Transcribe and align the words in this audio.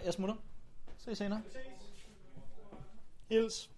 Nej, 0.00 0.06
jeg 0.06 0.14
smutter. 0.14 0.36
Se 0.98 1.14
senere. 1.14 1.42
Hils. 3.28 3.70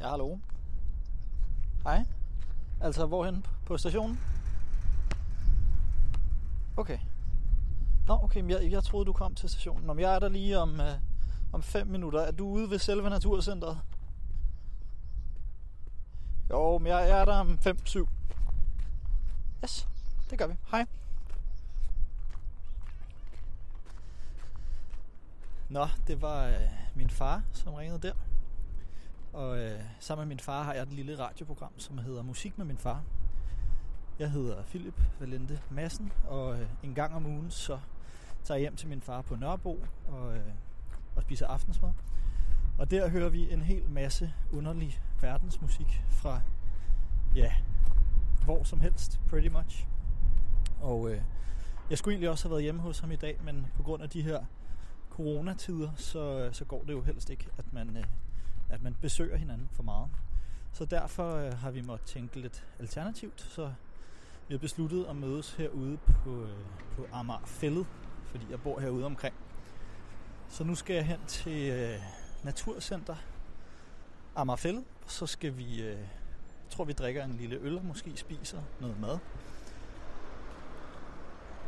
Ja, 0.00 0.08
hallo. 0.08 0.38
Hej. 1.84 2.04
Altså, 2.80 3.06
hvorhen 3.06 3.46
på 3.66 3.78
stationen? 3.78 4.41
Okay. 6.76 6.98
Nå, 8.06 8.18
okay, 8.22 8.48
jeg, 8.48 8.72
jeg 8.72 8.84
troede, 8.84 9.06
du 9.06 9.12
kom 9.12 9.34
til 9.34 9.48
stationen. 9.48 9.90
Om 9.90 9.96
men 9.96 10.02
jeg 10.02 10.14
er 10.14 10.18
der 10.18 10.28
lige 10.28 10.58
om, 10.58 10.80
øh, 10.80 10.92
om 11.52 11.62
fem 11.62 11.86
minutter. 11.86 12.20
Er 12.20 12.30
du 12.30 12.48
ude 12.48 12.70
ved 12.70 12.78
selve 12.78 13.10
Naturcentret? 13.10 13.78
Jo, 16.50 16.78
men 16.78 16.86
jeg, 16.86 17.08
jeg 17.08 17.20
er 17.20 17.24
der 17.24 17.34
om 17.34 17.58
5-7. 17.66 18.08
Yes, 19.64 19.88
det 20.30 20.38
gør 20.38 20.46
vi. 20.46 20.54
Hej. 20.70 20.86
Nå, 25.68 25.86
det 26.06 26.22
var 26.22 26.46
øh, 26.46 26.54
min 26.94 27.10
far, 27.10 27.42
som 27.52 27.74
ringede 27.74 27.98
der. 27.98 28.14
Og 29.32 29.58
øh, 29.58 29.80
sammen 30.00 30.28
med 30.28 30.28
min 30.28 30.40
far 30.40 30.62
har 30.62 30.74
jeg 30.74 30.82
et 30.82 30.92
lille 30.92 31.18
radioprogram, 31.18 31.78
som 31.78 31.98
hedder 31.98 32.22
Musik 32.22 32.58
med 32.58 32.66
min 32.66 32.78
far. 32.78 33.02
Jeg 34.22 34.30
hedder 34.30 34.62
Philip 34.62 35.02
Valente 35.20 35.60
Madsen, 35.70 36.12
og 36.28 36.60
øh, 36.60 36.66
en 36.82 36.94
gang 36.94 37.14
om 37.14 37.26
ugen 37.26 37.50
så 37.50 37.78
tager 38.44 38.56
jeg 38.56 38.60
hjem 38.60 38.76
til 38.76 38.88
min 38.88 39.00
far 39.00 39.22
på 39.22 39.36
Nørrebro 39.36 39.84
og, 40.08 40.36
øh, 40.36 40.52
og 41.16 41.22
spiser 41.22 41.46
aftensmad. 41.46 41.90
Og 42.78 42.90
der 42.90 43.08
hører 43.08 43.28
vi 43.28 43.52
en 43.52 43.62
hel 43.62 43.90
masse 43.90 44.34
underlig 44.52 45.00
verdensmusik 45.20 46.02
fra, 46.08 46.40
ja, 47.36 47.52
hvor 48.44 48.62
som 48.62 48.80
helst, 48.80 49.20
pretty 49.28 49.48
much. 49.48 49.88
Og 50.80 51.10
øh, 51.10 51.22
jeg 51.90 51.98
skulle 51.98 52.12
egentlig 52.12 52.30
også 52.30 52.44
have 52.44 52.50
været 52.50 52.62
hjemme 52.62 52.80
hos 52.80 52.98
ham 52.98 53.12
i 53.12 53.16
dag, 53.16 53.40
men 53.44 53.66
på 53.76 53.82
grund 53.82 54.02
af 54.02 54.10
de 54.10 54.22
her 54.22 54.44
coronatider, 55.10 55.90
så, 55.96 56.38
øh, 56.38 56.54
så 56.54 56.64
går 56.64 56.82
det 56.82 56.92
jo 56.92 57.02
helst 57.02 57.30
ikke, 57.30 57.46
at 57.58 57.72
man, 57.72 57.96
øh, 57.96 58.04
at 58.70 58.82
man 58.82 58.96
besøger 59.00 59.36
hinanden 59.36 59.68
for 59.72 59.82
meget. 59.82 60.08
Så 60.72 60.84
derfor 60.84 61.36
øh, 61.36 61.58
har 61.58 61.70
vi 61.70 61.82
måttet 61.82 62.08
tænke 62.08 62.40
lidt 62.40 62.66
alternativt, 62.78 63.40
så 63.40 63.72
vi 64.48 64.54
har 64.54 64.58
besluttet 64.58 65.04
at 65.04 65.16
mødes 65.16 65.54
herude 65.54 65.98
på, 66.24 66.42
øh, 66.42 66.48
på 66.96 67.06
Amager 67.12 67.46
Fællet, 67.46 67.86
fordi 68.24 68.46
jeg 68.50 68.60
bor 68.60 68.80
herude 68.80 69.04
omkring. 69.04 69.34
Så 70.48 70.64
nu 70.64 70.74
skal 70.74 70.96
jeg 70.96 71.06
hen 71.06 71.20
til 71.26 71.70
øh, 71.70 71.98
Naturcenter 72.42 73.16
Amager 74.36 74.56
Fællet, 74.56 74.84
så 75.06 75.26
skal 75.26 75.56
vi, 75.56 75.82
øh, 75.82 75.98
tror 76.70 76.84
vi 76.84 76.92
drikker 76.92 77.24
en 77.24 77.32
lille 77.32 77.56
øl 77.56 77.78
og 77.78 77.84
måske 77.84 78.16
spiser 78.16 78.62
noget 78.80 79.00
mad. 79.00 79.18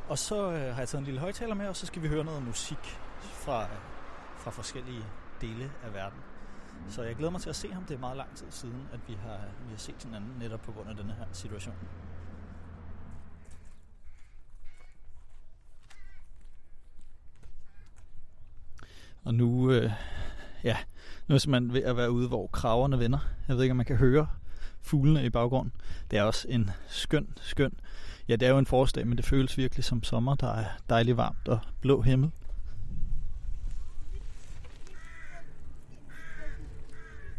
Og 0.08 0.18
så 0.18 0.50
øh, 0.52 0.72
har 0.74 0.78
jeg 0.78 0.88
taget 0.88 1.00
en 1.00 1.04
lille 1.04 1.20
højtaler 1.20 1.54
med, 1.54 1.68
og 1.68 1.76
så 1.76 1.86
skal 1.86 2.02
vi 2.02 2.08
høre 2.08 2.24
noget 2.24 2.42
musik 2.42 2.98
fra, 3.22 3.62
øh, 3.62 3.68
fra 4.38 4.50
forskellige 4.50 5.04
dele 5.40 5.72
af 5.84 5.94
verden. 5.94 6.18
Så 6.88 7.02
jeg 7.02 7.16
glæder 7.16 7.30
mig 7.30 7.40
til 7.40 7.50
at 7.50 7.56
se 7.56 7.72
ham. 7.72 7.84
Det 7.84 7.94
er 7.94 7.98
meget 7.98 8.16
lang 8.16 8.36
tid 8.36 8.46
siden, 8.50 8.88
at 8.92 9.00
vi 9.08 9.14
har, 9.14 9.38
vi 9.66 9.70
har 9.70 9.78
set 9.78 10.02
hinanden 10.02 10.34
netop 10.38 10.60
på 10.60 10.72
grund 10.72 10.88
af 10.88 10.96
denne 10.96 11.12
her 11.12 11.24
situation. 11.32 11.74
Og 19.24 19.34
nu, 19.34 19.70
øh, 19.70 19.90
ja, 20.64 20.76
nu 21.28 21.34
er 21.34 21.48
man 21.48 21.72
ved 21.72 21.82
at 21.82 21.96
være 21.96 22.10
ude, 22.10 22.28
hvor 22.28 22.46
kraverne 22.46 22.98
vender. 22.98 23.18
Jeg 23.48 23.56
ved 23.56 23.62
ikke, 23.62 23.72
om 23.72 23.76
man 23.76 23.86
kan 23.86 23.96
høre 23.96 24.26
fuglene 24.82 25.24
i 25.24 25.30
baggrunden. 25.30 25.72
Det 26.10 26.18
er 26.18 26.22
også 26.22 26.46
en 26.50 26.70
skøn, 26.88 27.28
skøn. 27.40 27.72
Ja, 28.28 28.36
det 28.36 28.46
er 28.46 28.50
jo 28.50 28.58
en 28.58 28.66
forårsdag, 28.66 29.06
men 29.06 29.16
det 29.16 29.24
føles 29.24 29.58
virkelig 29.58 29.84
som 29.84 30.02
sommer. 30.02 30.34
Der 30.34 30.54
er 30.54 30.64
dejligt 30.88 31.16
varmt 31.16 31.48
og 31.48 31.58
blå 31.80 32.00
himmel. 32.00 32.30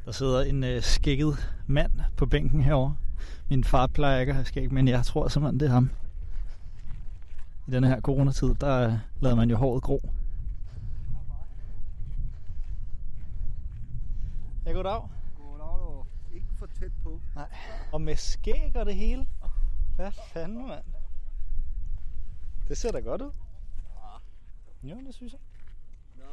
Der 0.05 0.11
sidder 0.11 0.41
en 0.41 0.63
øh, 0.63 0.81
skægget 0.81 1.53
mand 1.67 1.91
på 2.17 2.25
bænken 2.25 2.61
herovre. 2.61 2.95
Min 3.49 3.63
far 3.63 3.87
plejer 3.87 4.19
ikke 4.19 4.29
at 4.29 4.35
have 4.35 4.45
skæg, 4.45 4.73
men 4.73 4.87
jeg 4.87 5.05
tror 5.05 5.27
simpelthen, 5.27 5.59
det 5.59 5.65
er 5.65 5.71
ham. 5.71 5.89
I 7.67 7.71
denne 7.71 7.87
her 7.87 8.01
coronatid, 8.01 8.53
der 8.61 8.87
øh, 8.87 8.93
lader 9.19 9.35
man 9.35 9.49
jo 9.49 9.57
håret 9.57 9.83
gro. 9.83 10.09
Ja, 14.65 14.71
goddag. 14.71 15.01
Goddag, 15.37 15.79
du. 15.79 16.05
Ikke 16.35 16.47
for 16.57 16.65
tæt 16.65 16.91
på. 17.03 17.21
Nej. 17.35 17.49
Og 17.91 18.01
med 18.01 18.15
skæg 18.15 18.75
og 18.75 18.85
det 18.85 18.95
hele. 18.95 19.27
Hvad 19.95 20.11
fanden, 20.33 20.67
mand? 20.67 20.83
Det 22.67 22.77
ser 22.77 22.91
da 22.91 22.99
godt 22.99 23.21
ud. 23.21 23.31
Jo, 24.83 24.95
det 25.05 25.15
synes 25.15 25.33
jeg. 25.33 25.39
Nå. 26.17 26.23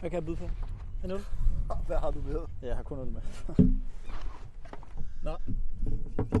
Hvad 0.00 0.10
kan 0.10 0.16
jeg 0.16 0.24
byde 0.26 0.36
på? 0.36 0.48
En 1.04 1.10
øl? 1.10 1.20
Hvad 1.86 1.98
har 1.98 2.10
du 2.10 2.22
med? 2.22 2.40
Ja, 2.62 2.66
jeg 2.66 2.76
har 2.76 2.82
kun 2.82 2.98
øl 2.98 3.06
med. 3.12 3.22
Nå. 5.22 5.36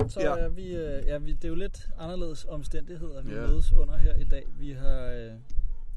Så 0.08 0.20
Ja. 0.20 0.36
ja. 0.36 0.44
er 0.44 0.48
vi, 0.48 0.66
øh, 0.76 1.06
ja, 1.06 1.18
vi, 1.18 1.32
det 1.32 1.44
er 1.44 1.48
jo 1.48 1.54
lidt 1.54 1.90
anderledes 1.98 2.44
omstændigheder, 2.44 3.22
vi 3.22 3.34
Ja. 3.34 3.40
mødes 3.40 3.72
under 3.72 3.96
her 3.96 4.14
i 4.14 4.24
dag. 4.24 4.46
Vi 4.58 4.72
har, 4.72 5.00
øh, 5.00 5.32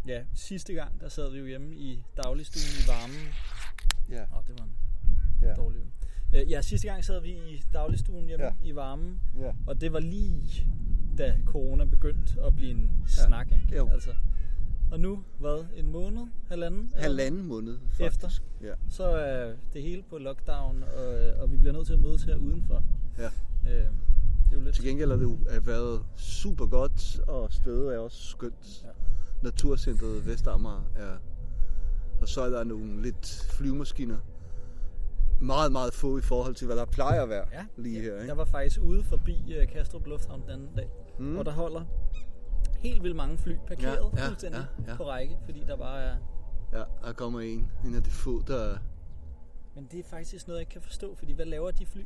ja, 0.07 0.23
sidste 0.33 0.73
gang, 0.73 0.99
der 1.01 1.09
sad 1.09 1.31
vi 1.31 1.37
jo 1.39 1.45
hjemme 1.45 1.75
i 1.75 2.03
dagligstuen 2.23 2.63
i 2.79 2.83
varmen. 2.87 3.33
Ja. 4.09 4.37
Åh, 4.37 4.43
det 4.47 4.59
var 4.59 4.65
en 4.65 4.73
Ja. 5.47 5.53
dårlig 5.53 5.79
øl. 5.79 5.87
Øh, 6.41 6.51
Ja, 6.51 6.61
sidste 6.61 6.87
gang 6.87 7.05
sad 7.05 7.21
vi 7.21 7.29
i 7.29 7.63
dagligstuen 7.73 8.25
hjemme 8.27 8.45
Ja. 8.45 8.51
ja. 8.63 8.69
i 8.69 8.75
varmen, 8.75 9.19
Ja. 9.39 9.51
og 9.67 9.81
det 9.81 9.93
var 9.93 9.99
lige 9.99 10.67
da 11.17 11.35
corona 11.45 11.85
begyndte 11.85 12.41
at 12.41 12.55
blive 12.55 12.71
en 12.71 12.91
snak, 13.07 13.47
ikke? 13.51 13.75
Jo. 13.77 13.89
Altså, 13.89 14.09
og 14.91 14.99
nu, 14.99 15.23
hvad, 15.39 15.65
en 15.75 15.91
måned, 15.91 16.21
halvanden? 16.49 16.91
Halvanden 16.95 17.45
måned, 17.47 17.77
Efter. 17.99 18.09
faktisk. 18.27 18.43
Ja. 18.61 18.73
Så 18.89 19.03
er 19.03 19.53
det 19.73 19.81
hele 19.81 20.03
på 20.09 20.17
lockdown, 20.17 20.83
og, 20.97 21.33
og 21.41 21.51
vi 21.51 21.57
bliver 21.57 21.73
nødt 21.73 21.85
til 21.87 21.93
at 21.93 21.99
mødes 21.99 22.23
her 22.23 22.35
udenfor. 22.35 22.83
ja. 23.17 23.25
Øh, 23.25 23.71
det 23.71 24.51
er 24.51 24.53
jo 24.53 24.59
lidt... 24.59 24.75
Til 24.75 24.83
gengæld 24.85 25.09
har 25.09 25.17
det 25.17 25.23
jo 25.25 25.37
været 25.65 26.01
super 26.15 26.65
godt, 26.65 27.19
og 27.27 27.53
stedet 27.53 27.93
er 27.95 27.99
også 27.99 28.23
skønt. 28.23 28.83
Ja. 28.83 28.89
Naturcentret 29.43 30.25
Vestamager 30.25 30.91
er... 30.95 31.17
Og 32.21 32.27
så 32.27 32.41
er 32.41 32.49
der 32.49 32.63
nogle 32.63 33.01
lidt 33.01 33.47
flyvemaskiner. 33.51 34.17
Meget, 35.45 35.71
meget 35.71 35.93
få 35.93 36.17
i 36.17 36.21
forhold 36.21 36.55
til, 36.55 36.65
hvad 36.67 36.75
der 36.77 36.85
plejer 36.85 37.23
at 37.23 37.29
være 37.29 37.45
Ja, 37.53 37.65
lige 37.77 38.01
her. 38.01 38.13
Jeg 38.13 38.21
Ikke? 38.21 38.37
var 38.37 38.45
faktisk 38.45 38.79
ude 38.81 39.03
forbi 39.03 39.55
uh, 39.61 39.67
Kastrup 39.73 40.05
Lufthavn 40.07 40.41
den 40.41 40.49
anden 40.49 40.69
dag, 40.75 40.89
Mm. 41.19 41.37
og 41.37 41.45
der 41.45 41.51
holder 41.51 41.81
helt 42.77 43.03
vildt 43.03 43.15
mange 43.15 43.37
fly 43.37 43.53
parkeret 43.67 44.09
Ja, 44.15 44.21
ja, 44.21 44.27
fuldstændig 44.27 44.65
ja, 44.87 44.91
ja. 44.91 44.97
på 44.97 45.03
række, 45.03 45.37
fordi 45.45 45.63
der 45.67 45.77
bare 45.77 46.01
er... 46.03 46.15
Ja, 46.73 46.83
der 47.07 47.13
kommer 47.13 47.39
en. 47.39 47.71
En 47.85 47.95
af 47.95 48.03
de 48.03 48.09
få, 48.09 48.41
der... 48.47 48.77
Men 49.75 49.87
det 49.91 49.99
er 49.99 50.03
faktisk 50.09 50.47
noget, 50.47 50.57
jeg 50.59 50.61
ikke 50.61 50.71
kan 50.71 50.81
forstå, 50.81 51.15
fordi 51.15 51.33
hvad 51.33 51.45
laver 51.45 51.71
de 51.71 51.85
fly? 51.85 52.01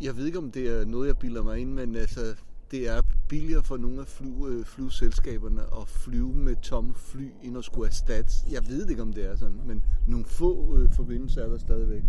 Jeg 0.00 0.16
ved 0.16 0.26
ikke, 0.26 0.38
om 0.38 0.50
det 0.52 0.68
er 0.80 0.84
noget, 0.84 1.06
jeg 1.08 1.18
bilder 1.18 1.42
mig 1.42 1.58
ind, 1.58 1.72
men 1.72 1.96
altså, 1.96 2.20
det 2.70 2.88
er 2.88 3.00
billigere 3.28 3.62
for 3.62 3.76
nogle 3.76 4.00
af 4.00 4.06
fly, 4.06 4.26
øh, 4.48 4.64
flyselskaberne 4.64 5.62
at 5.62 5.88
flyve 5.88 6.32
med 6.34 6.56
tomme 6.62 6.94
fly, 6.94 7.30
end 7.42 7.58
at 7.58 7.64
skulle 7.64 7.86
erstatte. 7.88 8.32
Jeg 8.50 8.68
ved 8.68 8.88
ikke, 8.88 9.02
om 9.02 9.12
det 9.12 9.24
er 9.30 9.36
sådan, 9.36 9.60
men 9.66 9.82
nogle 10.06 10.24
få 10.24 10.78
øh, 10.78 10.92
forbindelser 10.92 11.42
er 11.44 11.48
der 11.48 11.58
stadigvæk. 11.58 12.02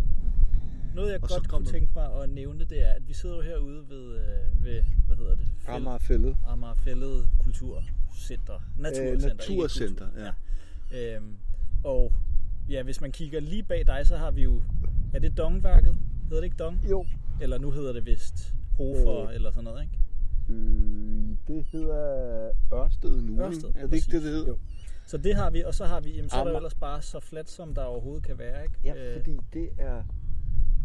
Noget, 0.96 1.12
jeg 1.12 1.24
Og 1.24 1.30
godt 1.30 1.48
kunne 1.50 1.66
tænke 1.66 1.90
mig 1.96 2.22
at 2.24 2.30
nævne, 2.30 2.64
det 2.66 2.82
er, 2.88 2.92
at 2.92 3.08
vi 3.08 3.14
sidder 3.14 3.36
jo 3.36 3.42
herude 3.42 3.90
ved, 3.90 4.16
øh, 4.18 4.64
ved 4.64 4.84
hvad 5.08 5.18
hedder 5.18 5.36
det? 5.36 5.48
Fæld- 5.60 5.76
Amagerfældet. 5.76 6.38
Amagerfællet 6.48 7.30
Kulturcenter. 7.44 8.60
Naturcenter. 8.78 9.14
ikke 9.30 9.38
Naturcenter, 9.38 10.06
kultur. 10.06 10.22
ja. 10.22 10.32
ja. 10.92 11.16
Øhm, 11.16 11.38
og 11.84 12.14
ja, 12.70 12.84
hvis 12.84 13.02
man 13.02 13.12
kigger 13.12 13.40
lige 13.40 13.64
bag 13.64 13.88
dig, 13.88 14.08
så 14.08 14.18
har 14.18 14.32
vi 14.32 14.44
jo... 14.44 14.62
Er 15.14 15.20
det 15.20 15.38
Dongværket? 15.38 15.96
Hedder 16.24 16.36
det 16.38 16.44
ikke 16.44 16.58
Dong? 16.58 16.86
Jo. 16.90 17.06
Eller 17.42 17.58
nu 17.58 17.72
hedder 17.72 17.94
det 17.94 18.06
vist 18.06 18.54
Hofer 18.78 19.30
Øh. 19.30 19.36
eller 19.36 19.52
sådan 19.52 19.64
noget, 19.64 19.82
ikke? 19.84 20.00
Øh, 20.50 21.38
det 21.48 21.66
hedder 21.72 22.50
Ørsted 22.74 23.22
nu. 23.22 23.42
Ørsted? 23.44 23.70
Er 23.76 23.88
det 23.88 23.94
ikke 23.96 24.06
det, 24.12 24.22
det 24.24 24.32
hedder? 24.32 24.48
Jo. 24.48 24.58
Så 25.06 25.18
det 25.18 25.36
har 25.36 25.50
vi, 25.50 25.62
og 25.64 25.74
så 25.76 25.86
har 25.86 26.00
vi, 26.02 26.10
jamen, 26.16 26.30
så 26.30 26.36
er 26.36 26.40
der 26.40 26.42
Amager. 26.42 26.58
ellers 26.58 26.74
bare 26.76 27.02
så 27.02 27.20
fladt, 27.20 27.50
som 27.50 27.76
der 27.76 27.84
overhovedet 27.84 28.24
kan 28.24 28.38
være, 28.40 28.64
ikke? 28.64 28.76
Ja, 28.84 29.18
fordi 29.18 29.38
det 29.54 29.70
er 29.78 30.04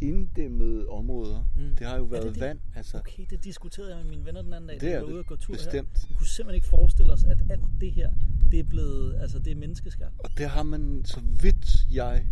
inddæmmede 0.00 0.88
områder. 0.88 1.50
Mm. 1.56 1.76
Det 1.78 1.86
har 1.86 1.96
jo 1.96 2.04
Er 2.04 2.08
været 2.08 2.24
det 2.24 2.34
det? 2.34 2.40
vand. 2.40 2.58
Altså, 2.74 2.98
Okay, 2.98 3.24
det 3.30 3.44
diskuterede 3.44 3.96
jeg 3.96 4.04
med 4.04 4.10
mine 4.10 4.24
venner 4.26 4.42
den 4.42 4.52
anden 4.52 4.68
dag, 4.68 4.74
Det 4.74 4.82
da 4.82 4.98
vi 4.98 5.02
var 5.04 5.08
ude 5.12 5.18
og 5.18 5.26
gå 5.26 5.36
tur 5.36 5.54
her. 5.54 5.58
Bestemt. 5.58 6.06
Vi 6.08 6.14
kunne 6.14 6.26
simpelthen 6.26 6.54
ikke 6.54 6.68
forestille 6.68 7.12
os, 7.12 7.24
at 7.24 7.38
alt 7.50 7.64
det 7.80 7.92
her, 7.92 8.10
det 8.50 8.60
er 8.60 8.64
blevet, 8.64 9.16
altså 9.20 9.38
det 9.38 9.50
er 9.50 9.56
menneskeskabt. 9.56 10.14
Og 10.18 10.30
det 10.38 10.48
har 10.48 10.62
man, 10.62 11.02
så 11.04 11.20
vidt 11.42 11.86
jeg 11.92 12.26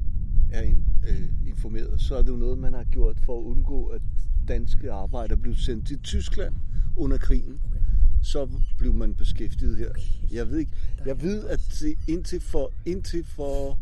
er 0.53 0.63
øh, 1.09 1.49
informeret, 1.49 2.01
så 2.01 2.17
er 2.17 2.23
det 2.23 2.29
jo 2.31 2.37
noget, 2.37 2.59
man 2.59 2.73
har 2.75 2.85
gjort 2.85 3.21
for 3.21 3.39
at 3.41 3.45
undgå, 3.45 3.87
at 3.87 4.03
danske 4.49 4.93
arbejdere 4.93 5.39
blev 5.39 5.55
sendt 5.57 5.87
til 5.87 5.99
Tyskland 5.99 6.55
under 6.97 7.19
krigen. 7.19 7.61
Okay. 7.65 7.81
så 8.23 8.49
blev 8.79 8.95
man 8.95 9.15
beskæftiget 9.15 9.77
her. 9.77 9.91
Jeg 10.33 10.51
ved 10.51 10.59
ikke. 10.59 10.73
Jeg 11.07 11.23
ved, 11.23 11.45
at 11.47 11.83
indtil 12.09 12.41
for, 12.41 12.73
indtil 12.87 13.25
for 13.25 13.79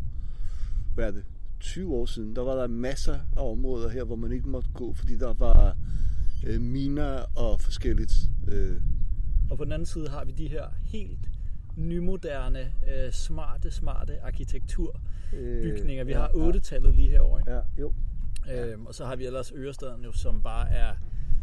hvad 0.95 1.07
er 1.07 1.11
det, 1.11 1.23
20 1.59 1.93
år 1.95 2.05
siden, 2.05 2.35
der 2.35 2.41
var 2.41 2.55
der 2.55 2.67
masser 2.67 3.19
af 3.37 3.51
områder 3.51 3.89
her, 3.89 4.03
hvor 4.03 4.15
man 4.15 4.31
ikke 4.31 4.49
måtte 4.49 4.69
gå, 4.73 4.93
fordi 4.93 5.17
der 5.17 5.33
var 5.33 5.77
øh, 6.47 6.61
miner 6.61 7.19
og 7.35 7.61
forskelligt. 7.61 8.13
Øh, 8.47 8.81
Og 9.49 9.57
på 9.57 9.63
den 9.63 9.71
anden 9.71 9.85
side 9.85 10.09
har 10.09 10.25
vi 10.25 10.31
de 10.31 10.47
her 10.47 10.63
helt 10.83 11.29
nymoderne, 11.77 12.59
øh, 12.59 13.11
smarte, 13.11 13.71
smarte 13.71 14.21
arkitekturbygninger. 14.23 16.03
Vi 16.03 16.11
Øh, 16.11 16.15
ja, 16.15 16.19
har 16.19 16.31
ja. 16.35 16.51
8-tallet 16.51 16.95
lige 16.95 17.09
herovre. 17.09 17.39
ikke? 17.41 17.51
Ja, 17.51 17.61
jo. 17.79 17.93
Øhm, 18.53 18.85
og 18.85 18.95
så 18.95 19.05
har 19.05 19.15
vi 19.15 19.25
ellers 19.25 19.51
Ørestaden 19.55 20.03
jo, 20.03 20.11
som 20.11 20.41
bare 20.43 20.69
er 20.71 20.85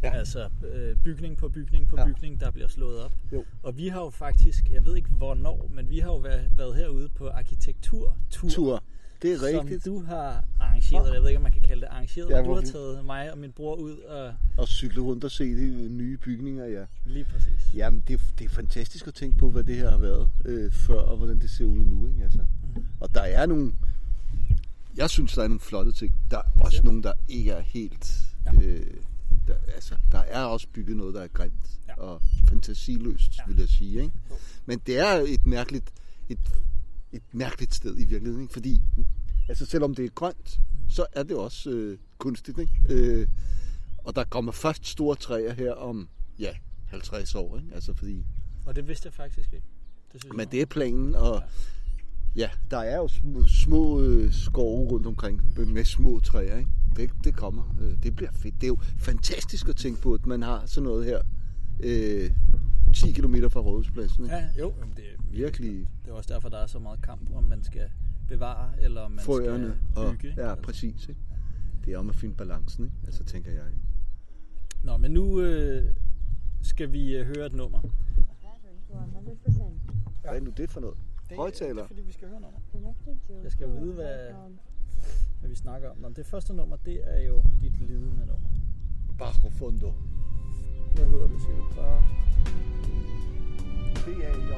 ja. 0.03 0.09
Ja. 0.09 0.13
altså, 0.17 0.49
øh, 0.73 0.95
bygning 1.03 1.37
på 1.37 1.49
bygning 1.49 1.87
på 1.87 1.95
Ja. 1.99 2.05
bygning, 2.05 2.39
der 2.39 2.51
bliver 2.51 2.67
slået 2.67 2.99
op. 3.03 3.11
Jo. 3.33 3.43
Og 3.63 3.77
vi 3.77 3.87
har 3.87 4.01
jo 4.01 4.09
faktisk, 4.09 4.69
jeg 4.71 4.85
ved 4.85 4.95
ikke 4.95 5.09
hvornår, 5.09 5.69
men 5.73 5.89
vi 5.89 5.99
har 5.99 6.09
jo 6.09 6.17
været, 6.17 6.51
været 6.57 6.75
herude 6.75 7.09
på 7.09 7.27
arkitekturtur. 7.27 8.17
Tur. 8.29 8.83
Det 9.23 9.33
er 9.33 9.37
Som 9.37 9.45
rigtigt. 9.59 9.85
du 9.85 10.03
har 10.03 10.43
arrangeret, 10.59 11.13
jeg 11.13 11.21
ved 11.21 11.29
ikke, 11.29 11.37
om 11.37 11.43
man 11.43 11.51
kan 11.51 11.61
kalde 11.61 11.81
det 11.81 11.87
arrangeret, 11.91 12.29
Ja, 12.29 12.35
men 12.35 12.45
du 12.45 12.53
har 12.55 12.61
taget 12.61 13.05
mig 13.05 13.31
og 13.31 13.37
min 13.37 13.51
bror 13.51 13.75
ud, 13.75 13.97
og 13.97 14.33
Og 14.57 14.67
cykle 14.67 15.01
rundt 15.01 15.23
og 15.23 15.31
se 15.31 15.43
de 15.55 15.89
nye 15.89 16.17
bygninger, 16.17 16.65
ja. 16.65 16.85
lige 17.05 17.25
præcis. 17.25 17.73
Jamen, 17.75 18.03
det, 18.07 18.13
er- 18.13 18.33
det 18.39 18.45
er 18.45 18.49
fantastisk 18.49 19.07
at 19.07 19.13
tænke 19.13 19.37
på, 19.37 19.49
hvad 19.49 19.63
det 19.63 19.75
her 19.75 19.89
har 19.91 19.97
været 19.97 20.29
øh, 20.45 20.71
før, 20.71 20.99
og 21.01 21.17
hvordan 21.17 21.39
det 21.39 21.49
ser 21.49 21.65
ud 21.65 21.77
nu. 21.83 22.07
Ikke? 22.07 22.23
Altså. 22.23 22.45
Mhm. 22.75 22.85
Og 22.99 23.15
der 23.15 23.21
er 23.21 23.45
nogle... 23.45 23.71
Jeg 24.97 25.09
synes, 25.09 25.33
der 25.33 25.43
er 25.43 25.47
nogle 25.47 25.59
flotte 25.59 25.91
ting. 25.91 26.13
Der 26.31 26.37
er 26.37 26.41
også 26.41 26.63
Bestemt. 26.65 26.85
nogle, 26.85 27.03
der 27.03 27.13
ikke 27.29 27.51
er 27.51 27.61
helt... 27.61 28.13
Ja. 28.45 28.61
Øh, 28.61 28.85
der, 29.47 29.55
altså, 29.75 29.95
der 30.11 30.19
er 30.19 30.43
også 30.43 30.67
bygget 30.73 30.97
noget, 30.97 31.13
der 31.15 31.21
er 31.21 31.27
grimt 31.27 31.79
Ja. 31.87 32.01
og 32.01 32.21
fantasiløst, 32.47 33.37
Ja. 33.37 33.43
vil 33.47 33.59
jeg 33.59 33.69
sige. 33.69 34.01
Ikke? 34.03 34.13
Men 34.65 34.79
det 34.87 34.97
er 34.99 35.23
et 35.27 35.45
mærkeligt, 35.47 35.89
et, 36.29 36.39
et 37.11 37.21
mærkeligt 37.33 37.73
sted 37.73 37.95
i 37.99 38.05
virkeligheden, 38.05 38.41
ikke? 38.41 38.53
fordi 38.53 38.81
altså, 39.49 39.65
selvom 39.65 39.95
det 39.95 40.05
er 40.05 40.09
grønt, 40.09 40.59
så 40.89 41.05
er 41.11 41.23
det 41.23 41.35
også 41.37 41.69
øh, 41.69 41.97
kunstigt. 42.17 42.59
Ikke? 42.59 42.73
Øh, 42.89 43.27
og 43.97 44.15
der 44.15 44.23
kommer 44.23 44.51
først 44.51 44.87
store 44.87 45.15
træer 45.15 45.53
her 45.53 45.71
om 45.71 46.09
ja, 46.39 46.51
50 46.87 47.35
år. 47.35 47.57
Ikke? 47.57 47.75
Altså, 47.75 47.93
fordi, 47.93 48.25
Og 48.65 48.75
det 48.75 48.87
vidste 48.87 49.05
jeg 49.05 49.13
faktisk 49.13 49.53
ikke. 49.53 49.65
Det 50.13 50.21
synes 50.21 50.31
men 50.31 50.39
jeg 50.39 50.51
det 50.51 50.61
er 50.61 50.65
planen, 50.65 51.15
og 51.15 51.43
ja, 52.35 52.49
der 52.71 52.77
er 52.77 52.97
jo 52.97 53.07
små, 53.07 53.47
små 53.47 54.01
øh, 54.01 54.33
skove 54.33 54.91
rundt 54.91 55.07
omkring 55.07 55.41
med 55.67 55.85
små 55.85 56.19
træer. 56.19 56.57
Ikke? 56.57 56.69
Det, 56.95 57.09
det 57.23 57.35
kommer. 57.35 57.75
Øh, 57.81 58.03
det 58.03 58.15
bliver 58.15 58.31
fedt. 58.31 58.55
Det 58.55 58.63
er 58.63 58.67
jo 58.67 58.77
fantastisk 58.97 59.69
at 59.69 59.75
tænke 59.75 60.01
på, 60.01 60.13
at 60.13 60.25
man 60.25 60.41
har 60.41 60.65
sådan 60.65 60.83
noget 60.83 61.05
her 61.05 61.21
øh, 61.79 62.31
10 62.93 63.11
km 63.11 63.35
fra 63.49 63.59
Rådhuspladsen. 63.59 64.23
Ikke? 64.23 64.35
Ja, 64.35 64.49
jo, 64.59 64.73
jamen 64.79 64.93
det, 64.95 65.03
er 65.03 65.23
Virkelig 65.31 65.87
det 66.05 66.11
er 66.11 66.13
også 66.13 66.33
derfor, 66.33 66.49
der 66.49 66.57
er 66.57 66.67
så 66.67 66.79
meget 66.79 67.01
kamp, 67.01 67.35
om 67.35 67.43
man 67.43 67.63
skal 67.63 67.89
bevare, 68.27 68.81
eller 68.81 69.01
om 69.01 69.11
man 69.11 69.19
frøerne. 69.25 69.77
skal 69.91 70.03
Og, 70.03 70.11
bygge. 70.11 70.27
ikke? 70.29 70.41
ja, 70.41 70.49
Altså. 70.49 70.63
præcis. 70.63 71.07
Ikke? 71.09 71.21
Det 71.85 71.93
er 71.93 71.97
om 71.97 72.09
at 72.09 72.15
finde 72.15 72.35
balancen, 72.35 72.85
ikke? 72.85 72.95
Altså, 73.05 73.23
tænker 73.23 73.51
jeg. 73.51 73.65
Ikke? 73.65 73.79
Nå, 74.83 74.97
men 74.97 75.11
nu 75.11 75.41
øh, 75.41 75.93
skal 76.61 76.91
vi 76.91 77.15
øh, 77.17 77.25
høre 77.25 77.45
et 77.45 77.53
nummer. 77.53 77.79
100%. 77.81 77.87
Hvad 80.21 80.31
er 80.35 80.39
nu 80.39 80.51
det 80.57 80.69
for 80.69 80.79
noget? 80.79 80.97
Det, 81.29 81.37
Højtaler. 81.37 81.73
Det 81.73 81.81
er 81.81 81.87
fordi, 81.87 82.01
vi 82.01 82.11
skal 82.11 82.27
høre 82.27 82.39
nummer. 82.41 82.59
Jeg 83.43 83.51
skal 83.51 83.69
vide, 83.69 83.93
hvad-. 83.93 84.33
Hvad 85.39 85.49
vi 85.49 85.55
snakker 85.55 85.89
om. 85.89 85.97
Nå, 85.97 86.09
det 86.09 86.25
første 86.25 86.53
nummer, 86.53 86.75
det 86.75 87.01
er 87.03 87.21
jo 87.27 87.43
dit 87.61 87.79
lidende 87.79 88.25
nummer. 88.25 88.49
Bajo 89.17 89.49
Fondo. 89.49 89.93
Hvad 90.95 91.05
hedder 91.05 91.27
det, 91.27 91.41
siger 91.41 91.55
du? 91.55 91.75
Bare... 91.75 92.03
B-A-J. 94.05 94.53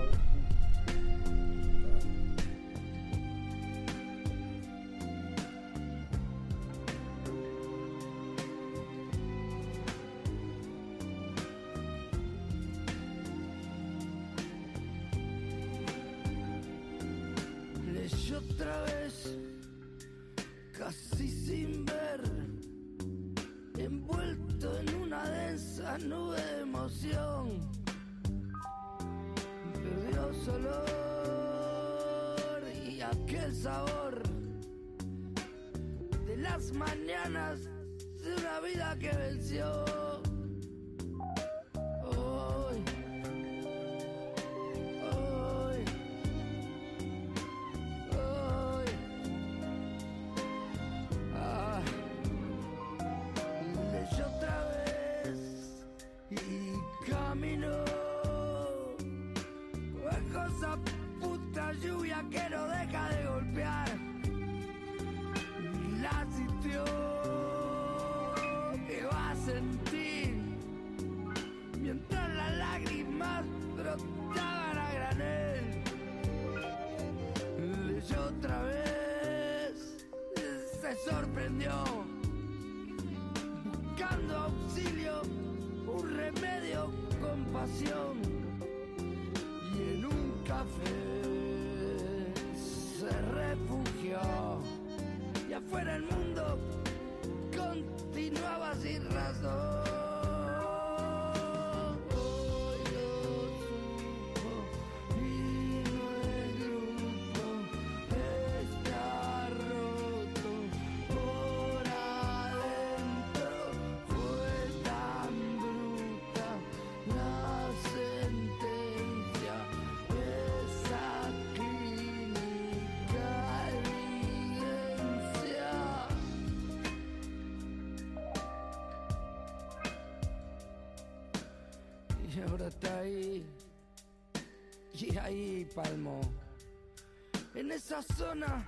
En 137.53 137.72
esa 137.72 138.01
zona 138.01 138.65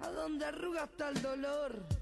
a 0.00 0.08
donde 0.08 0.46
arruga 0.46 0.84
hasta 0.84 1.10
el 1.10 1.20
dolor. 1.20 1.95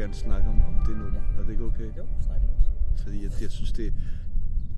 Gerne 0.00 0.14
snakke 0.14 0.48
om, 0.48 0.62
om 0.62 0.74
det 0.86 0.96
nummer. 0.96 1.20
Er 1.38 1.42
det 1.42 1.50
ikke 1.50 1.64
okay? 1.64 1.88
Jo, 1.98 2.06
snak 2.26 2.40
løs. 2.42 2.64
Fordi 3.02 3.22
jeg, 3.24 3.30
jeg 3.42 3.50
synes, 3.50 3.72
det... 3.72 3.92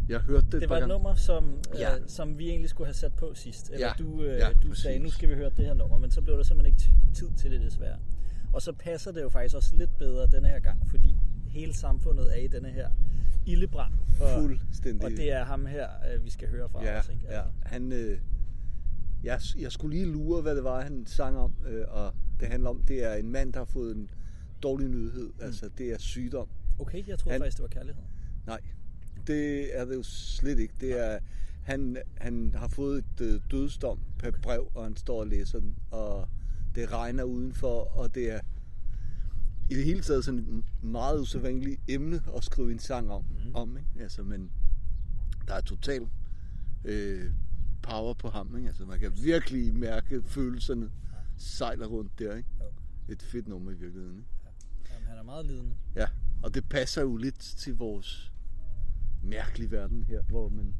Jeg 0.09 0.21
har 0.21 0.27
hørt 0.27 0.45
det, 0.45 0.53
Det 0.53 0.63
et 0.63 0.69
var 0.69 0.77
et 0.77 0.81
gange. 0.81 0.93
nummer, 0.95 1.15
som, 1.15 1.59
Ja. 1.79 1.95
øh, 1.95 2.01
som 2.07 2.39
vi 2.39 2.49
egentlig 2.49 2.71
skulle 2.71 2.87
have 2.87 2.95
sat 2.95 3.13
på 3.13 3.33
sidst. 3.35 3.71
Eller 3.71 3.87
Ja, 3.87 3.93
du, 3.99 4.23
øh, 4.23 4.39
ja, 4.39 4.49
du 4.63 4.69
præcis. 4.69 4.83
sagde, 4.83 4.99
nu 4.99 5.11
skal 5.11 5.29
vi 5.29 5.35
høre 5.35 5.51
det 5.57 5.65
her 5.67 5.75
nummer, 5.75 5.99
men 5.99 6.11
så 6.11 6.21
blev 6.23 6.37
der 6.37 6.43
simpelthen 6.43 6.75
ikke 6.75 7.15
tid 7.15 7.29
til 7.37 7.51
det 7.51 7.61
desværre. 7.61 7.97
Og 8.53 8.63
så 8.63 8.73
passer 8.73 9.13
det 9.13 9.23
jo 9.23 9.29
faktisk 9.29 9.57
også 9.57 9.77
lidt 9.77 9.97
bedre 9.99 10.27
denne 10.27 10.49
her 10.49 10.59
gang, 10.59 10.91
fordi 10.91 11.17
hele 11.47 11.75
samfundet 11.75 12.33
er 12.39 12.41
i 12.41 12.47
denne 12.47 12.69
her 12.71 12.89
ildebrand. 13.47 13.93
Og, 14.21 14.41
Fuldstændig. 14.43 15.05
og 15.05 15.11
det 15.11 15.33
er 15.33 15.45
ham 15.45 15.67
her, 15.67 15.89
øh, 16.15 16.25
vi 16.25 16.31
skal 16.31 16.49
høre 16.49 16.69
fra 16.69 16.85
Ja, 16.85 16.99
os. 16.99 17.09
Ikke? 17.09 17.27
ja. 17.31 17.41
Han, 17.63 17.93
øh, 17.93 18.19
jeg, 19.25 19.41
jeg 19.59 19.73
skulle 19.73 19.97
lige 19.97 20.13
lure, 20.13 20.43
hvad 20.43 20.57
det 20.57 20.65
var, 20.65 20.81
han 20.83 21.07
sang 21.07 21.39
om. 21.39 21.55
Øh, 21.69 21.85
og 21.89 22.15
det 22.41 22.49
handler 22.49 22.71
om, 22.71 22.83
det 22.89 23.05
er 23.05 23.15
en 23.15 23.33
mand, 23.33 23.53
der 23.53 23.61
har 23.61 23.65
fået 23.65 23.97
en 23.97 24.11
dårlig 24.63 24.89
nyhed. 24.89 25.27
Mm. 25.27 25.41
Altså, 25.41 25.71
det 25.79 25.93
er 25.93 25.99
sygdom. 25.99 26.49
Okay, 26.79 27.09
jeg 27.09 27.19
troede 27.19 27.33
Han- 27.33 27.41
faktisk, 27.41 27.57
det 27.57 27.63
var 27.63 27.69
kærlighed. 27.69 28.03
Nej, 28.47 28.61
det 29.27 29.79
er 29.79 29.85
det 29.85 29.95
jo 29.95 30.03
slet 30.03 30.59
ikke. 30.59 30.75
Det 30.81 31.01
er, 31.09 31.19
han, 31.63 31.97
han 32.17 32.55
har 32.55 32.69
fået 32.69 32.99
et 32.99 33.21
øh, 33.21 33.41
dødsdom 33.51 33.99
per 34.19 34.31
brev, 34.43 34.71
og 34.75 34.85
han 34.85 34.97
står 34.97 35.21
og 35.21 35.27
læser 35.27 35.59
den, 35.61 35.75
og 35.91 36.29
det 36.75 36.93
regner 36.93 37.25
udenfor, 37.25 37.99
og 37.99 38.15
det 38.15 38.31
er 38.31 38.41
i 39.71 39.75
det 39.75 39.85
hele 39.85 40.01
taget 40.01 40.25
sådan 40.25 40.41
et 40.41 40.65
meget 40.85 41.21
usædvanligt 41.21 41.81
emne 41.89 42.21
at 42.37 42.45
skrive 42.45 42.73
en 42.73 42.79
sang 42.79 43.11
om. 43.11 43.23
Mm. 43.45 43.55
om 43.55 43.77
ikke? 43.77 43.89
Altså, 44.03 44.23
men 44.23 44.51
der 45.49 45.55
er 45.55 45.61
total 45.61 46.09
øh, 46.85 47.31
power 47.83 48.15
på 48.15 48.29
ham. 48.29 48.57
Ikke? 48.57 48.69
Altså, 48.69 48.85
man 48.87 48.99
kan 48.99 49.13
virkelig 49.23 49.75
mærke 49.75 50.23
følelserne 50.23 50.91
sejler 51.37 51.87
rundt 51.87 52.19
der. 52.19 52.37
Ikke? 52.37 52.49
Et 53.09 53.23
fedt 53.23 53.49
nummer 53.49 53.71
i 53.71 53.75
virkeligheden. 53.75 54.17
Ikke? 54.19 54.29
Er 55.23 55.27
meget 55.27 55.47
lidende. 55.47 55.75
Ja, 55.97 56.07
og 56.43 56.55
det 56.55 56.65
passer 56.69 57.03
jo 57.03 57.17
lidt 57.17 57.39
til 57.41 57.77
vores 57.77 58.33
mærkelige 59.23 59.71
verden 59.71 60.05
her, 60.05 60.23
hvor 60.23 60.49
man 60.49 60.75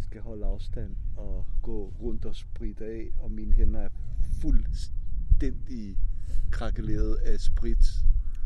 skal 0.00 0.20
holde 0.20 0.46
afstand 0.46 0.96
og 1.16 1.46
gå 1.62 1.94
rundt 2.00 2.24
og 2.24 2.36
spritte 2.36 2.84
af, 2.84 3.10
og 3.18 3.30
mine 3.30 3.52
hænder 3.52 3.80
er 3.80 3.88
fuldstændig 4.40 5.98
krakeleret 6.50 7.14
af 7.14 7.40
sprit. 7.40 7.84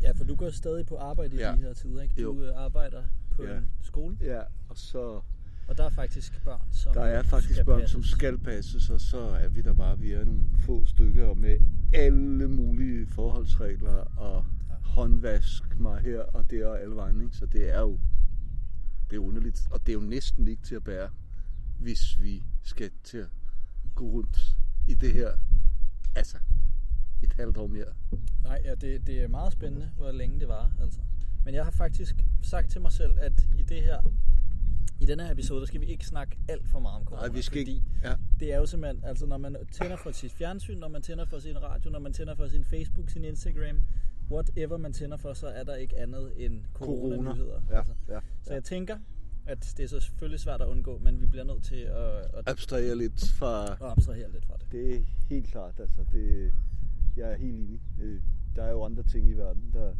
Ja, 0.01 0.11
for 0.11 0.23
du 0.23 0.35
går 0.35 0.49
stadig 0.49 0.85
på 0.85 0.95
arbejde 0.97 1.35
i 1.35 1.39
Ja. 1.39 1.51
de 1.51 1.57
her 1.57 1.73
tider, 1.73 2.01
ikke? 2.01 2.15
Du 2.23 2.33
Jo. 2.33 2.41
øh, 2.43 2.53
arbejder 2.55 3.03
på 3.31 3.43
Ja. 3.43 3.57
en 3.57 3.69
skole, 3.81 4.17
Ja, 4.21 4.39
og 4.69 4.77
så 4.77 5.21
og 5.67 5.77
der 5.77 5.83
er 5.83 5.89
faktisk 5.89 6.43
børn, 6.43 6.61
som 6.71 6.93
der 6.93 7.01
er 7.01 7.23
faktisk 7.23 7.53
skal 7.53 7.65
børn, 7.65 7.79
passes. 7.79 7.91
som 7.91 8.03
skal 8.03 8.37
passes, 8.37 8.89
og 8.89 9.01
så 9.01 9.19
er 9.21 9.49
vi 9.49 9.61
der 9.61 9.73
bare, 9.73 9.99
vi 9.99 10.11
er 10.11 10.23
nogle 10.25 10.43
få 10.59 10.85
stykker 10.85 11.33
med 11.33 11.57
alle 11.93 12.47
mulige 12.47 13.07
forholdsregler 13.07 13.93
og. 14.17 14.45
Håndvask 14.91 15.79
mig 15.79 16.01
her 16.01 16.19
og 16.19 16.51
der 16.51 16.67
og 16.67 16.81
alle 16.81 16.95
vegne. 16.95 17.23
ikke? 17.23 17.35
Så 17.35 17.45
det 17.45 17.69
er 17.75 17.79
jo 17.79 17.99
det 19.09 19.17
er 19.17 19.21
underligt, 19.21 19.67
og 19.71 19.79
det 19.79 19.89
er 19.89 19.93
jo 19.93 19.99
næsten 19.99 20.47
ikke 20.47 20.63
til 20.63 20.75
at 20.75 20.83
bære, 20.83 21.09
hvis 21.79 22.21
vi 22.21 22.43
skal 22.63 22.91
til 23.03 23.17
at 23.17 23.29
gå 23.95 24.05
rundt 24.05 24.57
i 24.87 24.93
det 24.93 25.13
her, 25.13 25.31
altså 26.15 26.37
et 27.23 27.33
halvt 27.33 27.57
år 27.57 27.67
mere. 27.67 27.93
Nej, 28.43 28.61
ja, 28.65 28.75
det, 28.75 29.07
det 29.07 29.21
er 29.21 29.27
meget 29.27 29.53
spændende, 29.53 29.91
hvor 29.97 30.11
længe 30.11 30.39
det 30.39 30.47
var. 30.47 30.71
Altså. 30.81 30.99
Men 31.45 31.53
jeg 31.53 31.63
har 31.63 31.71
faktisk 31.71 32.15
sagt 32.41 32.71
til 32.71 32.81
mig 32.81 32.91
selv, 32.91 33.11
at 33.19 33.47
i 33.57 33.63
det 33.63 33.83
her, 33.83 34.01
i 34.99 35.05
denne 35.05 35.23
her 35.23 35.31
episode, 35.31 35.59
der 35.59 35.65
skal 35.65 35.81
vi 35.81 35.85
ikke 35.85 36.05
snakke 36.05 36.37
alt 36.47 36.67
for 36.67 36.79
meget 36.79 36.95
om 36.99 37.05
corona. 37.05 37.27
Nej, 37.27 37.35
vi 37.35 37.41
skal 37.41 37.61
fordi 37.61 37.75
ikke. 37.75 37.87
Ja, 38.03 38.15
det 38.39 38.53
er 38.53 38.57
jo 38.57 38.65
simpelthen, 38.65 39.03
altså 39.03 39.25
når 39.25 39.37
man 39.37 39.57
tænder 39.71 39.95
for 39.95 40.11
sit 40.11 40.31
fjernsyn, 40.31 40.77
når 40.77 40.87
man 40.87 41.01
tænder 41.01 41.25
for 41.25 41.39
sin 41.39 41.63
radio, 41.63 41.89
når 41.89 41.99
man 41.99 42.13
tænder 42.13 42.35
for 42.35 42.47
sin 42.47 42.65
Facebook, 42.65 43.09
sin 43.09 43.25
Instagram, 43.25 43.81
whatever 44.31 44.77
man 44.77 44.93
tænder 44.93 45.17
for, 45.17 45.33
så 45.33 45.47
er 45.47 45.63
der 45.63 45.75
ikke 45.75 45.97
andet 45.97 46.45
end 46.45 46.65
corona-nyheder. 46.73 47.61
Ja, 47.69 47.77
Altså. 47.77 47.93
ja, 48.09 48.19
Så 48.43 48.49
ja. 48.49 48.53
jeg 48.53 48.63
tænker, 48.63 48.97
at 49.45 49.73
det 49.77 49.83
er 49.83 49.87
så 49.87 49.99
selvfølgelig 49.99 50.39
svært 50.39 50.61
at 50.61 50.67
undgå, 50.67 50.97
men 50.97 51.21
vi 51.21 51.25
bliver 51.25 51.43
nødt 51.43 51.63
til 51.63 51.75
at, 51.75 52.11
at, 52.33 52.47
Abstrahere 52.47 52.95
lidt 52.95 53.29
fra 53.39 53.71
at 53.71 53.77
abstrahere 53.81 54.31
lidt 54.31 54.45
fra 54.45 54.53
det. 54.57 54.71
Det 54.71 54.95
er 54.95 55.01
helt 55.29 55.47
klart, 55.47 55.79
altså. 55.79 56.05
Det, 56.11 56.53
jeg 57.17 57.31
er 57.31 57.35
helt 57.37 57.55
enig. 57.59 57.81
Øh, 58.01 58.21
Der 58.55 58.63
er 58.63 58.71
jo 58.71 58.83
andre 58.83 59.03
ting 59.03 59.29
i 59.29 59.33
verden, 59.33 59.69
der 59.73 59.93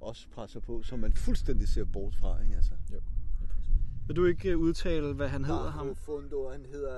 også 0.00 0.28
presser 0.28 0.60
på, 0.60 0.82
som 0.82 0.98
man 0.98 1.12
fuldstændig 1.12 1.68
ser 1.68 1.84
bort 1.84 2.14
fra. 2.14 2.42
Ikke? 2.42 2.54
Altså. 2.56 2.72
Jo. 2.92 3.00
Vil 4.06 4.16
du 4.16 4.24
ikke 4.24 4.50
øh, 4.50 4.58
udtale, 4.58 5.12
hvad 5.14 5.28
han 5.28 5.44
hedder 5.44 5.70
ham? 5.70 5.94
Fondo, 5.94 6.48
han 6.50 6.66
hedder 6.66 6.96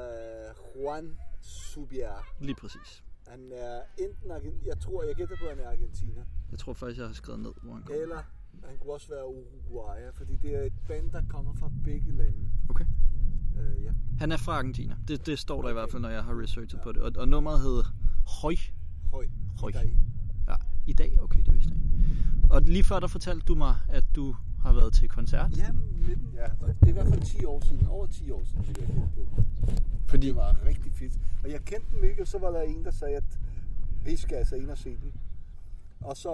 Juan 0.76 1.16
Subier. 1.40 2.26
Lige 2.40 2.54
præcis. 2.54 3.04
Han 3.30 3.52
er 3.52 3.80
enten, 3.98 4.30
Argen- 4.30 4.66
jeg 4.66 4.78
tror, 4.80 5.02
jeg 5.04 5.14
gætter 5.16 5.36
på, 5.40 5.44
at 5.44 5.56
han 5.56 5.64
er 5.64 5.70
argentiner, 5.70 6.22
Jeg 6.50 6.58
tror 6.58 6.72
faktisk, 6.72 6.98
jeg 6.98 7.06
har 7.06 7.14
skrevet 7.14 7.40
ned, 7.40 7.50
hvor 7.62 7.72
han 7.74 7.82
kommer. 7.82 8.02
eller 8.02 8.20
han 8.68 8.78
kunne 8.78 8.92
også 8.92 9.08
være 9.08 9.26
Uruguayer, 9.28 10.12
fordi 10.12 10.36
det 10.36 10.54
er 10.54 10.62
et 10.62 10.72
band, 10.88 11.10
der 11.10 11.22
kommer 11.28 11.54
fra 11.54 11.70
begge 11.84 12.12
lande. 12.12 12.50
Okay. 12.70 12.84
Øh, 13.58 13.84
ja. 13.84 13.90
Han 14.18 14.32
er 14.32 14.36
fra 14.36 14.52
Argentina. 14.52 14.96
Det, 15.08 15.26
det 15.26 15.38
står 15.38 15.62
der 15.62 15.68
i 15.68 15.72
hvert 15.72 15.90
fald, 15.90 16.02
når 16.02 16.08
jeg 16.08 16.24
har 16.24 16.40
researchet 16.42 16.80
på 16.80 16.92
det. 16.92 17.02
Og, 17.02 17.12
og 17.16 17.28
nummeret 17.28 17.60
hedder 17.60 17.84
Høj. 18.42 18.54
Høj. 19.10 19.26
Høj. 19.60 19.68
I 19.68 19.72
dag. 19.72 19.98
Ja, 20.48 20.54
i 20.86 20.92
dag? 20.92 21.18
Okay, 21.22 21.42
det 21.46 21.54
vidste 21.54 21.70
jeg 21.74 21.78
ikke. 21.84 22.54
Og 22.54 22.62
lige 22.62 22.84
før 22.84 23.00
der 23.00 23.06
fortalte 23.06 23.46
du 23.46 23.54
mig, 23.54 23.74
at 23.88 24.04
du 24.16 24.36
har 24.62 24.72
været 24.72 24.92
til 24.92 25.08
koncert. 25.08 25.56
Ja, 25.56 25.72
men, 25.72 26.30
ja, 26.34 26.46
det 26.60 26.82
er 26.82 26.86
i 26.88 26.92
hvert 26.92 27.08
fald 27.08 27.22
10 27.22 27.44
år 27.44 27.60
siden, 27.64 27.86
over 27.86 28.06
10 28.06 28.30
år 28.30 28.44
siden, 28.44 28.62
det 28.64 28.78
jeg 28.78 28.88
på. 29.14 29.42
Fordi, 30.06 30.26
Det 30.26 30.36
var 30.36 30.64
rigtig 30.64 30.92
fedt. 30.92 31.12
Og 31.44 31.50
jeg 31.50 31.60
kendte 31.64 31.96
dem 31.96 32.04
ikke, 32.04 32.22
og 32.22 32.28
så 32.28 32.38
var 32.38 32.50
der 32.50 32.62
en, 32.62 32.84
der 32.84 32.90
sagde, 32.90 33.16
at 33.16 33.38
vi 34.04 34.16
skal 34.16 34.36
altså 34.36 34.56
ind 34.56 34.70
og 34.70 34.78
se 34.78 34.90
dem. 34.90 35.12
Og 36.00 36.16
så 36.16 36.30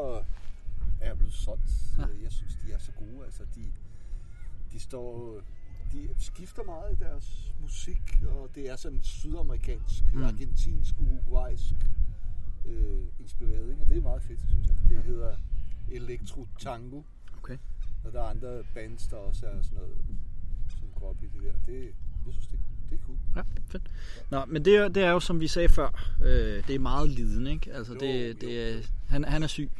er 1.00 1.06
jeg 1.08 1.16
blevet 1.16 1.32
solgt. 1.34 1.70
Ja. 1.98 2.02
Jeg 2.24 2.32
synes, 2.32 2.56
de 2.66 2.72
er 2.72 2.78
så 2.78 2.92
gode. 2.92 3.24
Altså, 3.24 3.42
de, 3.54 3.64
de 4.72 4.80
står... 4.80 5.40
De 5.92 6.08
skifter 6.18 6.64
meget 6.64 6.92
i 6.92 7.04
deres 7.04 7.54
musik, 7.60 8.20
og 8.28 8.48
det 8.54 8.70
er 8.70 8.76
sådan 8.76 9.02
sydamerikansk, 9.02 10.04
Mm. 10.12 10.18
mm. 10.18 10.24
argentinsk, 10.24 10.94
uruguaysk 11.00 11.74
øh, 12.66 13.06
inspireret, 13.20 13.70
ikke? 13.70 13.82
og 13.82 13.88
det 13.88 13.96
er 13.96 14.02
meget 14.02 14.22
fedt, 14.22 14.40
synes 14.48 14.66
jeg. 14.68 14.76
Det 14.88 15.02
hedder 15.04 15.36
Electro 15.90 16.46
Tango, 16.58 17.02
okay. 17.38 17.58
Og 18.04 18.12
der 18.12 18.20
er 18.20 18.24
andre 18.24 18.62
bands, 18.74 19.06
der 19.06 19.16
også 19.16 19.46
er 19.46 19.62
sådan 19.62 19.78
noget, 19.78 19.94
som 20.78 20.88
går 21.00 21.08
op 21.08 21.16
i 21.22 21.26
det 21.26 21.42
der. 21.42 21.72
Det, 21.72 21.82
jeg 22.26 22.32
synes, 22.32 22.46
det, 22.46 22.58
det 22.90 22.98
er 22.98 23.02
cool. 23.06 23.18
Ja, 23.36 23.42
fedt. 23.68 23.82
Nå, 24.30 24.44
men 24.48 24.64
det 24.64 24.76
er, 24.76 24.88
det 24.88 25.02
er 25.02 25.10
jo, 25.10 25.20
som 25.20 25.40
vi 25.40 25.48
sagde 25.48 25.68
før, 25.68 26.14
øh, 26.24 26.66
det 26.66 26.74
er 26.74 26.78
meget 26.78 27.10
liden, 27.10 27.46
ikke? 27.46 27.72
Altså, 27.72 27.92
Jo, 27.92 27.98
det, 28.00 28.40
det 28.40 28.72
jo. 28.72 28.78
er, 28.78 28.82
han, 29.08 29.24
han 29.24 29.42
er 29.42 29.46
syg, 29.46 29.70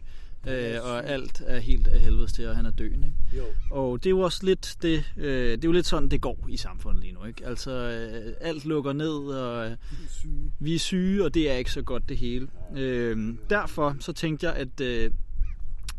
øh, 0.47 0.75
og 0.83 1.07
alt 1.07 1.43
er 1.47 1.59
helt 1.59 1.89
af 1.89 2.01
helvedes 2.01 2.33
til, 2.33 2.49
og 2.49 2.57
han 2.57 2.67
er 2.67 2.71
døende, 2.71 3.07
ikke? 3.07 3.37
Jo. 3.37 3.45
Og 3.71 3.99
det 3.99 4.07
er 4.07 4.11
jo 4.11 4.21
også 4.21 4.47
lidt 4.47 4.77
det, 4.83 5.13
øh, 5.17 5.53
det 5.53 5.65
er 5.65 5.69
jo 5.69 5.73
lidt 5.73 5.87
sådan, 5.87 6.09
det 6.09 6.21
går 6.21 6.47
i 6.49 6.57
samfundet 6.57 7.03
lige 7.05 7.15
nu, 7.15 7.25
ikke? 7.25 7.47
Altså, 7.47 7.71
øh, 7.71 8.35
alt 8.41 8.65
lukker 8.65 8.93
ned, 8.93 9.09
og 9.35 9.71
øh, 9.71 9.77
vi 10.59 10.75
er 10.75 10.79
syge, 10.79 11.25
og 11.25 11.35
det 11.35 11.51
er 11.51 11.55
ikke 11.55 11.73
så 11.73 11.83
godt 11.83 12.09
det 12.09 12.17
hele. 12.17 12.49
Øh, 12.77 13.35
derfor 13.51 13.97
så 14.01 14.13
tænkte 14.13 14.47
jeg, 14.47 14.55
at 14.57 14.81
øh, 14.81 15.11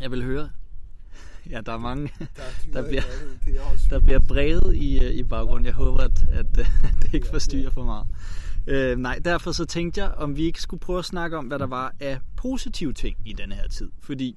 jeg 0.02 0.12
vil 0.12 0.24
høre... 0.24 0.50
Ja, 1.52 1.62
der 1.66 1.74
er 1.74 1.78
mange, 1.78 2.10
Der, 2.20 2.26
er 2.44 2.74
Der 2.82 2.90
bliver- 2.90 3.02
er 3.02 3.90
der 3.90 4.00
bliver 4.00 4.20
brevet 4.20 4.76
i, 4.76 5.06
øh, 5.06 5.12
i 5.12 5.24
baggrunden. 5.24 5.66
Jeg 5.66 5.74
håber, 5.74 6.00
at, 6.04 6.26
at 6.32 6.58
øh, 6.60 6.66
det 7.02 7.14
ikke 7.14 7.28
forstyrrer 7.28 7.70
for 7.70 7.84
meget. 7.84 8.08
Øh, 8.68 8.98
nej, 8.98 9.20
derfor 9.26 9.52
så 9.52 9.66
tænkte 9.66 10.02
jeg, 10.02 10.12
om 10.12 10.36
vi 10.38 10.44
ikke 10.44 10.62
skulle 10.62 10.80
prøve 10.82 11.00
at 11.00 11.06
snakke 11.06 11.38
om, 11.38 11.46
hvad 11.46 11.60
der 11.60 11.68
var 11.68 11.94
af 12.00 12.20
positive 12.36 12.94
ting 12.94 13.18
i 13.26 13.34
denne 13.34 13.56
her 13.56 13.68
tid. 13.68 13.90
Fordi 14.02 14.36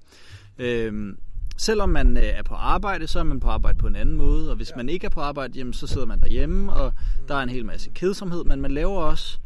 øh, 0.59 1.15
selvom 1.57 1.89
man 1.89 2.17
øh, 2.17 2.23
er 2.23 2.43
på 2.43 2.55
arbejde, 2.55 3.07
så 3.07 3.19
er 3.19 3.23
man 3.23 3.41
på 3.41 3.49
arbejde 3.49 3.79
på 3.79 3.87
en 3.87 3.97
anden 3.97 4.17
måde. 4.17 4.51
Og 4.51 4.57
hvis 4.57 4.71
ja. 4.71 4.77
man 4.77 4.89
ikke 4.89 5.05
er 5.07 5.11
på 5.11 5.21
arbejde, 5.21 5.59
jamen, 5.59 5.73
så 5.73 5.87
sidder 5.87 6.07
man 6.07 6.21
derhjemme, 6.21 6.73
og 6.73 6.93
der 7.29 7.35
er 7.35 7.43
en 7.43 7.49
hel 7.49 7.65
masse 7.65 7.91
kedsomhed. 7.95 8.45
Men 8.45 8.61
man 8.61 8.71
laver 8.71 8.99
også 9.01 9.39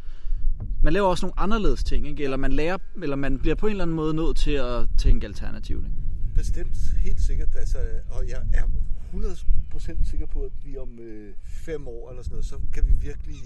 man 0.83 0.93
laver 0.93 1.07
også 1.09 1.27
nogle 1.27 1.39
anderledes 1.41 1.85
ting, 1.85 2.09
ikke? 2.09 2.25
Eller 2.25 2.37
man 2.37 2.53
lærer, 2.53 2.77
eller 3.03 3.17
man 3.17 3.39
bliver 3.39 3.55
på 3.55 3.67
en 3.67 3.71
eller 3.71 3.85
anden 3.85 3.97
måde 3.97 4.15
nødt 4.15 4.37
til 4.37 4.51
at 4.51 4.87
tænke 4.99 5.27
alternativt. 5.27 5.85
Ikke? 5.85 5.97
Bestemt, 6.43 6.77
helt 6.97 7.21
sikkert. 7.21 7.57
Altså, 7.57 7.79
og 8.11 8.29
jeg 8.29 8.47
er 8.53 8.65
100% 9.13 10.11
sikker 10.11 10.27
på, 10.27 10.43
at 10.43 10.53
vi 10.65 10.77
om 10.77 10.99
øh, 10.99 11.35
fem 11.45 11.89
år 11.89 12.11
eller 12.11 12.23
sådan 12.23 12.33
noget, 12.33 12.47
så 12.47 12.61
kan 12.73 12.87
vi 12.87 12.93
virkelig 12.93 13.37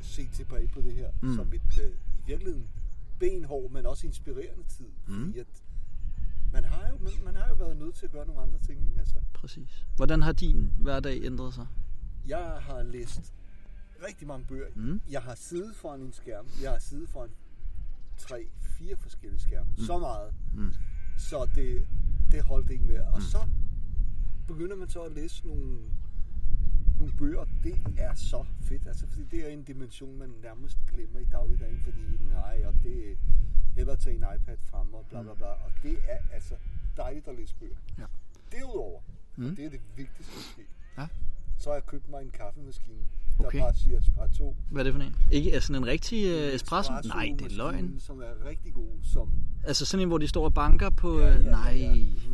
se 0.00 0.28
tilbage 0.32 0.68
på 0.68 0.80
det 0.80 0.92
her 0.92 1.10
mm. 1.22 1.34
som 1.34 1.52
et 1.52 1.82
øh, 1.82 1.90
i 1.90 2.22
virkeligheden 2.26 2.68
benhård, 3.18 3.70
men 3.70 3.86
også 3.86 4.06
inspirerende 4.06 4.64
tid. 4.68 4.86
Mm. 5.06 5.24
Fordi 5.24 5.38
at 5.38 5.46
man 6.52 6.64
har, 6.64 6.88
jo, 6.90 6.98
man, 6.98 7.12
man 7.24 7.34
har 7.36 7.48
jo 7.48 7.54
været 7.54 7.76
nødt 7.76 7.94
til 7.94 8.06
at 8.06 8.12
gøre 8.12 8.26
nogle 8.26 8.42
andre 8.42 8.58
ting. 8.58 8.88
Ikke? 8.88 9.00
Altså, 9.00 9.16
Præcis. 9.34 9.86
Hvordan 9.96 10.22
har 10.22 10.32
din 10.32 10.72
hverdag 10.78 11.24
ændret 11.24 11.54
sig? 11.54 11.66
jeg 12.28 12.58
har 12.60 12.82
læst 12.82 13.34
rigtig 14.06 14.28
mange 14.28 14.46
bøger. 14.46 14.66
Mm. 14.74 15.00
Jeg 15.10 15.22
har 15.22 15.34
siddet 15.34 15.76
foran 15.76 16.00
en 16.00 16.12
skærm. 16.12 16.46
Jeg 16.62 16.70
har 16.70 16.78
siddet 16.78 17.08
foran 17.08 17.30
tre, 18.16 18.48
fire 18.60 18.96
forskellige 18.96 19.40
skærme. 19.40 19.70
Mm. 19.78 19.84
Så 19.84 19.98
meget. 19.98 20.34
Mm. 20.54 20.72
Så 21.16 21.48
det, 21.54 21.86
det 22.32 22.42
holdt 22.42 22.70
ikke 22.70 22.84
mere. 22.84 23.04
Og 23.04 23.22
så 23.22 23.38
begynder 24.46 24.76
man 24.76 24.88
så 24.88 25.00
at 25.02 25.12
læse 25.12 25.46
nogle, 25.46 25.78
nogle 26.98 27.12
bøger. 27.18 27.44
Det 27.64 27.76
er 27.98 28.14
så 28.14 28.44
fedt. 28.62 28.86
Altså, 28.86 29.06
fordi 29.06 29.24
det 29.24 29.44
er 29.44 29.48
en 29.48 29.62
dimension, 29.62 30.18
man 30.18 30.30
nærmest 30.42 30.78
glemmer 30.94 31.18
i 31.18 31.24
dagligdagen. 31.32 31.80
Fordi 31.84 32.00
nej, 32.30 32.62
og 32.66 32.74
det 32.82 33.18
hellere 33.76 33.96
tage 33.96 34.16
en 34.16 34.24
iPad 34.36 34.56
frem 34.62 34.94
og 34.94 35.06
bla 35.10 35.22
bla 35.22 35.34
bla. 35.34 35.46
Og 35.46 35.70
det 35.82 35.98
er 36.08 36.18
altså 36.32 36.54
dejligt 36.96 37.28
at 37.28 37.34
læse 37.36 37.54
bøger. 37.54 37.76
Ja. 37.98 38.04
Derudover, 38.52 39.00
Mm. 39.38 39.44
mm. 39.44 39.56
det 39.56 39.64
er 39.64 39.70
det 39.70 39.80
vigtigste 39.96 40.32
måske, 40.36 40.62
Ja. 40.98 41.08
så 41.58 41.68
har 41.70 41.74
jeg 41.74 41.86
købt 41.86 42.08
mig 42.08 42.22
en 42.22 42.30
kaffemaskine, 42.30 43.06
der 43.38 43.46
Okay. 43.46 43.58
bare 43.60 43.74
siger 43.74 43.98
espresso. 43.98 44.56
Hvad 44.70 44.80
er 44.80 44.84
det 44.84 44.94
for 44.94 45.00
en? 45.00 45.16
Ikke 45.30 45.52
er 45.52 45.60
sådan 45.60 45.82
en 45.82 45.86
rigtig 45.86 46.26
uh, 46.48 46.54
espresso? 46.54 46.92
Nej, 47.04 47.34
det 47.38 47.52
er 47.52 47.56
løgn. 47.56 48.00
Som 48.00 48.20
er 48.20 48.48
rigtig 48.48 48.74
god, 48.74 48.88
som... 49.02 49.30
Altså 49.64 49.84
sådan 49.86 50.02
en, 50.02 50.08
hvor 50.08 50.18
de 50.18 50.28
står 50.28 50.44
og 50.44 50.54
banker 50.54 50.90
på... 50.90 51.20
Ja, 51.20 51.38
nej. 51.38 51.72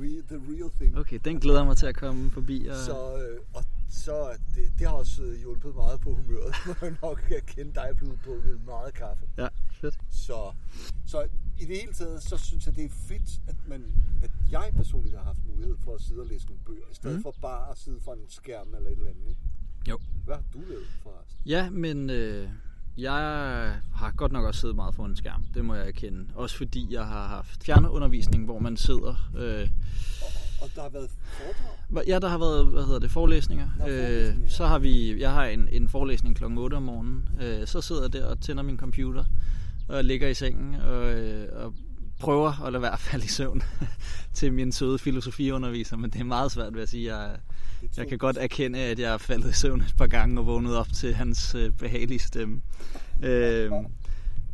Real, 0.00 0.22
the 0.28 0.36
real 0.48 0.70
thing. 0.80 0.98
Okay, 0.98 1.18
den 1.24 1.40
glæder 1.40 1.64
mig 1.64 1.76
til 1.76 1.86
at 1.86 1.94
komme 1.96 2.30
forbi. 2.30 2.66
Og... 2.66 2.76
Så, 2.76 2.92
øh, 3.16 3.40
og 3.54 3.64
så 3.90 4.28
det, 4.54 4.72
det 4.78 4.86
har 4.86 4.94
også 4.94 5.22
øh, 5.22 5.38
hjulpet 5.38 5.74
meget 5.74 6.00
på 6.00 6.14
humøret. 6.14 6.54
Må 6.66 6.74
jeg 6.82 6.94
nok 7.02 7.30
erkende, 7.36 7.74
dig 7.74 7.86
er 7.90 7.94
blevet 7.94 8.18
drukket 8.26 8.60
meget 8.66 8.94
kaffe. 8.94 9.24
Ja, 9.38 9.48
fedt. 9.80 9.98
Så, 10.10 10.52
så 11.06 11.22
i 11.60 11.64
det 11.64 11.76
hele 11.80 11.92
taget, 11.92 12.22
så 12.22 12.36
synes 12.36 12.66
jeg, 12.66 12.76
det 12.76 12.84
er 12.84 12.88
fedt, 12.88 13.30
at, 13.48 13.56
man, 13.68 13.84
at 14.22 14.30
jeg 14.50 14.72
personligt 14.76 15.16
har 15.16 15.24
haft 15.24 15.38
mulighed 15.46 15.76
for 15.84 15.94
at 15.94 16.00
sidde 16.00 16.20
og 16.20 16.26
læse 16.26 16.46
nogle 16.46 16.60
bøger, 16.66 16.86
i 16.92 16.94
stedet 16.94 17.16
Mm. 17.16 17.22
for 17.22 17.34
bare 17.40 17.70
at 17.70 17.78
sidde 17.78 18.00
for 18.04 18.12
en 18.12 18.24
skærm 18.28 18.74
eller 18.76 18.90
et 18.90 18.96
eller 18.96 19.10
andet. 19.10 19.28
Ikke? 19.28 19.40
Jo. 19.88 19.98
Hvad 20.24 20.34
har 20.34 20.42
du 20.54 20.58
lavet 20.68 20.84
forresten? 21.02 21.38
Ja, 21.46 21.70
men 21.70 22.10
øh, 22.10 22.48
jeg 22.98 23.12
har 23.94 24.10
godt 24.16 24.32
nok 24.32 24.44
også 24.44 24.60
siddet 24.60 24.76
meget 24.76 24.94
foran 24.94 25.10
en 25.10 25.16
skærm. 25.16 25.44
Det 25.54 25.64
må 25.64 25.74
jeg 25.74 25.88
erkende. 25.88 26.26
Også 26.34 26.56
fordi 26.56 26.86
jeg 26.90 27.06
har 27.06 27.26
haft 27.28 27.64
fjernundervisning, 27.64 28.44
hvor 28.44 28.58
man 28.58 28.76
sidder... 28.76 29.30
Øh, 29.36 29.68
Og 30.62 30.68
der 30.74 30.82
har 30.82 30.88
været 30.88 31.10
foredrag. 31.10 32.06
Ja, 32.08 32.18
der 32.18 32.28
har 32.28 32.38
været, 32.38 32.66
hvad 32.66 32.84
hedder 32.84 32.98
det, 32.98 33.10
forelæsninger. 33.10 33.68
Nå, 33.78 33.84
Øh, 33.86 33.98
forelæsninger. 34.02 34.48
så 34.48 34.66
har 34.66 34.78
vi, 34.78 35.20
jeg 35.20 35.32
har 35.32 35.44
en, 35.44 35.68
en 35.72 35.88
forelæsning 35.88 36.36
kl. 36.36 36.44
8 36.44 36.74
om 36.74 36.82
morgenen. 36.82 37.28
Øh, 37.40 37.66
så 37.66 37.80
sidder 37.80 38.02
jeg 38.02 38.12
der 38.12 38.26
og 38.26 38.40
tænder 38.40 38.62
min 38.62 38.76
computer 38.78 39.24
og 39.88 40.04
ligger 40.04 40.28
i 40.28 40.34
sengen 40.34 40.74
og, 40.74 41.12
øh, 41.12 41.64
og 41.64 41.74
prøver 42.20 42.62
at 42.66 42.72
lade 42.72 42.82
være 42.82 42.92
at 42.92 42.98
falde 43.00 43.24
i 43.24 43.28
søvn 43.28 43.62
til 44.34 44.52
min 44.52 44.72
søde 44.72 44.98
filosofiunderviser, 44.98 45.96
men 45.96 46.10
det 46.10 46.20
er 46.20 46.24
meget 46.24 46.52
svært, 46.52 46.72
vil 46.72 46.78
jeg 46.80 46.88
sige. 46.88 47.16
Jeg, 47.16 47.36
jeg 47.96 48.08
kan 48.08 48.18
godt 48.18 48.36
erkende, 48.36 48.78
at 48.78 48.98
jeg 48.98 49.12
er 49.14 49.18
faldet 49.18 49.50
i 49.50 49.52
søvn 49.52 49.80
et 49.80 49.94
par 49.98 50.06
gange 50.06 50.40
og 50.40 50.46
vågnet 50.46 50.76
op 50.76 50.88
til 50.94 51.14
hans 51.14 51.54
øh, 51.54 51.70
behagelige 51.72 52.18
stemme. 52.18 52.62
Øh, 53.22 53.70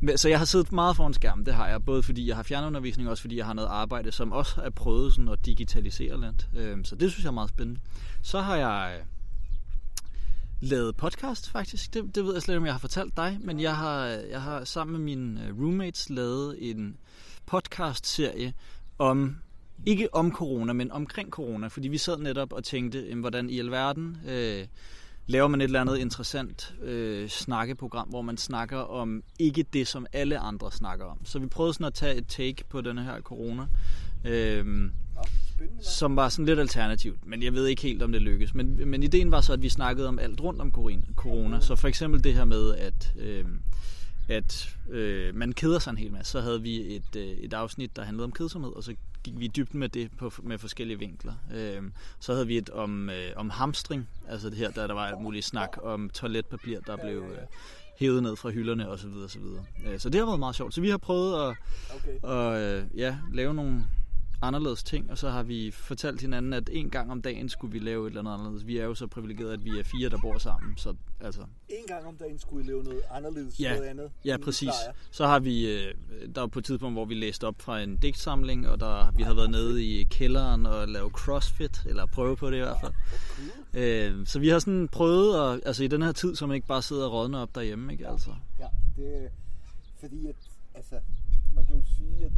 men- 0.00 0.18
så 0.18 0.28
jeg 0.28 0.38
har 0.38 0.44
siddet 0.44 0.72
meget 0.72 0.96
foran 0.96 1.14
skærmen, 1.14 1.46
det 1.46 1.54
har 1.54 1.68
jeg, 1.68 1.84
både 1.84 2.02
fordi 2.02 2.28
jeg 2.28 2.36
har 2.36 2.42
fjernundervisning, 2.42 3.08
og 3.08 3.10
også 3.10 3.20
fordi 3.20 3.36
jeg 3.36 3.46
har 3.46 3.52
noget 3.52 3.68
arbejde, 3.68 4.12
som 4.12 4.32
også 4.32 4.60
er 4.60 4.70
prøvet 4.70 5.12
sådan 5.14 5.28
at 5.28 5.46
digitalisere 5.46 6.20
lidt. 6.20 6.48
Øh, 6.56 6.78
så 6.84 6.96
det 6.96 7.10
synes 7.12 7.24
jeg 7.24 7.28
er 7.28 7.32
meget 7.34 7.50
spændende. 7.50 7.80
Så 8.22 8.40
har 8.40 8.56
jeg 8.56 8.96
øh, 8.98 9.04
lavet 10.60 10.96
podcast 10.96 11.50
faktisk. 11.50 11.94
Det, 11.94 12.14
det 12.14 12.24
ved 12.24 12.32
jeg 12.32 12.42
slet 12.42 12.54
ikke, 12.54 12.58
om 12.60 12.66
jeg 12.66 12.74
har 12.74 12.78
fortalt 12.78 13.16
dig, 13.16 13.38
men 13.40 13.60
jeg 13.60 13.76
har, 13.76 14.04
jeg 14.06 14.42
har 14.42 14.64
sammen 14.64 14.92
med 14.96 15.00
mine 15.04 15.46
øh, 15.46 15.58
roommates 15.60 16.10
lavet 16.10 16.70
en 16.70 16.96
podcast-serie 17.46 18.52
om, 18.98 19.36
ikke 19.86 20.14
om 20.14 20.32
corona, 20.32 20.72
men 20.72 20.92
omkring 20.92 21.30
corona, 21.30 21.66
fordi 21.66 21.88
vi 21.88 21.98
sad 21.98 22.18
netop 22.18 22.52
og 22.52 22.64
tænkte, 22.64 23.06
jamen, 23.08 23.20
hvordan 23.20 23.50
i 23.50 23.58
alverden 23.58 24.16
øh, 24.28 24.66
laver 25.26 25.48
man 25.48 25.60
et 25.60 25.64
eller 25.64 25.80
andet 25.80 25.98
interessant 25.98 26.74
øh, 26.82 27.28
snakkeprogram, 27.28 28.08
hvor 28.08 28.22
man 28.22 28.36
snakker 28.36 28.78
om 28.78 29.22
ikke 29.38 29.64
det, 29.72 29.88
som 29.88 30.06
alle 30.12 30.38
andre 30.38 30.72
snakker 30.72 31.04
om. 31.04 31.18
Så 31.24 31.38
vi 31.38 31.46
prøvede 31.46 31.74
sådan 31.74 31.86
at 31.86 31.94
tage 31.94 32.14
et 32.14 32.26
take 32.28 32.64
på 32.68 32.80
denne 32.80 33.04
her 33.04 33.20
corona. 33.20 33.66
Øh, 34.24 34.90
som 35.82 36.16
var 36.16 36.28
sådan 36.28 36.46
lidt 36.46 36.58
alternativt, 36.58 37.26
men 37.26 37.42
jeg 37.42 37.52
ved 37.52 37.66
ikke 37.66 37.82
helt, 37.82 38.02
om 38.02 38.12
det 38.12 38.22
lykkes. 38.22 38.54
Men, 38.54 38.88
men 38.88 39.02
ideen 39.02 39.30
var 39.30 39.40
så, 39.40 39.52
at 39.52 39.62
vi 39.62 39.68
snakkede 39.68 40.08
om 40.08 40.18
alt 40.18 40.40
rundt 40.40 40.60
om 40.60 40.72
corona. 40.72 41.02
corona. 41.16 41.60
Så 41.60 41.76
for 41.76 41.88
eksempel 41.88 42.24
det 42.24 42.34
her 42.34 42.44
med, 42.44 42.74
at, 42.74 43.14
øh, 43.18 43.44
at 44.28 44.76
øh, 44.90 45.34
man 45.34 45.52
keder 45.52 45.78
sig 45.78 45.90
en 45.90 45.96
hel 45.96 46.12
masse. 46.12 46.32
Så 46.32 46.40
havde 46.40 46.62
vi 46.62 46.96
et, 46.96 47.16
øh, 47.16 47.22
et 47.22 47.52
afsnit, 47.52 47.96
der 47.96 48.02
handlede 48.02 48.24
om 48.24 48.32
kedsomhed, 48.32 48.72
og 48.72 48.84
så 48.84 48.94
gik 49.24 49.38
vi 49.38 49.44
i 49.44 49.48
dybden 49.48 49.80
med 49.80 49.88
det 49.88 50.10
på, 50.18 50.32
med 50.42 50.58
forskellige 50.58 50.98
vinkler. 50.98 51.32
Øh, 51.54 51.82
så 52.20 52.32
havde 52.32 52.46
vi 52.46 52.58
et 52.58 52.70
om, 52.70 53.10
øh, 53.10 53.30
om 53.36 53.50
hamstring, 53.50 54.08
altså 54.28 54.50
det 54.50 54.58
her, 54.58 54.70
der, 54.70 54.86
der 54.86 54.94
var 54.94 55.06
alt 55.06 55.20
muligt 55.20 55.44
snak 55.44 55.78
om 55.82 56.10
toiletpapir, 56.10 56.80
der 56.80 56.96
blev 56.96 57.16
øh, 57.16 57.38
hævet 57.98 58.22
ned 58.22 58.36
fra 58.36 58.50
hylderne 58.50 58.88
osv. 58.88 59.08
osv. 59.24 59.42
Øh, 59.86 59.98
så 60.00 60.10
det 60.10 60.20
har 60.20 60.26
været 60.26 60.38
meget 60.38 60.54
sjovt. 60.56 60.74
Så 60.74 60.80
vi 60.80 60.90
har 60.90 60.98
prøvet 60.98 61.50
at 61.50 61.56
Okay. 61.94 62.18
og 62.22 62.60
øh, 62.60 62.84
ja, 62.96 63.16
lave 63.32 63.54
nogle 63.54 63.84
anderledes 64.42 64.82
ting, 64.82 65.10
og 65.10 65.18
så 65.18 65.30
har 65.30 65.42
vi 65.42 65.70
fortalt 65.70 66.20
hinanden, 66.20 66.52
at 66.52 66.70
en 66.72 66.90
gang 66.90 67.10
om 67.10 67.22
dagen 67.22 67.48
skulle 67.48 67.72
vi 67.72 67.78
lave 67.78 68.06
et 68.06 68.10
eller 68.10 68.20
andet 68.20 68.32
anderledes. 68.32 68.66
Vi 68.66 68.78
er 68.78 68.84
jo 68.84 68.94
så 68.94 69.06
privilegerede, 69.06 69.52
at 69.52 69.64
vi 69.64 69.70
er 69.78 69.84
fire, 69.84 70.08
der 70.08 70.18
bor 70.18 70.38
sammen, 70.38 70.76
så 70.76 70.94
altså, 71.20 71.40
En 71.68 71.86
gang 71.86 72.06
om 72.06 72.16
dagen 72.16 72.38
skulle 72.38 72.64
I 72.64 72.68
lave 72.68 72.82
noget 72.84 73.02
anderledes, 73.10 73.60
Ja. 73.60 73.74
noget 73.76 73.88
andet. 73.88 74.10
ja 74.24 74.36
præcis. 74.44 74.70
Så 75.10 75.26
har 75.26 75.38
vi, 75.40 75.72
øh, 75.72 75.94
der 76.34 76.40
var 76.40 76.46
på 76.46 76.58
et 76.58 76.64
tidspunkt, 76.64 76.94
hvor 76.94 77.04
vi 77.04 77.14
læste 77.14 77.46
op 77.46 77.54
fra 77.62 77.80
en 77.80 77.96
digtsamling, 77.96 78.68
og 78.68 78.80
der, 78.80 79.10
vi 79.16 79.22
har 79.22 79.34
været 79.34 79.50
nede 79.50 79.84
i 79.84 80.04
kælderen 80.04 80.66
og 80.66 80.88
lave 80.88 81.10
crossfit, 81.10 81.82
eller 81.86 82.06
prøve 82.06 82.36
på 82.36 82.50
det 82.50 82.56
i 82.56 82.60
hvert 82.60 82.76
fald. 82.80 82.92
Øh, 83.74 84.26
så 84.26 84.38
vi 84.38 84.48
har 84.48 84.58
sådan 84.58 84.88
prøvet, 84.88 85.54
at, 85.54 85.60
altså 85.66 85.84
i 85.84 85.88
den 85.88 86.02
her 86.02 86.12
tid, 86.12 86.34
så 86.36 86.46
man 86.46 86.54
ikke 86.54 86.66
bare 86.66 86.82
sidder 86.82 87.06
og 87.06 87.12
rådner 87.12 87.38
op 87.38 87.54
derhjemme, 87.54 87.92
ikke 87.92 88.08
altså? 88.08 88.30
Ja, 88.60 88.66
det 88.96 89.24
er 89.24 89.28
fordi, 90.00 90.26
at 90.26 90.34
altså, 90.74 90.94
man 91.54 91.66
kan 91.66 91.76
jo 91.76 91.82
sige, 91.96 92.24
at 92.24 92.32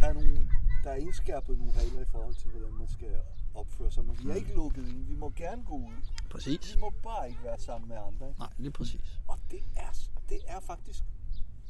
der 0.00 0.06
er, 0.06 0.12
nogle, 0.12 0.48
der 0.86 0.92
er 0.92 0.96
indskærpet 0.96 1.58
nogle 1.58 1.72
regler 1.80 2.00
i 2.00 2.04
forhold 2.12 2.34
til, 2.34 2.48
hvordan 2.50 2.72
man 2.78 2.88
skal 2.88 3.08
opføre 3.54 3.90
sig. 3.92 4.04
Men 4.04 4.16
vi 4.22 4.30
er 4.30 4.34
ikke 4.34 4.54
lukket 4.54 4.88
ind. 4.88 5.06
Vi 5.06 5.14
må 5.14 5.32
gerne 5.36 5.62
gå 5.64 5.74
ud. 5.74 5.92
Præcis. 6.30 6.74
Vi 6.74 6.80
må 6.80 6.90
bare 7.02 7.28
ikke 7.28 7.40
være 7.44 7.58
sammen 7.58 7.88
med 7.88 7.96
andre. 8.08 8.28
Ikke? 8.28 8.38
Nej, 8.40 8.48
lige 8.58 8.70
præcis. 8.70 9.20
Og 9.28 9.38
det 9.50 9.60
er, 9.76 9.90
det 10.28 10.38
er 10.48 10.60
faktisk, 10.60 11.02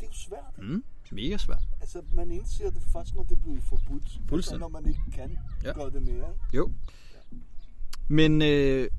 det 0.00 0.02
er 0.02 0.06
jo 0.06 0.12
svært. 0.12 0.58
Mm, 0.68 0.84
mega 1.12 1.36
svært. 1.36 1.62
Altså, 1.80 2.02
man 2.12 2.30
indser 2.30 2.70
det 2.70 2.82
først, 2.92 3.14
når 3.14 3.22
det 3.22 3.40
bliver 3.42 3.60
forbudt. 3.62 4.02
Altså, 4.04 4.18
Fuldstændig. 4.28 4.60
når 4.60 4.68
man 4.68 4.86
ikke 4.86 5.00
kan 5.12 5.30
Ja. 5.62 5.68
ja. 5.68 5.74
gøre 5.74 5.90
det 5.90 6.02
mere. 6.02 6.14
Ikke? 6.32 6.56
Jo. 6.56 6.72
Men 8.08 8.42
øh, 8.42 8.90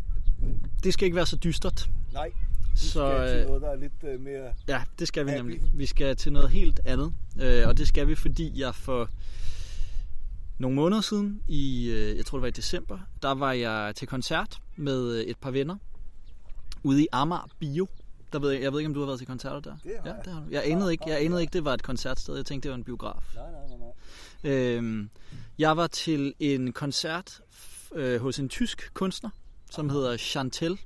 det 0.84 0.93
skal 0.93 1.06
ikke 1.06 1.15
være 1.15 1.25
så 1.25 1.36
dystert. 1.38 1.89
Nej, 2.13 2.32
vi 2.71 2.77
Så, 2.77 2.89
skal 2.89 3.30
til 3.30 3.39
øh, 3.41 3.47
noget, 3.47 3.62
der 3.62 3.69
er 3.69 3.75
lidt 3.75 4.03
øh, 4.03 4.19
mere... 4.21 4.53
Ja, 4.67 4.84
det 4.99 5.08
skal 5.08 5.25
vi 5.25 5.32
Happy. 5.32 5.39
nemlig. 5.41 5.62
Vi 5.73 5.86
skal 5.86 6.15
til 6.15 6.34
noget 6.34 6.49
helt 6.49 6.80
andet. 6.86 7.13
Øh, 7.41 7.67
og 7.67 7.77
det 7.77 7.88
skal 7.88 8.08
vi, 8.08 8.15
fordi 8.15 8.60
jeg 8.60 8.75
for 8.75 9.10
nogle 10.57 10.75
måneder 10.75 11.01
siden, 11.01 11.41
i, 11.47 11.89
øh, 11.89 12.17
jeg 12.17 12.25
tror 12.25 12.37
det 12.37 12.41
var 12.41 12.47
i 12.47 12.51
december, 12.51 12.99
der 13.21 13.31
var 13.31 13.51
jeg 13.51 13.95
til 13.95 14.07
koncert 14.07 14.57
med 14.75 15.15
øh, 15.15 15.23
et 15.23 15.37
par 15.37 15.51
venner 15.51 15.75
ude 16.83 17.03
i 17.03 17.07
Amager 17.11 17.49
Bio. 17.59 17.87
Der 18.33 18.39
ved 18.39 18.51
jeg, 18.51 18.61
jeg 18.61 18.71
ved 18.71 18.79
ikke, 18.79 18.87
om 18.87 18.93
du 18.93 18.99
har 18.99 19.07
været 19.07 19.19
til 19.19 19.27
koncerter 19.27 19.59
der? 19.59 19.77
Det 19.83 19.91
har 20.03 20.09
ja, 20.09 20.15
det 20.25 20.33
har 20.33 20.39
du. 20.39 20.47
Jeg 20.51 20.63
anede 20.65 20.91
ikke, 20.91 21.03
jeg 21.07 21.25
anede 21.25 21.41
ikke, 21.41 21.53
det 21.53 21.65
var 21.65 21.73
et 21.73 21.83
koncertsted. 21.83 22.35
Jeg 22.35 22.45
tænkte, 22.45 22.67
det 22.67 22.71
var 22.71 22.77
en 22.77 22.83
biograf. 22.83 23.35
Nej, 23.35 23.51
nej, 23.51 23.67
nej, 23.67 23.77
nej. 24.43 24.51
Øhm, 24.51 25.09
jeg 25.57 25.77
var 25.77 25.87
til 25.87 26.33
en 26.39 26.73
koncert 26.73 27.41
øh, 27.95 28.21
hos 28.21 28.39
en 28.39 28.49
tysk 28.49 28.93
kunstner, 28.93 29.29
som 29.71 29.89
hedder 29.89 30.17
Chantel. 30.17 30.79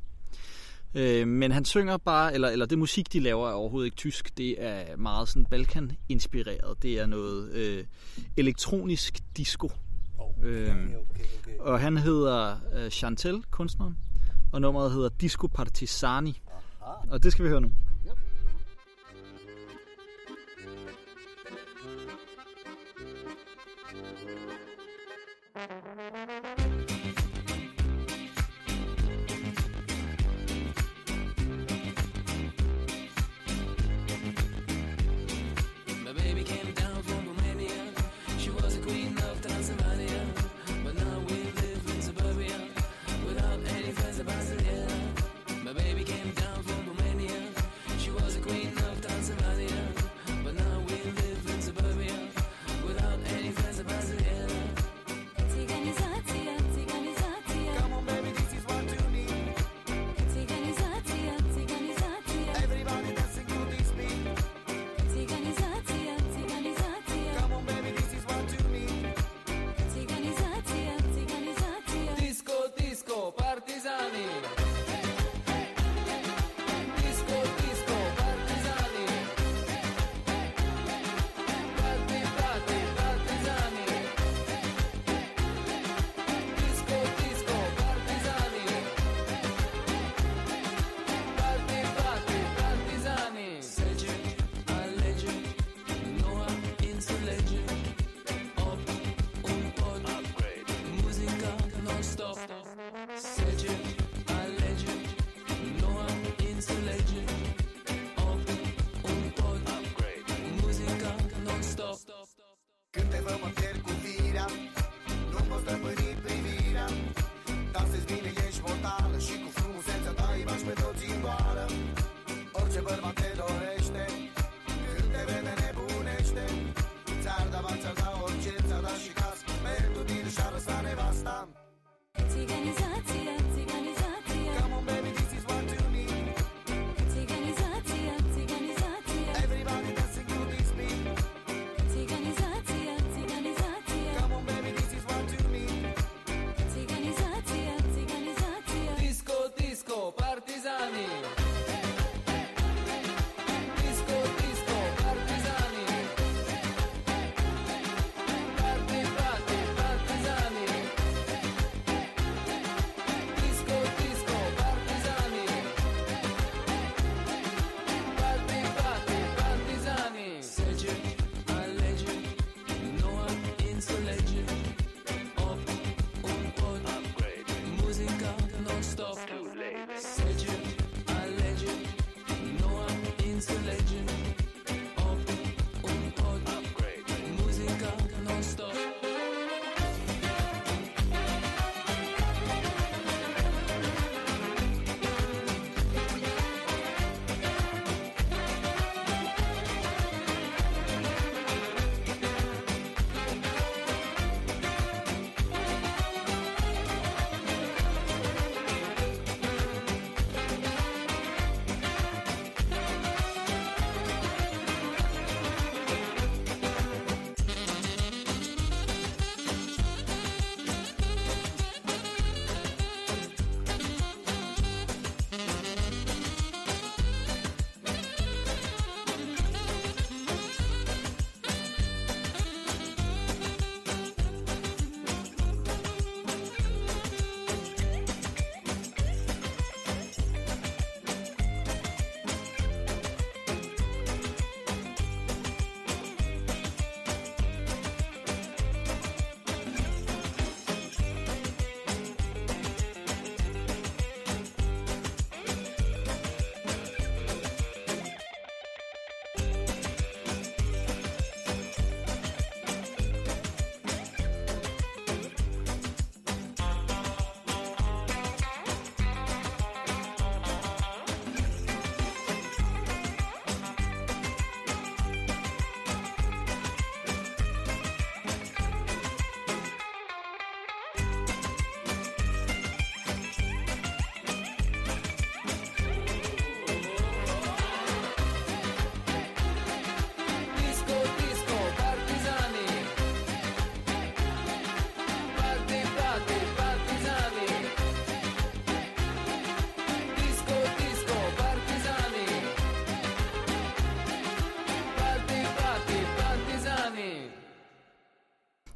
Øh, 0.95 1.27
men 1.27 1.51
han 1.51 1.65
synger 1.65 1.97
bare, 1.97 2.33
eller, 2.33 2.49
eller 2.49 2.65
det 2.65 2.77
musik, 2.77 3.13
de 3.13 3.19
laver, 3.19 3.49
er 3.49 3.53
overhovedet 3.53 3.85
ikke 3.85 3.97
tysk. 3.97 4.37
Det 4.37 4.63
er 4.63 4.97
meget 4.97 5.29
sådan 5.29 5.45
Balkan-inspireret. 5.45 6.83
Det 6.83 6.99
er 6.99 7.05
noget 7.05 7.51
øh, 7.51 7.83
elektronisk 8.37 9.19
disco. 9.37 9.71
Okay, 10.19 10.43
Øhm, 10.43 10.87
okay, 10.87 11.23
okay. 11.39 11.57
Og 11.59 11.79
han 11.79 11.97
hedder 11.97 12.55
øh, 12.75 12.89
Chantel, 12.89 13.43
kunstneren. 13.51 13.97
Og 14.51 14.61
nummeret 14.61 14.91
hedder 14.91 15.09
Disco 15.21 15.47
Partisani. 15.47 16.41
Aha. 16.81 16.93
Og 17.11 17.23
det 17.23 17.31
skal 17.31 17.45
vi 17.45 17.49
høre 17.49 17.61
nu. 17.61 17.71
My 25.55 26.70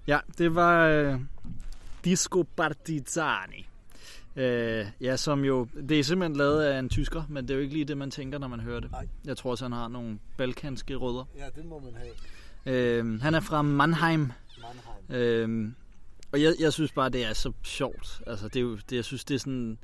Ja, 0.07 0.19
det 0.37 0.55
var 0.55 0.87
øh, 0.87 1.19
Disco 2.05 2.45
Partizani. 2.55 3.67
Øh, 4.35 4.85
ja, 5.01 5.15
som 5.17 5.45
jo, 5.45 5.67
det 5.89 5.99
er 5.99 6.03
simpelthen 6.03 6.35
lavet 6.37 6.63
af 6.63 6.79
en 6.79 6.89
tysker, 6.89 7.23
men 7.29 7.43
det 7.47 7.51
er 7.51 7.55
jo 7.55 7.61
ikke 7.61 7.73
lige 7.73 7.85
det, 7.85 7.97
man 7.97 8.11
tænker, 8.11 8.37
når 8.37 8.47
man 8.47 8.59
hører 8.59 8.79
det. 8.79 8.91
Nej. 8.91 9.07
Jeg 9.25 9.37
tror 9.37 9.51
også, 9.51 9.65
han 9.65 9.71
har 9.71 9.87
nogle 9.87 10.19
balkanske 10.37 10.95
rødder. 10.95 11.25
Ja, 11.37 11.45
det 11.55 11.65
må 11.65 11.79
man 11.79 11.95
have. 11.95 12.99
Øh, 12.99 13.21
han 13.21 13.33
er 13.35 13.39
fra 13.39 13.61
Mannheim, 13.61 14.31
Mannheim. 15.09 15.65
øh, 15.67 15.71
og 16.31 16.41
jeg, 16.41 16.53
jeg 16.59 16.73
synes 16.73 16.91
bare, 16.91 17.09
det 17.09 17.25
er 17.25 17.33
så 17.33 17.51
sjovt. 17.63 18.21
Altså, 18.27 18.47
det 18.47 18.55
er 18.55 18.61
jo, 18.61 18.75
det, 18.89 18.95
jeg 18.95 19.05
synes, 19.05 19.23
det 19.25 19.35
er 19.35 19.39
sådan, 19.39 19.77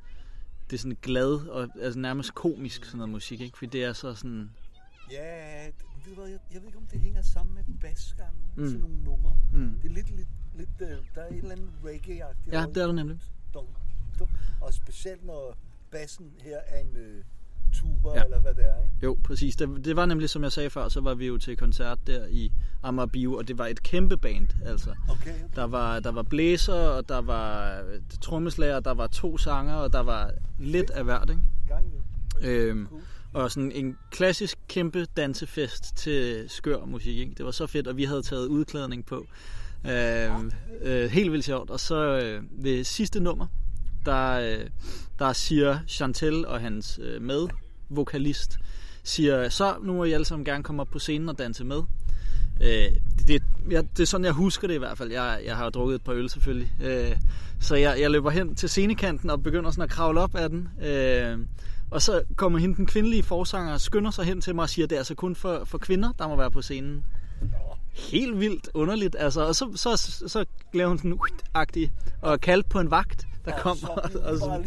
det 0.70 0.76
er 0.76 0.80
sådan 0.80 0.96
glad 1.02 1.48
og 1.48 1.68
altså 1.80 1.98
nærmest 2.00 2.34
komisk 2.34 2.84
sådan 2.84 2.98
noget 2.98 3.10
musik, 3.10 3.40
ikke? 3.40 3.58
Fordi 3.58 3.70
det 3.70 3.84
er 3.84 3.92
så 3.92 4.14
sådan, 4.14 4.50
Ja, 5.10 5.66
du 6.14 6.20
hvad, 6.20 6.30
jeg, 6.30 6.38
jeg 6.52 6.60
ved 6.60 6.66
ikke, 6.66 6.78
om 6.78 6.86
det 6.92 7.00
hænger 7.00 7.22
sammen 7.22 7.54
med 7.54 7.64
basgangen. 7.80 8.42
Mm. 8.56 8.66
Sådan 8.66 8.80
nogle 8.80 8.96
numre. 9.04 9.36
mm. 9.52 9.78
Det 9.82 9.90
er 9.90 9.94
lidt, 9.94 10.16
lidt, 10.16 10.28
lidt 10.54 10.68
øh, 10.80 10.88
der 11.14 11.20
er 11.22 11.28
et 11.28 11.36
eller 11.38 11.52
andet 11.52 11.70
reggae-agtigt. 11.84 12.52
ja, 12.52 12.66
det 12.74 12.82
er 12.82 12.86
der 12.86 12.92
nemlig. 12.92 13.18
Dum, 13.54 13.64
dum. 14.18 14.28
Og 14.60 14.74
specielt 14.74 15.24
når 15.26 15.56
bassen 15.90 16.32
her 16.40 16.56
er 16.66 16.80
en 16.80 16.96
øh, 16.96 17.24
tuba, 17.72 18.08
Ja. 18.14 18.24
eller 18.24 18.40
hvad 18.40 18.54
det 18.54 18.64
er, 18.64 18.82
ikke? 18.84 18.94
Jo, 19.02 19.18
præcis. 19.24 19.56
Det, 19.56 19.84
det 19.84 19.96
var 19.96 20.06
nemlig, 20.06 20.30
som 20.30 20.42
jeg 20.42 20.52
sagde 20.52 20.70
før, 20.70 20.88
så 20.88 21.00
var 21.00 21.14
vi 21.14 21.26
jo 21.26 21.38
til 21.38 21.56
koncert 21.56 21.98
der 22.06 22.26
i 22.26 22.52
Amager 22.82 23.06
Bio, 23.06 23.34
og 23.34 23.48
det 23.48 23.58
var 23.58 23.66
et 23.66 23.82
kæmpe 23.82 24.16
band, 24.16 24.48
altså. 24.64 24.90
Okay, 25.10 25.30
okay. 25.34 25.44
Der 25.56 25.64
var, 25.64 26.00
der 26.00 26.12
var 26.12 26.22
blæser, 26.22 26.74
og 26.74 27.08
der 27.08 27.18
var 27.20 27.80
øh, 27.80 28.00
trommeslager, 28.20 28.80
der 28.80 28.94
var 28.94 29.06
to 29.06 29.38
sanger, 29.38 29.74
og 29.74 29.92
der 29.92 30.00
var 30.00 30.30
lidt 30.58 30.90
af 30.90 31.04
hvert, 31.04 31.30
ikke? 31.30 31.42
Gang. 31.68 31.92
Øhm, 32.40 32.86
Cool 32.90 33.00
og 33.32 33.50
sådan 33.50 33.72
en 33.72 33.96
klassisk 34.10 34.58
kæmpe 34.68 35.06
dansefest 35.16 35.96
til 35.96 36.44
skør 36.48 36.84
musik, 36.84 37.18
ikke? 37.18 37.34
Det 37.36 37.44
var 37.44 37.50
så 37.50 37.66
fedt, 37.66 37.86
og 37.86 37.96
vi 37.96 38.04
havde 38.04 38.22
taget 38.22 38.46
udklædning 38.46 39.06
på. 39.06 39.26
Øh, 39.86 40.30
øh, 40.82 41.10
helt 41.10 41.32
vildt 41.32 41.44
sjovt. 41.44 41.70
Og 41.70 41.80
så 41.80 42.18
øh, 42.18 42.42
ved 42.50 42.84
sidste 42.84 43.20
nummer, 43.20 43.46
der, 44.06 44.30
øh, 44.32 44.66
der 45.18 45.32
siger 45.32 45.78
Chantel 45.88 46.46
og 46.46 46.60
hans 46.60 47.00
øh, 47.02 47.22
medvokalist, 47.22 48.58
siger, 49.04 49.48
så 49.48 49.74
nu 49.82 49.94
må 49.94 50.04
I 50.04 50.12
alle 50.12 50.24
sammen 50.24 50.44
gerne 50.44 50.64
komme 50.64 50.82
op 50.82 50.88
på 50.92 50.98
scenen 50.98 51.28
og 51.28 51.38
danse 51.38 51.64
med. 51.64 51.82
Øh, 52.60 52.68
det, 53.18 53.28
det, 53.28 53.42
jeg, 53.70 53.84
det 53.96 54.02
er 54.02 54.06
sådan, 54.06 54.24
jeg 54.24 54.32
husker 54.32 54.68
det 54.68 54.74
i 54.74 54.78
hvert 54.78 54.98
fald. 54.98 55.10
Jeg, 55.10 55.40
jeg 55.44 55.56
har 55.56 55.64
jo 55.64 55.70
drukket 55.70 55.94
et 55.94 56.02
par 56.02 56.12
øl 56.12 56.30
selvfølgelig. 56.30 56.72
Øh, 56.82 57.16
så 57.60 57.74
jeg, 57.74 58.00
jeg 58.00 58.10
løber 58.10 58.30
hen 58.30 58.54
til 58.54 58.68
scenekanten 58.68 59.30
og 59.30 59.42
begynder 59.42 59.70
sådan 59.70 59.84
at 59.84 59.90
kravle 59.90 60.20
op 60.20 60.34
af 60.34 60.48
den. 60.50 60.68
Øh, 60.82 61.38
og 61.92 62.02
så 62.02 62.22
kommer 62.36 62.58
hende, 62.58 62.76
den 62.76 62.86
kvindelige 62.86 63.22
forsanger, 63.22 63.78
skynder 63.78 64.10
sig 64.10 64.24
hen 64.24 64.40
til 64.40 64.54
mig 64.54 64.62
og 64.62 64.68
siger, 64.68 64.86
at 64.86 64.90
det 64.90 64.96
er 64.96 65.00
altså 65.00 65.14
kun 65.14 65.34
for, 65.34 65.64
for 65.64 65.78
kvinder, 65.78 66.12
der 66.18 66.28
må 66.28 66.36
være 66.36 66.50
på 66.50 66.62
scenen. 66.62 67.04
Helt 67.92 68.40
vildt 68.40 68.68
underligt. 68.74 69.16
Altså, 69.18 69.46
og 69.46 69.54
så, 69.54 69.72
så, 69.74 69.96
så, 69.96 70.28
så 70.28 70.44
laver 70.72 70.88
hun 70.88 70.98
sådan 70.98 71.18
agtig 71.54 71.92
og 72.20 72.40
kaldte 72.40 72.68
på 72.68 72.80
en 72.80 72.90
vagt, 72.90 73.26
der 73.44 73.58
kom 73.58 73.76
og, 73.82 74.02
og, 74.22 74.64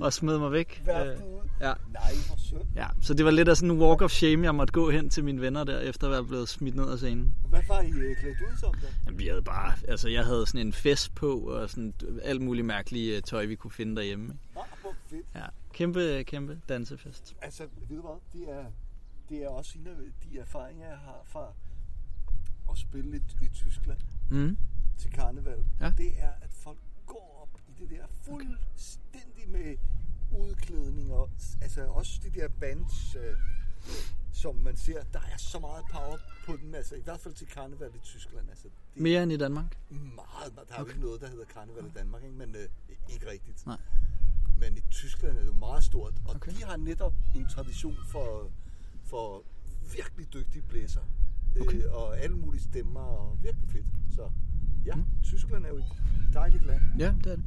og 0.00 0.12
smed 0.12 0.38
mig 0.38 0.52
væk. 0.52 0.82
Øh, 0.88 1.16
ja. 1.60 1.72
Nej. 1.92 2.12
Ja, 2.76 2.86
så 3.02 3.14
det 3.14 3.24
var 3.24 3.30
lidt 3.30 3.48
af 3.48 3.56
sådan 3.56 3.70
en 3.70 3.78
walk 3.78 4.02
of 4.02 4.10
shame, 4.10 4.44
jeg 4.44 4.54
måtte 4.54 4.72
gå 4.72 4.90
hen 4.90 5.10
til 5.10 5.24
mine 5.24 5.40
venner 5.40 5.64
der, 5.64 5.80
efter 5.80 6.06
at 6.06 6.10
være 6.10 6.24
blevet 6.24 6.48
smidt 6.48 6.76
ned 6.76 6.90
af 6.90 6.98
scenen. 6.98 7.34
Hvad 7.48 7.60
var 7.68 7.80
I 7.80 7.90
øh, 7.90 8.16
klædt 8.16 8.40
ud 8.40 8.58
som 8.60 8.72
da? 8.82 8.86
Jamen, 9.06 9.18
vi 9.18 9.26
havde 9.26 9.42
bare, 9.42 9.72
altså 9.88 10.08
jeg 10.08 10.24
havde 10.24 10.46
sådan 10.46 10.66
en 10.66 10.72
fest 10.72 11.14
på, 11.14 11.38
og 11.38 11.70
sådan 11.70 11.94
alt 12.22 12.42
muligt 12.42 12.66
mærkelige 12.66 13.16
øh, 13.16 13.22
tøj, 13.22 13.44
vi 13.44 13.54
kunne 13.54 13.70
finde 13.70 13.96
derhjemme. 13.96 14.32
Fedt. 15.08 15.26
Ja, 15.34 15.46
kæmpe, 15.72 16.24
kæmpe 16.24 16.60
dansefest. 16.68 17.36
Altså, 17.42 17.66
ved 17.88 17.96
du 17.96 18.02
hvad? 18.02 18.20
Det 18.40 18.50
er, 18.52 18.64
det 19.28 19.44
er 19.44 19.48
også 19.48 19.78
en 19.78 19.86
af 19.86 19.94
de 20.24 20.38
erfaringer, 20.38 20.88
jeg 20.88 20.98
har 20.98 21.20
fra 21.24 21.52
at 22.70 22.78
spille 22.78 23.10
lidt 23.10 23.36
i 23.42 23.48
Tyskland 23.48 23.98
Mm. 24.30 24.56
til 24.98 25.10
karneval. 25.10 25.64
Ja. 25.80 25.92
Det 25.98 26.12
er, 26.22 26.30
at 26.42 26.50
folk 26.52 26.78
går 27.06 27.38
op 27.42 27.60
i 27.68 27.72
det 27.82 27.90
der 27.90 28.06
fuldstændig 28.22 29.48
med 29.48 29.76
udklædning 30.32 31.12
og 31.12 31.30
altså 31.62 31.86
også 31.86 32.20
de 32.24 32.40
der 32.40 32.48
bands, 32.48 33.14
øh, 33.14 33.36
som 34.32 34.54
man 34.56 34.76
ser, 34.76 35.02
der 35.12 35.18
er 35.32 35.36
så 35.36 35.58
meget 35.58 35.84
power 35.92 36.16
på 36.46 36.56
dem, 36.56 36.74
altså 36.74 36.94
i 36.94 37.00
hvert 37.00 37.20
fald 37.20 37.34
til 37.34 37.46
karneval 37.46 37.90
i 37.94 37.98
Tyskland. 37.98 38.48
Altså, 38.50 38.64
det 38.64 38.98
er 38.98 39.02
Mere 39.02 39.22
end 39.22 39.32
i 39.32 39.36
Danmark. 39.36 39.78
meget, 39.90 40.68
der 40.68 40.74
er 40.74 40.80
jo 40.80 40.86
ikke 40.86 41.00
noget, 41.00 41.20
der 41.20 41.28
hedder 41.28 41.44
karneval 41.44 41.86
i 41.86 41.90
Danmark, 41.90 42.22
ikke? 42.24 42.34
men 42.36 42.54
øh, 42.54 42.68
ikke 43.08 43.30
rigtigt. 43.30 43.66
Nej. 43.66 43.78
Men 44.60 44.76
i 44.76 44.80
Tyskland 44.90 45.36
er 45.36 45.40
det 45.40 45.48
jo 45.48 45.52
meget 45.54 45.84
stort, 45.84 46.14
og 46.24 46.34
Okay. 46.34 46.52
de 46.52 46.64
har 46.64 46.76
netop 46.76 47.14
en 47.36 47.46
tradition 47.48 47.96
for, 48.08 48.50
for 49.04 49.42
virkelig 49.96 50.32
dygtige 50.34 50.62
blæser. 50.68 51.00
Okay. 51.60 51.76
Øh, 51.84 51.92
og 51.92 52.18
alle 52.18 52.36
mulige 52.36 52.62
stemmer, 52.62 53.00
og 53.00 53.38
virkelig 53.42 53.68
fedt. 53.70 53.86
Så 54.16 54.30
ja, 54.86 54.94
Mm. 54.94 55.00
mm. 55.00 55.22
Tyskland 55.22 55.64
er 55.64 55.68
jo 55.68 55.76
et 55.76 55.84
dejligt 56.32 56.66
land. 56.66 56.80
Ja, 56.98 57.14
det 57.24 57.32
er 57.32 57.36
det. 57.36 57.44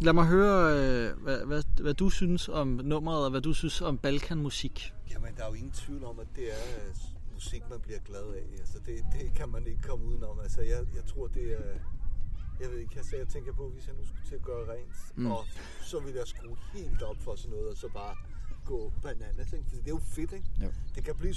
Lad 0.00 0.12
mig 0.12 0.26
høre, 0.26 0.78
øh, 0.78 1.22
hvad, 1.22 1.44
hvad, 1.46 1.62
hvad 1.80 1.94
du 1.94 2.08
synes 2.10 2.48
om 2.48 2.68
nummeret, 2.84 3.24
og 3.24 3.30
hvad 3.30 3.40
du 3.40 3.52
synes 3.52 3.80
om 3.80 3.98
Balkanmusik. 3.98 4.92
Jamen, 5.10 5.34
der 5.36 5.42
er 5.44 5.48
jo 5.48 5.54
ingen 5.54 5.72
tvivl 5.72 6.04
om, 6.04 6.18
at 6.20 6.26
det 6.36 6.44
er 6.52 6.86
øh, 6.88 6.94
musik, 7.34 7.62
man 7.70 7.80
bliver 7.80 7.98
glad 7.98 8.22
af. 8.34 8.58
Altså, 8.58 8.78
det, 8.86 8.94
det 9.12 9.34
kan 9.34 9.48
man 9.48 9.66
ikke 9.66 9.82
komme 9.82 10.04
udenom. 10.04 10.40
Altså, 10.42 10.60
jeg, 10.60 10.80
jeg 10.94 11.04
tror, 11.04 11.26
det 11.26 11.52
er... 11.52 11.74
Jeg 12.62 12.70
ved 12.70 12.78
ikke, 12.78 12.96
altså, 12.96 13.16
jeg 13.16 13.28
tænker 13.28 13.52
på, 13.52 13.68
hvis 13.68 13.86
jeg 13.86 13.94
nu 13.96 14.04
skulle 14.06 14.26
til 14.26 14.34
at 14.34 14.42
gøre 14.42 14.72
rent, 14.74 14.94
Mm. 15.16 15.26
og 15.30 15.44
så 15.80 16.00
ville 16.00 16.18
jeg 16.18 16.26
skrue 16.26 16.56
helt 16.74 17.02
op 17.02 17.16
for 17.20 17.34
sådan 17.34 17.50
noget, 17.50 17.68
og 17.70 17.76
så 17.76 17.88
bare 17.88 18.16
gå 18.64 18.92
bananas, 19.02 19.52
ikke? 19.52 19.64
Fordi 19.64 19.76
det 19.80 19.86
er 19.86 19.90
jo 19.94 19.98
fedt, 19.98 20.32
ikke? 20.32 20.46
Jo. 20.62 20.68
Det 20.94 21.04
kan 21.04 21.14
blive 21.16 21.34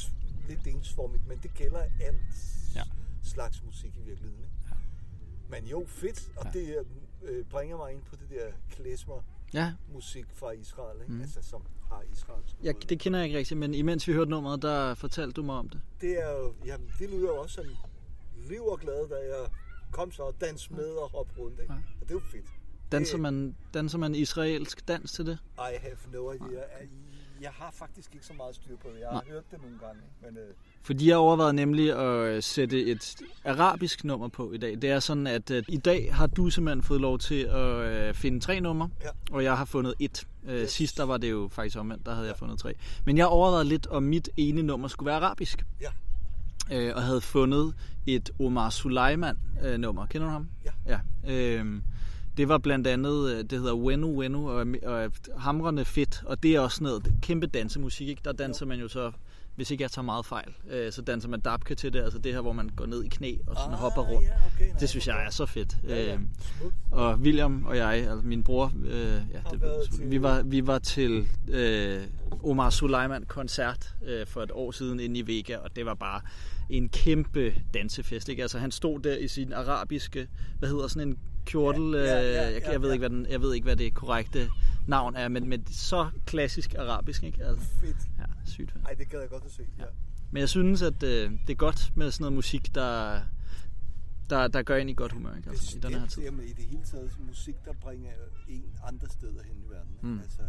lidt 0.47 0.67
ensformigt, 0.67 1.27
men 1.27 1.37
det 1.43 1.53
gælder 1.53 1.79
alt 1.79 2.15
Ja. 2.75 2.79
ja. 2.79 2.83
slags 3.23 3.63
musik 3.63 3.97
i 3.97 4.01
virkeligheden, 4.01 4.39
ikke? 4.43 4.55
Ja. 4.71 4.75
Men 5.49 5.65
jo, 5.67 5.85
fedt, 5.87 6.31
og 6.37 6.45
Ja. 6.55 6.59
ja. 6.59 6.65
det 6.79 6.85
øh, 7.23 7.45
bringer 7.45 7.77
mig 7.77 7.93
ind 7.93 8.01
på 8.03 8.15
det 8.15 8.29
der 8.29 8.45
klezmer 8.69 9.21
Ja, 9.53 9.73
musik 9.93 10.25
fra 10.33 10.51
Israel, 10.51 11.01
ikke? 11.01 11.13
Mm. 11.13 11.21
Altså, 11.21 11.41
som 11.41 11.61
har 11.89 12.01
jeg, 12.01 12.75
rødder. 12.75 12.87
det 12.87 12.99
kender 12.99 13.19
jeg 13.19 13.25
ikke 13.27 13.37
rigtigt, 13.39 13.59
men 13.59 13.73
imens 13.73 14.07
vi 14.07 14.13
hørte 14.13 14.29
nummeret, 14.31 14.61
der 14.61 14.93
fortalte 14.93 15.31
du 15.33 15.43
mig 15.43 15.55
om 15.55 15.69
det. 15.69 15.81
det 16.01 16.21
er 16.23 16.31
jo, 16.31 16.53
jamen, 16.65 16.91
det 16.99 17.09
lyder 17.09 17.27
jo 17.27 17.35
også 17.41 17.55
sådan 17.55 17.71
liv 18.35 18.61
og 18.65 18.79
glad, 18.79 19.09
da 19.09 19.15
jeg 19.15 19.49
kom 19.95 20.11
så 20.11 20.23
og 20.23 20.35
dans 20.41 20.71
med 20.71 20.85
og 21.03 21.09
hoppe 21.09 21.31
rundt, 21.39 21.59
ikke? 21.59 21.73
Ja. 21.73 21.79
Og 22.01 22.07
det 22.07 22.09
er 22.09 22.13
jo 22.15 22.21
fedt. 22.31 22.45
Danser 22.91 23.17
man, 23.17 23.55
danser 23.73 23.97
man 23.97 24.15
israelsk 24.15 24.87
dans 24.87 25.11
til 25.11 25.25
det? 25.25 25.37
I 25.57 25.61
have 25.81 25.97
no 26.13 26.31
idea. 26.31 26.47
Jeg, 26.49 26.87
jeg 27.41 27.49
har 27.51 27.71
faktisk 27.73 28.13
ikke 28.13 28.25
så 28.25 28.33
meget 28.33 28.55
styr 28.55 28.75
på 28.77 28.87
det. 28.93 28.99
Jeg 28.99 29.07
har 29.07 29.13
Nej. 29.13 29.23
hørt 29.31 29.43
det 29.51 29.61
nogle 29.61 29.77
gange, 29.79 30.01
men 30.21 30.37
øh, 30.37 30.53
Fordi 30.83 31.09
jeg 31.09 31.17
overvejede 31.17 31.53
nemlig 31.53 31.93
at 31.99 32.43
sætte 32.43 32.85
et 32.85 33.15
arabisk 33.45 34.03
nummer 34.03 34.27
på 34.27 34.51
i 34.51 34.57
dag. 34.57 34.81
Det 34.81 34.89
er 34.89 34.99
sådan, 34.99 35.27
at 35.27 35.51
øh, 35.51 35.63
i 35.67 35.77
dag 35.77 36.15
har 36.15 36.27
du 36.27 36.49
simpelthen 36.49 36.83
fået 36.83 37.01
lov 37.01 37.19
til 37.19 37.43
at 37.43 37.65
øh, 38.07 38.13
finde 38.13 38.39
tre 38.39 38.59
numre, 38.59 38.89
Ja. 39.03 39.09
og 39.31 39.43
jeg 39.43 39.57
har 39.57 39.65
fundet 39.65 39.93
et. 39.99 40.27
Øh, 40.47 40.61
Yes. 40.61 40.71
Sidst 40.71 40.97
der 40.97 41.03
var 41.03 41.17
det 41.17 41.31
jo 41.31 41.47
faktisk 41.51 41.77
omvendt, 41.77 42.05
der 42.05 42.13
havde 42.15 42.27
jeg 42.27 42.37
fundet 42.37 42.59
tre. 42.59 42.73
Men 43.05 43.17
jeg 43.17 43.27
overvejede 43.27 43.69
lidt, 43.69 43.87
om 43.87 44.03
mit 44.03 44.29
ene 44.37 44.61
nummer 44.63 44.87
skulle 44.87 45.07
være 45.07 45.15
arabisk. 45.15 45.65
Ja. 45.81 45.89
Øh, 46.71 46.91
og 46.95 47.03
havde 47.03 47.21
fundet 47.21 47.73
et 48.07 48.29
Omar 48.39 48.69
Sulaiman 48.69 49.37
øh, 49.63 49.79
nummer. 49.79 50.05
Kender 50.05 50.27
du 50.27 50.33
ham? 50.33 50.47
Ja. 50.85 50.99
ja. 51.25 51.33
Øh, 51.33 51.81
det 52.37 52.49
var 52.49 52.57
blandt 52.57 52.87
andet, 52.87 53.31
øh, 53.31 53.43
det 53.43 53.59
hedder 53.59 53.75
Wenu 53.75 54.19
Wenu, 54.19 54.49
og, 54.49 54.67
og 54.83 55.11
hamrende 55.37 55.85
fedt, 55.85 56.23
og 56.25 56.43
det 56.43 56.55
er 56.55 56.59
også 56.59 56.83
noget 56.83 57.13
kæmpe 57.21 57.47
dansemusik, 57.47 58.07
ikke? 58.07 58.21
Der 58.25 58.31
danser 58.31 58.65
man 58.65 58.79
jo 58.79 58.87
så, 58.87 59.11
hvis 59.55 59.71
ikke 59.71 59.81
jeg 59.81 59.91
tager 59.91 60.03
meget 60.03 60.25
fejl, 60.25 60.53
øh, 60.69 60.91
så 60.91 61.01
danser 61.01 61.29
man 61.29 61.39
dabke 61.39 61.75
til 61.75 61.93
det, 61.93 62.01
altså 62.01 62.19
det 62.19 62.33
her, 62.33 62.41
hvor 62.41 62.53
man 62.53 62.69
går 62.69 62.85
ned 62.85 63.03
i 63.03 63.07
knæ 63.07 63.35
og 63.47 63.55
sådan 63.55 63.71
ah, 63.73 63.77
hopper 63.79 64.01
rundt. 64.01 64.27
Ja, 64.27 64.33
okay, 64.55 64.69
nej, 64.69 64.79
Det 64.79 64.89
synes 64.89 65.07
jeg 65.07 65.25
er 65.25 65.29
så 65.29 65.45
fedt. 65.45 65.77
Ja, 65.87 66.03
ja. 66.05 66.13
Øh, 66.13 66.19
og 66.91 67.15
William 67.15 67.65
og 67.65 67.77
jeg, 67.77 67.87
altså 67.93 68.21
min 68.27 68.43
bror, 68.43 68.73
øh, 68.85 68.93
ja, 69.33 69.39
det, 69.51 69.61
til- 69.91 70.11
vi, 70.11 70.21
var, 70.21 70.41
vi 70.43 70.67
var 70.67 70.79
til 70.79 71.27
øh, 71.49 72.01
Omar 72.43 72.69
Sulaiman 72.69 73.23
koncert 73.27 73.95
øh, 74.05 74.27
for 74.27 74.41
et 74.43 74.51
år 74.51 74.71
siden 74.71 74.99
inde 74.99 75.19
i 75.19 75.27
Vega, 75.27 75.57
og 75.57 75.75
det 75.75 75.85
var 75.85 75.93
bare 75.93 76.21
en 76.69 76.89
kæmpe 76.89 77.53
dansefest. 77.73 78.29
Ikke? 78.29 78.41
Altså 78.41 78.59
han 78.59 78.71
stod 78.71 78.99
der 78.99 79.17
i 79.17 79.27
sin 79.27 79.53
arabiske, 79.53 80.27
hvad 80.59 80.69
hedder 80.69 80.87
sådan 80.87 81.07
en 81.07 81.17
kjortel, 81.45 81.93
Ja, 81.93 81.99
ja, 81.99 82.05
ja, 82.05 82.47
øh, 82.47 82.53
jeg, 82.53 82.61
ja, 82.61 82.71
jeg, 82.71 82.81
ved 82.81 82.89
ja. 82.89 82.93
ikke, 82.93 83.07
hvad 83.07 83.09
den, 83.09 83.25
jeg 83.29 83.41
ved 83.41 83.53
ikke, 83.53 83.65
hvad 83.65 83.75
det 83.75 83.93
korrekte 83.93 84.49
navn 84.87 85.15
er, 85.15 85.27
men, 85.27 85.49
men 85.49 85.67
så 85.67 86.09
klassisk 86.25 86.75
arabisk, 86.75 87.23
ikke? 87.23 87.43
Altså, 87.43 87.65
Fedt. 87.81 87.97
ja, 88.19 88.25
sygt. 88.45 88.75
Ej, 88.85 88.93
det 88.93 89.09
gad 89.09 89.19
jeg 89.19 89.29
godt 89.29 89.45
at 89.45 89.51
se. 89.51 89.63
Ja. 89.79 89.85
Men 90.31 90.39
jeg 90.39 90.49
synes, 90.49 90.81
at 90.81 91.03
øh, 91.03 91.31
det 91.47 91.49
er 91.49 91.55
godt 91.55 91.91
med 91.95 92.11
sådan 92.11 92.23
noget 92.23 92.33
musik, 92.33 92.75
der, 92.75 93.19
der, 94.29 94.47
der 94.47 94.61
gør 94.63 94.75
en 94.75 94.89
i 94.89 94.93
godt 94.93 95.11
humør, 95.11 95.35
ikke? 95.35 95.49
Altså, 95.49 95.77
i 95.77 95.79
den 95.79 95.91
her 95.91 95.99
tid. 95.99 96.05
Bestemt, 96.05 96.25
jamen, 96.25 96.45
i 96.45 96.53
det 96.53 96.65
hele 96.65 96.83
taget 96.83 97.11
musik, 97.27 97.55
der 97.65 97.73
bringer 97.73 98.11
en 98.47 98.75
andre 98.83 99.07
steder 99.09 99.43
hen 99.43 99.57
i 99.67 99.69
verden. 99.69 99.97
Mm. 100.01 100.09
Mm. 100.09 100.19
Altså, 100.19 100.41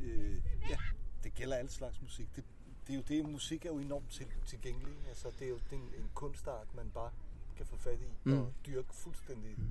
øh, 0.00 0.36
ja, 0.70 0.76
det 1.24 1.34
gælder 1.34 1.56
alle 1.56 1.70
slags 1.70 2.02
musik. 2.02 2.36
Det, 2.36 2.44
det 2.86 2.92
er 2.92 2.96
jo 2.96 3.02
det, 3.08 3.30
musik 3.30 3.64
er 3.64 3.70
jo 3.70 3.78
enormt 3.78 4.10
til, 4.10 4.26
tilgængelig. 4.46 4.94
Altså, 5.08 5.28
det 5.38 5.44
er 5.44 5.48
jo 5.50 5.58
det 5.70 5.72
er 5.72 5.76
en, 5.76 6.02
en 6.02 6.10
kunstart, 6.14 6.66
man 6.74 6.90
bare 6.94 7.10
kan 7.56 7.66
få 7.66 7.76
fat 7.76 7.98
i 8.00 8.10
mm. 8.24 8.38
og 8.38 8.52
dyrke 8.66 8.94
fuldstændig. 8.94 9.54
Mm. 9.58 9.64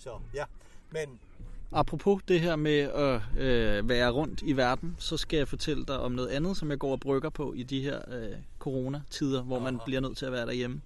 Så 0.00 0.10
ja, 0.34 0.44
men 0.90 1.18
Apropos 1.72 2.22
det 2.28 2.40
her 2.40 2.56
med 2.56 2.78
at 2.78 3.20
øh, 3.38 3.88
være 3.88 4.10
rundt 4.10 4.42
i 4.42 4.52
verden, 4.52 4.96
så 4.98 5.16
skal 5.16 5.36
jeg 5.36 5.48
fortælle 5.48 5.84
dig 5.84 5.98
om 5.98 6.12
noget 6.12 6.28
andet, 6.28 6.56
som 6.56 6.70
jeg 6.70 6.78
går 6.78 6.92
og 6.92 7.00
brygger 7.00 7.30
på 7.30 7.52
i 7.54 7.62
de 7.62 7.80
her 7.80 7.98
øh, 8.08 8.36
coronatider, 8.58 9.42
hvor 9.42 9.58
man 9.58 9.74
Aha. 9.74 9.84
bliver 9.84 10.00
nødt 10.00 10.16
til 10.16 10.26
at 10.26 10.32
være 10.32 10.46
derhjemme. 10.46 10.80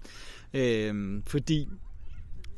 Øh, 0.55 1.23
fordi 1.27 1.69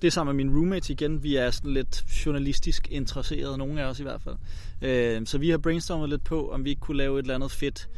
det 0.03 0.07
er 0.07 0.11
sammen 0.11 0.37
med 0.37 0.45
mine 0.45 0.59
roommates 0.59 0.90
igen. 0.90 1.23
Vi 1.23 1.37
er 1.37 1.51
sådan 1.51 1.73
lidt 1.73 2.05
journalistisk 2.27 2.88
interesserede, 2.90 3.59
nogle 3.59 3.83
af 3.83 3.87
os 3.87 4.01
i 4.01 4.03
hvert 4.03 4.23
fald. 4.23 4.37
Øh, 4.83 5.27
så 5.27 5.38
vi 5.38 5.51
har 5.51 5.59
brainstormet 5.59 6.09
lidt 6.09 6.25
på, 6.25 6.51
om 6.51 6.64
vi 6.64 6.71
ikke 6.71 6.81
kunne 6.81 6.97
lave 6.97 7.19
et 7.19 7.23
eller 7.23 7.35
andet 7.35 7.51
fedt 7.51 7.88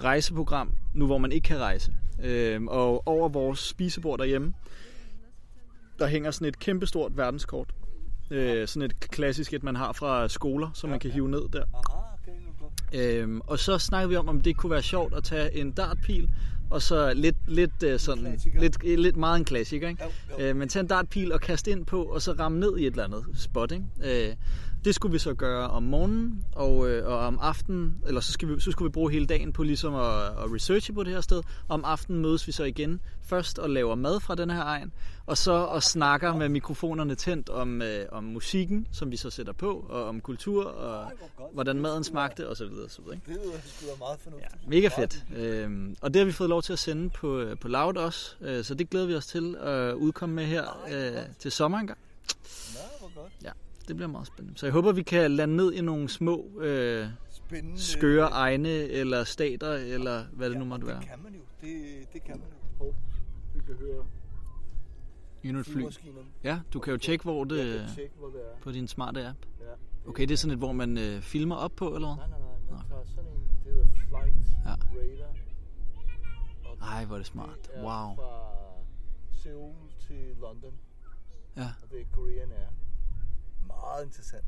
rejseprogram, 0.00 0.72
nu 0.94 1.06
hvor 1.06 1.18
man 1.18 1.32
ikke 1.32 1.44
kan 1.44 1.58
rejse. 1.58 1.92
Øh, 2.22 2.62
og 2.64 3.06
over 3.06 3.28
vores 3.28 3.58
spisebord 3.58 4.18
derhjemme, 4.18 4.54
der 5.98 6.06
hænger 6.06 6.30
sådan 6.30 6.48
et 6.48 6.58
kæmpestort 6.58 7.16
verdenskort. 7.16 7.74
Øh, 8.30 8.68
sådan 8.68 8.82
et 8.82 9.00
klassisk 9.00 9.52
et, 9.52 9.62
man 9.62 9.76
har 9.76 9.92
fra 9.92 10.28
skoler, 10.28 10.70
som 10.74 10.90
man 10.90 11.00
kan 11.00 11.10
hive 11.10 11.28
ned 11.28 11.42
der. 11.52 11.64
aha, 11.74 11.98
okay. 12.22 12.32
Øhm, 12.94 13.40
og 13.40 13.58
så 13.58 13.78
snakkede 13.78 14.08
vi 14.08 14.16
om, 14.16 14.28
om 14.28 14.40
det 14.40 14.56
kunne 14.56 14.70
være 14.70 14.82
sjovt 14.82 15.14
at 15.14 15.24
tage 15.24 15.56
en 15.56 15.70
dartpil, 15.70 16.30
og 16.70 16.82
så 16.82 17.14
lidt, 17.14 17.36
lidt 17.46 17.82
øh, 17.82 17.98
sådan, 17.98 18.24
klassiker. 18.24 18.60
lidt, 18.60 18.76
øh, 18.84 18.98
lidt 18.98 19.16
meget 19.16 19.38
en 19.38 19.44
klassiker, 19.44 19.88
ikke? 19.88 20.04
Jo, 20.04 20.10
jo. 20.38 20.44
Øh, 20.44 20.56
men 20.56 20.68
tage 20.68 20.80
en 20.80 20.86
dartpil 20.86 21.32
og 21.32 21.40
kaste 21.40 21.70
ind 21.70 21.86
på, 21.86 22.02
og 22.02 22.22
så 22.22 22.32
ramme 22.32 22.60
ned 22.60 22.78
i 22.78 22.86
et 22.86 22.90
eller 22.90 23.04
andet 23.04 23.24
spot, 23.34 23.72
ikke? 23.72 24.28
Øh, 24.28 24.34
det 24.84 24.94
skulle 24.94 25.12
vi 25.12 25.18
så 25.18 25.34
gøre 25.34 25.70
om 25.70 25.82
morgenen, 25.82 26.44
og, 26.52 26.90
øh, 26.90 27.06
og 27.06 27.18
om 27.18 27.38
aftenen, 27.42 28.02
eller 28.06 28.20
så, 28.20 28.32
skal 28.32 28.48
vi, 28.48 28.60
så 28.60 28.70
skulle 28.70 28.90
vi 28.90 28.92
bruge 28.92 29.12
hele 29.12 29.26
dagen 29.26 29.52
på 29.52 29.62
ligesom 29.62 29.94
at, 29.94 30.24
at 30.24 30.52
researche 30.54 30.94
på 30.94 31.02
det 31.02 31.12
her 31.12 31.20
sted. 31.20 31.42
Om 31.68 31.84
aftenen 31.84 32.22
mødes 32.22 32.46
vi 32.46 32.52
så 32.52 32.64
igen 32.64 33.00
først 33.22 33.58
og 33.58 33.70
laver 33.70 33.94
mad 33.94 34.20
fra 34.20 34.34
den 34.34 34.50
her 34.50 34.62
egen, 34.62 34.92
og 35.26 35.38
så 35.38 35.52
og 35.52 35.82
snakker 35.82 36.36
med 36.36 36.48
mikrofonerne 36.48 37.14
tændt 37.14 37.48
om, 37.48 37.82
øh, 37.82 38.06
om 38.12 38.24
musikken, 38.24 38.86
som 38.92 39.10
vi 39.10 39.16
så 39.16 39.30
sætter 39.30 39.52
på, 39.52 39.86
og 39.88 40.04
om 40.04 40.20
kultur, 40.20 40.64
og 40.64 41.02
Ej, 41.02 41.12
hvordan 41.52 41.80
maden 41.80 42.04
smagte, 42.04 42.48
og 42.48 42.56
så 42.56 42.66
videre, 42.66 42.84
og 42.84 42.90
så 42.90 43.02
videre, 43.02 43.14
ikke? 43.16 43.26
Det 43.26 43.40
lyder 43.44 43.58
sgu 43.64 43.86
da 43.86 43.92
meget 43.98 44.20
fornuftigt. 44.20 44.52
Ja, 44.62 44.68
mega 44.68 44.88
fedt. 44.88 45.24
Øhm, 45.36 45.96
og 46.00 46.14
det 46.14 46.20
har 46.20 46.26
vi 46.26 46.32
fået 46.32 46.50
lov 46.50 46.62
til 46.62 46.72
at 46.72 46.78
sende 46.78 47.10
på, 47.10 47.38
øh, 47.38 47.58
på 47.58 47.68
Loud 47.68 47.96
også, 47.96 48.34
øh, 48.40 48.64
så 48.64 48.74
det 48.74 48.90
glæder 48.90 49.06
vi 49.06 49.14
os 49.14 49.26
til 49.26 49.56
at 49.56 49.94
udkomme 49.94 50.34
med 50.34 50.44
her 50.44 50.86
øh, 50.92 51.22
til 51.38 51.52
sommer 51.52 51.78
engang. 51.78 51.98
Nå, 52.74 52.80
hvor 52.98 53.22
godt. 53.22 53.32
Ja, 53.44 53.50
det 53.88 53.96
bliver 53.96 54.08
meget 54.08 54.26
spændende. 54.26 54.58
Så 54.58 54.66
jeg 54.66 54.72
håber, 54.72 54.92
vi 54.92 55.02
kan 55.02 55.30
lande 55.30 55.56
ned 55.56 55.72
i 55.72 55.80
nogle 55.80 56.08
små 56.08 56.60
øh, 56.60 57.06
Spændende. 57.28 57.80
skøre 57.80 58.26
egne, 58.28 58.68
eller 58.68 59.24
stater, 59.24 59.72
eller 59.72 60.24
hvad 60.32 60.50
det 60.50 60.58
nu 60.58 60.64
Ja, 60.64 60.68
måtte 60.68 60.84
og 60.84 60.88
være. 60.88 61.00
Det 61.00 61.08
kan 61.08 61.22
man 61.22 61.34
jo. 61.34 61.40
Det, 61.60 62.12
det 62.12 62.24
kan 62.24 62.38
man 62.38 62.48
jo. 62.48 62.84
Hov, 62.84 62.94
vi 63.54 63.60
kan 63.66 63.74
høre 63.74 64.04
Endnu 65.44 65.60
et 65.60 65.66
fly. 65.66 65.72
flymaskinerne. 65.72 66.26
Ja, 66.44 66.60
du 66.72 66.80
kan 66.80 66.90
jo 66.92 66.98
tjekke, 66.98 67.22
hvor 67.24 67.44
det 67.44 67.58
Jeg 67.58 67.66
øh, 67.66 67.80
kan 67.86 67.88
tjekke, 67.96 68.14
hvor 68.18 68.28
det 68.28 68.36
er. 68.40 68.60
på 68.62 68.72
din 68.72 68.88
smarte 68.88 69.26
app. 69.28 69.38
Ja. 69.60 70.08
Okay, 70.08 70.22
det 70.22 70.30
er 70.30 70.36
sådan 70.36 70.52
et, 70.52 70.58
hvor 70.58 70.72
man 70.72 70.98
øh, 70.98 71.20
filmer 71.22 71.56
op 71.56 71.72
på, 71.76 71.94
eller 71.94 72.08
hvad? 72.14 72.16
Nej, 72.16 72.28
nej, 72.28 72.38
nej. 72.38 72.70
Man 72.70 72.80
tager 72.88 73.04
sådan 73.04 73.30
en, 73.30 73.40
det 73.64 73.72
hedder 73.72 73.88
Flight 73.94 74.36
Ja. 74.66 74.70
Radar. 74.70 75.34
Og 76.64 76.76
Ej, 76.96 77.04
hvor 77.04 77.14
er 77.14 77.18
det 77.18 77.26
smart. 77.26 77.58
Det 77.62 77.70
er 77.74 77.80
Wow. 77.82 78.14
fra 78.16 78.52
Seoul 79.42 79.74
til 80.00 80.36
London, 80.40 80.72
Ja. 81.56 81.68
og 81.82 81.90
det 81.90 82.00
er 82.00 82.04
Korean 82.12 82.52
Air. 82.52 82.68
Meget 83.82 84.04
interessant. 84.04 84.44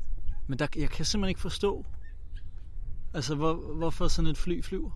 Men 0.47 0.59
der, 0.59 0.67
jeg 0.75 0.89
kan 0.89 1.05
simpelthen 1.05 1.29
ikke 1.29 1.41
forstå, 1.41 1.85
altså 3.13 3.35
hvor, 3.35 3.53
hvorfor 3.53 4.07
sådan 4.07 4.31
et 4.31 4.37
fly 4.37 4.61
flyver. 4.63 4.91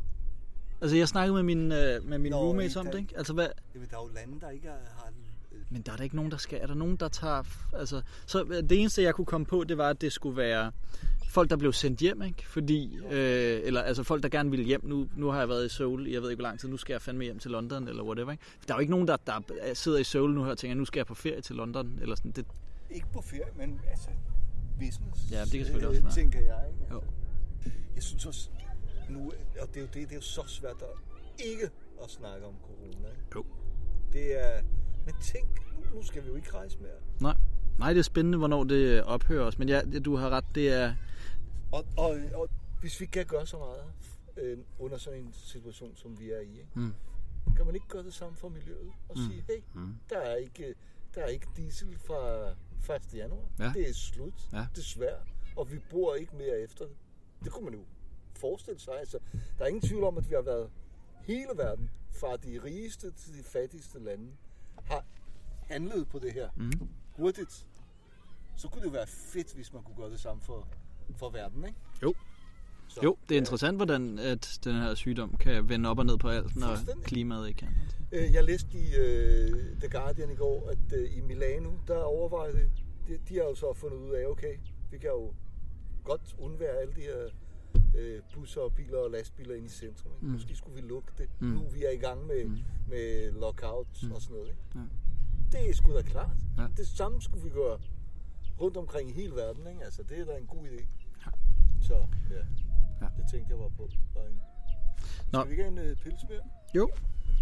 Altså 0.82 0.98
jeg 0.98 1.08
snakkede 1.08 1.34
med 1.36 1.44
min, 1.44 1.72
øh, 1.72 2.04
med 2.06 2.18
mine 2.18 2.30
Nå, 2.30 2.42
roommates 2.42 2.76
om 2.76 2.86
det, 2.86 2.98
ikke? 3.00 3.18
Altså 3.18 3.34
hvad, 3.34 3.48
Jamen, 3.76 3.88
der 3.92 3.98
er 3.98 4.02
jo 4.02 4.10
lande, 4.16 4.40
der 4.42 4.50
ikke 4.50 4.68
er- 4.68 4.72
har... 4.98 5.08
øh, 5.52 5.60
Men 5.70 5.82
der 5.82 5.92
er 5.92 5.96
der 5.96 6.04
ikke 6.04 6.16
nogen, 6.16 6.32
der 6.32 6.38
skal. 6.38 6.60
Er 6.62 6.68
der 6.68 6.74
nogen, 6.74 6.96
der 6.96 7.08
tager... 7.08 7.44
Altså, 7.74 8.02
så 8.26 8.44
det 8.70 8.80
eneste, 8.80 9.02
jeg 9.04 9.16
kunne 9.16 9.26
komme 9.26 9.46
på, 9.46 9.64
det 9.64 9.78
var, 9.78 9.90
at 9.90 10.02
det 10.02 10.14
skulle 10.14 10.38
være 10.38 10.72
folk, 11.30 11.50
der 11.50 11.58
blev 11.58 11.74
sendt 11.74 12.00
hjem, 12.00 12.22
ikke? 12.22 12.48
Fordi, 12.48 12.98
øh, 13.12 13.60
eller 13.64 13.82
altså 13.82 14.04
folk, 14.04 14.24
der 14.24 14.30
gerne 14.30 14.50
ville 14.50 14.66
hjem. 14.66 14.86
Nu, 14.86 15.08
nu 15.16 15.28
har 15.28 15.40
jeg 15.40 15.50
været 15.50 15.66
i 15.66 15.70
Seoul, 15.70 16.08
i 16.08 16.14
jeg 16.14 16.22
ved 16.22 16.30
ikke, 16.30 16.42
hvor 16.42 16.48
lang 16.50 16.60
tid. 16.60 16.70
Nu 16.70 16.78
skal 16.78 16.94
jeg 16.94 17.02
fandme 17.02 17.24
hjem 17.24 17.40
til 17.40 17.52
London, 17.52 17.88
eller 17.88 18.04
whatever, 18.04 18.32
ikke? 18.32 18.44
Der 18.68 18.74
er 18.74 18.78
jo 18.78 18.82
ikke 18.82 18.92
nogen, 18.92 19.08
der, 19.08 19.18
der 19.18 19.42
sidder 19.74 19.98
i 19.98 20.04
Seoul 20.04 20.32
nu 20.34 20.44
her 20.44 20.52
og 20.52 20.58
tænker, 20.58 20.76
nu 20.76 20.86
skal 20.86 21.00
jeg 21.00 21.06
på 21.06 21.14
ferie 21.16 21.42
til 21.42 21.56
London, 21.56 22.00
eller 22.02 22.16
sådan. 22.16 22.32
Det, 22.32 22.46
Ikke 22.90 23.08
på 23.14 23.22
ferie, 23.22 23.52
men 23.56 23.82
altså 23.90 24.10
business, 24.80 25.32
Ja, 25.32 25.42
det 25.42 25.52
kan 25.52 25.66
selvfølgelig 25.66 25.84
øh, 25.84 25.90
også 25.90 26.02
være. 26.02 26.14
tænker 26.14 26.42
jeg. 26.42 26.66
Ikke? 26.70 26.94
Jo. 26.94 27.02
Jeg 27.96 28.04
synes 28.04 28.26
også, 28.26 28.50
nu, 29.10 29.32
og 29.62 29.68
det 29.68 29.78
er 29.78 29.82
jo 29.82 29.88
det, 29.88 29.94
det 29.94 30.12
er 30.12 30.16
jo 30.16 30.22
så 30.22 30.44
svært 30.48 30.82
at 30.82 30.88
ikke 31.46 31.70
at 32.04 32.10
snakke 32.10 32.46
om 32.46 32.54
corona. 32.64 33.08
Ikke? 33.10 33.22
Jo. 33.36 33.46
Det 34.14 34.46
er, 34.48 34.62
men 35.06 35.16
tænk, 35.22 35.66
nu- 35.94 36.04
skal 36.04 36.24
vi 36.24 36.28
jo 36.28 36.36
ikke 36.36 36.54
rejse 36.54 36.78
mere. 36.80 36.92
nej. 37.22 37.38
Nej, 37.80 37.94
det 37.94 38.00
er 38.00 38.04
spændende, 38.04 38.38
hvornår 38.38 38.64
det 38.64 39.04
ophører 39.04 39.44
også. 39.46 39.60
Men 39.60 39.70
ja, 39.70 39.82
du 40.06 40.16
har 40.16 40.30
ret, 40.30 40.46
det 40.56 40.70
er... 40.74 40.94
Og, 41.72 41.86
og, 41.98 42.18
og 42.34 42.50
hvis 42.82 43.02
vi 43.02 43.06
kan 43.06 43.26
gøre 43.26 43.46
så 43.46 43.58
meget 43.58 43.84
øh, 44.38 44.58
under 44.80 44.98
sådan 44.98 45.20
en 45.20 45.34
situation, 45.34 45.96
som 45.96 46.20
vi 46.20 46.32
er 46.32 46.40
i, 46.40 46.52
ikke? 46.52 46.68
Mm. 46.76 46.94
kan 47.58 47.66
man 47.66 47.76
ikke 47.76 47.88
gøre 47.88 48.04
det 48.04 48.14
samme 48.14 48.36
for 48.38 48.50
miljøet 48.50 48.92
og 49.10 49.16
Mm. 49.18 49.24
sige, 49.24 49.44
hey, 49.50 49.62
Mm. 49.74 49.96
der 50.10 50.18
er 50.20 50.36
ikke, 50.36 50.76
der 51.16 51.22
er 51.22 51.28
ikke 51.28 51.48
diesel 51.58 51.98
fra 51.98 52.50
1. 52.80 53.14
januar. 53.14 53.46
Ja. 53.60 53.72
Det 53.76 53.90
er 53.90 53.94
slut, 53.94 54.34
Ja. 54.54 54.66
desværre. 54.76 55.20
Og 55.56 55.72
vi 55.72 55.80
bor 55.90 56.16
ikke 56.16 56.36
mere 56.36 56.60
efter 56.60 56.86
det. 56.86 56.96
Det 57.44 57.52
kunne 57.52 57.66
man 57.66 57.74
jo 57.74 57.86
forestille 58.36 58.80
sig. 58.80 59.00
Altså, 59.00 59.18
der 59.58 59.64
er 59.64 59.68
ingen 59.68 59.82
tvivl 59.82 60.04
om, 60.04 60.18
at 60.18 60.30
vi 60.30 60.36
har 60.36 60.42
været 60.42 60.70
hele 61.24 61.50
verden, 61.56 61.90
fra 62.20 62.38
de 62.38 62.60
rigeste 62.64 63.12
til 63.12 63.34
de 63.38 63.44
fattigste 63.44 64.00
lande, 64.00 64.32
har 64.84 65.06
handlet 65.68 66.08
på 66.10 66.20
det 66.20 66.34
her 66.34 66.50
Mm. 66.56 66.72
hurtigt. 67.16 67.68
Så 68.56 68.68
kunne 68.68 68.84
det 68.86 68.94
være 68.94 69.08
fedt, 69.08 69.54
hvis 69.54 69.74
man 69.74 69.84
kunne 69.84 69.96
gøre 69.96 70.10
det 70.12 70.20
samme 70.20 70.42
for, 70.42 70.68
for 71.18 71.30
verden, 71.30 71.66
ikke? 71.66 71.78
Jo. 72.04 72.14
Så, 72.88 73.00
Jo, 73.04 73.18
det 73.30 73.36
er 73.36 73.40
interessant, 73.40 73.78
hvordan 73.78 74.20
at 74.20 74.60
den 74.64 74.76
her 74.76 74.96
sygdom 74.96 75.38
kan 75.38 75.70
vende 75.70 75.90
op 75.90 76.00
og 76.00 76.06
ned 76.06 76.18
på 76.18 76.30
alt, 76.30 76.56
når 76.56 76.78
klimaet 77.04 77.48
ikke 77.48 77.58
kan. 77.58 77.70
Øh, 78.12 78.34
Jeg 78.34 78.44
læste 78.44 78.78
i 78.78 78.96
øh, 78.96 79.50
The 79.80 79.90
Guardian 79.90 80.32
i 80.32 80.36
går, 80.36 80.70
at 80.70 80.94
øh, 80.98 81.18
i 81.18 81.22
Milano, 81.22 81.72
der 81.88 81.98
overvejer 81.98 82.52
det. 82.52 82.70
De, 83.08 83.18
de 83.30 83.36
har 83.36 83.44
jo 83.44 83.56
så 83.56 83.74
fundet 83.74 83.98
ud 83.98 84.12
af, 84.14 84.26
okay, 84.26 84.58
vi 84.92 84.98
kan 84.98 85.10
jo 85.10 85.34
godt 86.04 86.36
undvære 86.40 86.78
alle 86.78 86.94
de 86.94 87.02
her 87.02 87.28
øh, 87.98 88.22
busser 88.34 88.62
og 88.62 88.74
biler 88.76 88.98
og 88.98 89.12
lastbiler 89.12 89.56
ind 89.56 89.66
i 89.66 89.70
centrum. 89.70 90.12
Ikke? 90.16 90.26
Mm. 90.26 90.32
Måske 90.32 90.56
skulle 90.56 90.82
vi 90.82 90.88
lukke 90.88 91.12
det. 91.18 91.30
Mm. 91.40 91.48
Nu 91.48 91.60
vi 91.74 91.84
er 91.86 91.90
i 91.92 91.98
gang 91.98 92.26
med, 92.28 92.46
Mm. 92.46 92.58
med 92.90 93.32
lockout 93.32 93.88
Mm. 94.04 94.12
og 94.12 94.22
sådan 94.22 94.36
noget. 94.36 94.50
Ikke? 94.50 94.62
Ja. 94.76 94.80
Det 95.58 95.70
er 95.70 95.74
sgu 95.74 95.94
da 95.94 96.02
klart. 96.02 96.38
Ja. 96.58 96.68
Det 96.78 96.88
samme 96.88 97.22
skulle 97.22 97.44
vi 97.44 97.50
gøre 97.50 97.80
rundt 98.62 98.78
omkring 98.78 99.10
i 99.10 99.14
hele 99.14 99.36
verden. 99.36 99.68
Ikke? 99.68 99.84
Altså, 99.84 100.04
det 100.04 100.20
er 100.20 100.26
da 100.26 100.38
en 100.38 100.46
god 100.48 100.66
idé. 100.68 100.86
Ja. 101.26 101.32
Så 101.82 101.94
ja, 102.30 102.36
Ja. 103.02 103.08
det 103.18 103.26
tænkte 103.32 103.50
jeg 103.52 103.60
var 103.60 103.70
på. 103.78 103.90
Nå. 105.32 105.40
Skal 105.40 105.46
vi 105.48 105.52
ikke 105.52 105.64
have 105.64 105.72
en 105.72 105.78
øh, 105.90 105.96
pils 105.96 106.24
mere? 106.30 106.42
Jo, 106.76 106.90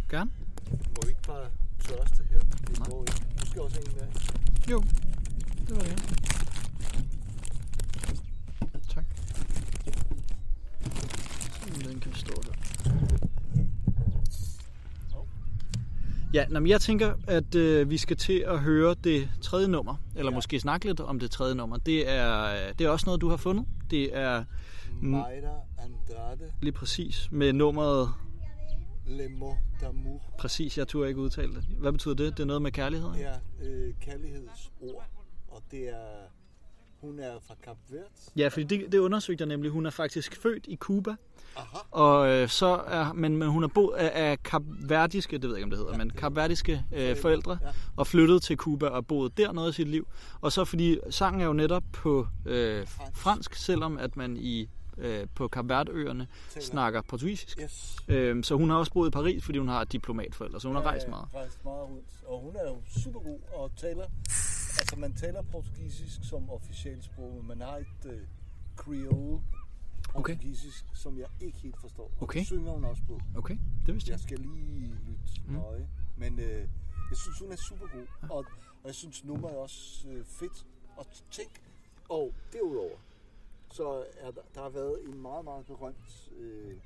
gerne. 0.10 0.30
Må 0.72 1.02
vi 1.04 1.10
ikke 1.10 1.22
bare 1.28 1.46
tørste 1.80 2.24
her? 2.32 2.40
Det 2.40 2.80
går 2.90 3.02
ikke. 3.02 3.24
Du 3.42 3.46
skal 3.46 3.62
også 3.62 3.76
have 3.76 3.88
en 3.88 3.96
mere. 3.96 4.10
Jo, 4.72 4.84
det 5.68 5.76
var 5.76 5.82
det. 5.82 5.98
Tak. 8.90 9.06
Så 11.74 11.90
den 11.90 12.00
kan 12.00 12.14
stå 12.16 12.42
her. 12.46 12.54
Ja, 16.34 16.46
nå, 16.50 16.60
men 16.60 16.70
jeg 16.70 16.82
tænker, 16.82 17.14
at 17.28 17.56
øh, 17.56 17.90
vi 17.90 17.98
skal 17.98 18.18
til 18.18 18.44
at 18.48 18.60
høre 18.60 18.96
det 19.04 19.30
tredje 19.42 19.68
nummer, 19.68 19.96
eller. 20.16 20.32
Ja. 20.32 20.36
måske 20.36 20.60
snakke 20.60 20.86
lidt 20.86 21.00
om 21.00 21.20
det 21.20 21.32
tredje 21.32 21.56
nummer. 21.56 21.78
Det 21.78 22.10
er, 22.10 22.54
det 22.80 22.86
er 22.88 22.90
også 22.90 23.06
noget, 23.06 23.22
du 23.22 23.30
har 23.30 23.38
fundet. 23.38 23.66
Det 23.92 24.18
er 24.18 24.44
Mayra 25.02 25.28
Andrade 25.78 26.52
lige 26.62 26.72
præcis 26.72 27.28
med 27.32 27.54
nummeret, 27.54 28.10
Le 29.08 29.30
Mot 29.30 29.56
d'Amour. 29.82 30.36
præcis, 30.38 30.78
jeg 30.78 30.88
turde 30.88 31.08
ikke 31.10 31.22
udtale 31.22 31.54
det. 31.56 31.64
Hvad 31.80 31.92
betyder 31.92 32.16
det? 32.16 32.38
Det 32.38 32.44
er 32.44 32.48
noget 32.48 32.62
med 32.62 32.72
kærlighed? 32.72 33.10
Ja, 33.14 33.34
øh, 33.66 33.94
kærlighedsord. 34.02 35.06
Og 35.48 35.64
det 35.72 35.90
er... 35.90 36.28
Hun 37.02 37.20
er 37.20 37.32
fra 37.48 37.56
Kap 37.64 37.78
Verde. 37.90 38.04
Ja, 38.36 38.48
fordi 38.48 38.64
det, 38.64 38.92
det 38.92 38.98
undersøgte 38.98 39.42
jeg 39.42 39.48
nemlig. 39.48 39.72
Hun 39.72 39.86
er 39.86 39.90
faktisk 39.90 40.36
født 40.42 40.66
i 40.68 40.76
Cuba, 40.76 41.16
Aha. 41.58 41.78
og 41.92 42.30
øh, 42.30 42.50
så 42.50 42.66
er, 42.88 43.14
men, 43.14 43.38
men 43.38 43.50
hun 43.50 43.64
er 43.64 43.68
boet 43.68 43.96
af, 43.96 44.30
af 44.32 44.44
kapverdiske, 44.44 45.38
det 45.38 45.44
ved 45.44 45.50
jeg 45.50 45.58
ikke 45.58 45.64
om 45.64 45.70
det 45.70 45.80
hedder, 45.80 45.92
ja, 45.92 45.98
men 45.98 46.10
kapverdiske 46.10 46.84
øh, 46.92 47.18
forældre, 47.18 47.58
Ja. 47.62 47.68
og 47.96 48.08
flyttet 48.08 48.44
til 48.44 48.58
Cuba 48.58 48.88
og 48.88 49.08
boet 49.08 49.38
der 49.38 49.52
noget 49.52 49.68
af 49.68 49.74
sit 49.74 49.88
liv. 49.88 50.08
Og 50.42 50.52
så 50.52 50.66
fordi 50.66 51.00
sangen 51.10 51.42
er 51.42 51.46
jo 51.46 51.54
netop 51.54 51.84
på 51.94 52.28
øh, 52.46 52.88
fransk, 53.14 53.56
selvom 53.56 53.98
at 53.98 54.18
man 54.18 54.38
i 54.38 54.70
øh, 54.98 55.28
på 55.36 55.48
Kapverdøerne 55.48 56.28
snakker 56.60 57.02
portugisisk. 57.02 57.60
Yes. 57.62 57.96
Øhm, 58.08 58.44
så 58.44 58.56
hun 58.56 58.70
har 58.70 58.78
også 58.78 58.94
boet 58.94 59.08
i 59.08 59.12
Paris, 59.12 59.44
fordi 59.44 59.58
hun 59.58 59.68
har 59.68 59.84
diplomatforældre, 59.84 60.62
så 60.62 60.68
hun 60.68 60.76
har 60.76 60.84
rejst 60.84 61.08
meget. 61.08 61.26
Ja, 61.34 61.38
rejst 61.38 61.64
meget 61.66 61.84
rundt. 61.90 62.24
Og 62.26 62.42
hun 62.42 62.56
er 62.56 62.64
jo 62.70 62.82
super 63.02 63.20
god 63.20 63.40
og 63.54 63.72
taler... 63.78 64.06
Altså, 64.80 64.96
man 65.00 65.14
taler 65.14 65.42
portugisisk 65.42 66.20
som 66.30 66.50
officielt 66.50 67.04
sprog, 67.04 67.34
men 67.38 67.48
man 67.48 67.62
har 67.62 67.78
et 67.78 68.06
øh, 68.06 68.20
creole 68.76 69.42
portugisisk, 70.14 70.86
okay. 70.86 70.96
som 70.96 71.18
jeg 71.20 71.28
ikke 71.42 71.58
helt 71.58 71.78
forstår. 71.82 72.04
Og 72.04 72.24
Okay. 72.24 72.40
det 72.40 72.48
synger 72.48 72.72
hun 72.72 72.86
også 72.86 73.02
på. 73.08 73.22
Okay, 73.38 73.58
det 73.86 73.94
vidste 73.94 74.10
jeg. 74.10 74.14
Jeg 74.14 74.20
skal 74.20 74.40
lige 74.40 74.82
lytte 75.08 75.42
Mm. 75.48 75.54
nøje. 75.54 75.88
Men 76.18 76.40
øh, 76.40 76.60
jeg 77.10 77.18
synes, 77.18 77.40
hun 77.40 77.52
er 77.52 77.56
super 77.56 77.88
god. 77.88 78.06
Og, 78.30 78.38
og 78.84 78.86
jeg 78.86 78.96
synes, 78.96 79.24
nummeret 79.26 79.54
er 79.54 79.58
også 79.58 80.08
øh, 80.08 80.26
fedt. 80.26 80.66
Og 80.98 81.06
tænk, 81.32 81.50
og 82.10 82.34
derudover, 82.54 82.98
så 83.72 84.06
er 84.18 84.32
der, 84.32 84.42
der 84.56 84.62
har 84.62 84.70
været 84.70 85.04
en 85.04 85.22
meget, 85.22 85.44
meget 85.46 85.66
berømt 85.66 86.30
øh, 86.38 86.78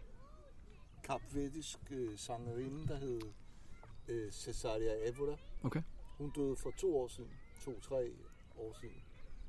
kapvedisk 1.03 1.79
øh, 1.91 2.17
sangerinde, 2.17 2.87
der 2.87 2.95
hed 2.95 3.21
øh, 4.07 4.31
Cesaria 4.31 5.09
Evora. 5.09 5.37
Okay. 5.63 5.81
Hun 6.17 6.29
døde 6.29 6.55
for 6.55 6.71
to 6.77 6.97
år 6.97 7.07
siden, 7.07 7.31
to-tre 7.65 8.11
år 8.57 8.73
siden. 8.81 8.95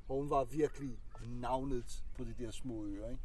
Og 0.09 0.16
hun 0.16 0.30
var 0.30 0.45
virkelig 0.45 0.99
navnet 1.41 2.05
på 2.14 2.24
de 2.24 2.35
der 2.39 2.51
små 2.51 2.85
øer, 2.85 3.11
ikke? 3.11 3.22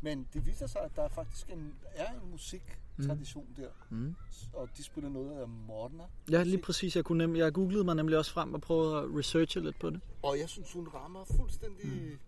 Men 0.00 0.28
det 0.32 0.46
viser 0.46 0.66
sig, 0.66 0.80
at 0.80 0.96
der 0.96 1.08
faktisk 1.08 1.50
en, 1.50 1.74
er 1.94 2.12
en 2.12 2.30
musiktradition 2.30 3.46
mm. 3.48 3.54
der. 3.54 3.70
Mm. 3.90 4.14
Og 4.52 4.68
de 4.76 4.82
spiller 4.84 5.10
noget 5.10 5.40
af 5.40 5.48
Morna. 5.48 6.04
Ja, 6.30 6.42
lige 6.42 6.62
præcis. 6.62 6.96
Jeg, 6.96 7.04
kunne 7.04 7.26
nem, 7.26 7.36
jeg 7.36 7.52
googlede 7.52 7.84
mig 7.84 7.94
nemlig 7.94 8.18
også 8.18 8.32
frem 8.32 8.54
og 8.54 8.60
prøvede 8.60 8.96
at 8.96 9.04
researche 9.18 9.60
lidt 9.60 9.78
på 9.78 9.90
det. 9.90 10.00
Og 10.22 10.38
jeg 10.38 10.48
synes, 10.48 10.72
hun 10.72 10.88
rammer 10.88 11.24
fuldstændig 11.24 11.86
mm. 11.86 12.18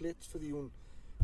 Plet, 0.00 0.16
fordi 0.30 0.50
hun, 0.50 0.72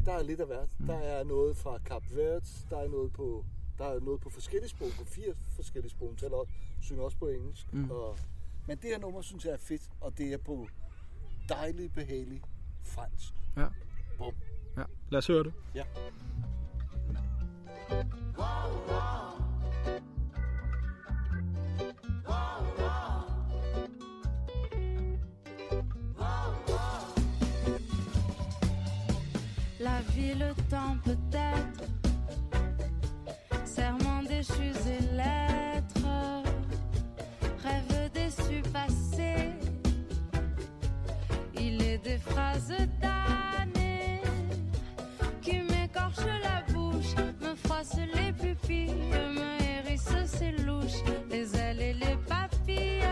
der 0.07 0.13
er 0.13 0.23
lidt 0.23 0.41
af 0.41 0.47
hvert. 0.47 0.69
Mm. 0.79 0.87
Der 0.87 0.99
er 0.99 1.25
noget 1.25 1.57
fra 1.57 1.79
Kap 1.79 2.03
Verde, 2.15 2.47
der 2.71 2.79
er 2.79 2.89
noget 2.89 3.13
på, 3.13 3.45
der 3.79 3.85
er 3.85 4.01
noget 4.01 4.21
på 4.21 4.31
forskellige 4.31 4.69
sprog, 4.69 4.89
på 4.99 5.05
fire 5.05 5.35
forskellige 5.57 5.91
sprog. 5.91 6.09
Hun 6.09 6.17
taler 6.17 6.37
også, 6.37 6.53
synger 6.83 7.03
også 7.03 7.19
på 7.19 7.29
engelsk. 7.29 7.73
Mm. 7.73 7.91
Og, 7.91 8.19
men 8.67 8.77
det 8.77 8.91
her 8.91 8.99
nummer 8.99 9.23
synes 9.23 9.45
jeg 9.45 9.53
er 9.53 9.63
fedt, 9.71 9.83
og 10.01 10.19
det 10.19 10.33
er 10.33 10.39
på 10.39 10.69
dejlig, 11.49 11.93
behagelig 11.93 12.43
fransk. 12.83 13.35
Ja. 13.57 13.67
Bum. 14.19 14.35
Ja, 14.77 14.85
lad 15.11 15.19
os 15.19 15.27
høre 15.27 15.45
det. 15.45 15.53
Ja. 15.75 15.85
La 18.39 19.26
le 30.35 30.53
temps 30.71 30.97
peut-être, 31.05 31.85
serment 33.65 34.23
déchus 34.23 34.79
et 34.87 35.03
lettres, 35.15 36.43
rêve 37.63 38.11
déçu 38.13 38.63
passé, 38.73 39.51
il 41.59 41.83
est 41.83 41.99
des 41.99 42.19
phrases 42.19 42.75
damnées 43.01 44.21
qui 45.43 45.59
m'écorchent 45.61 46.35
la 46.43 46.63
bouche, 46.73 47.15
me 47.41 47.55
froissent 47.55 47.97
les 48.15 48.33
pupilles, 48.33 48.95
me 49.37 49.63
hérissent 49.63 50.27
ses 50.27 50.53
louches, 50.65 51.03
les 51.31 51.57
ailes 51.57 51.81
et 51.81 51.95
les 51.95 52.17
papilles, 52.29 53.03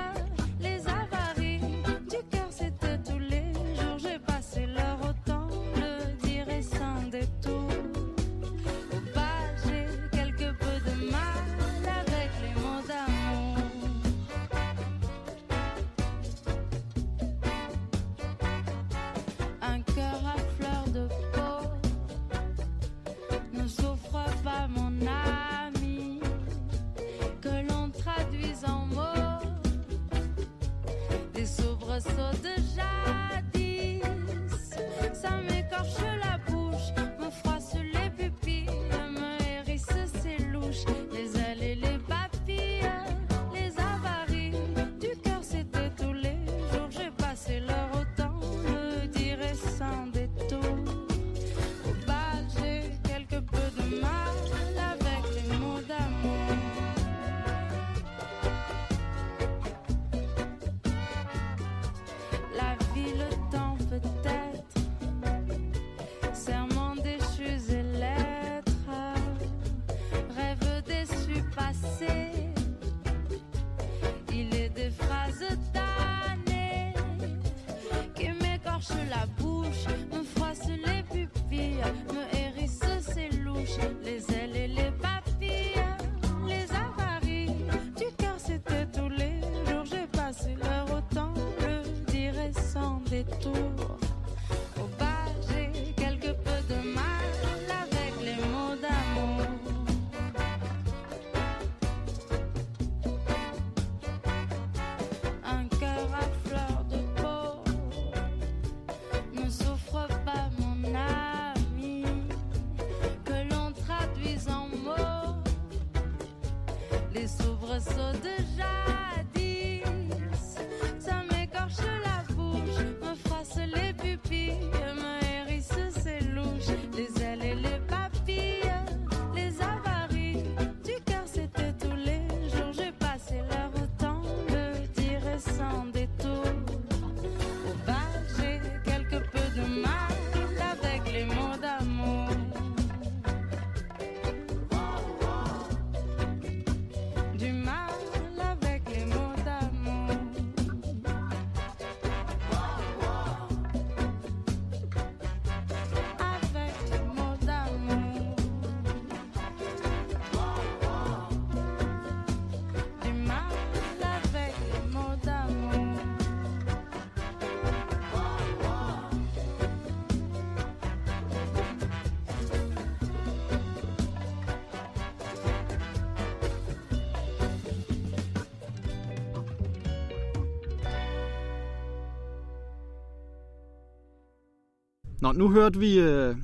Nå, 185.24 185.32
nu 185.32 185.50
hørte 185.50 185.78
vi 185.78 185.98
øh, 185.98 186.36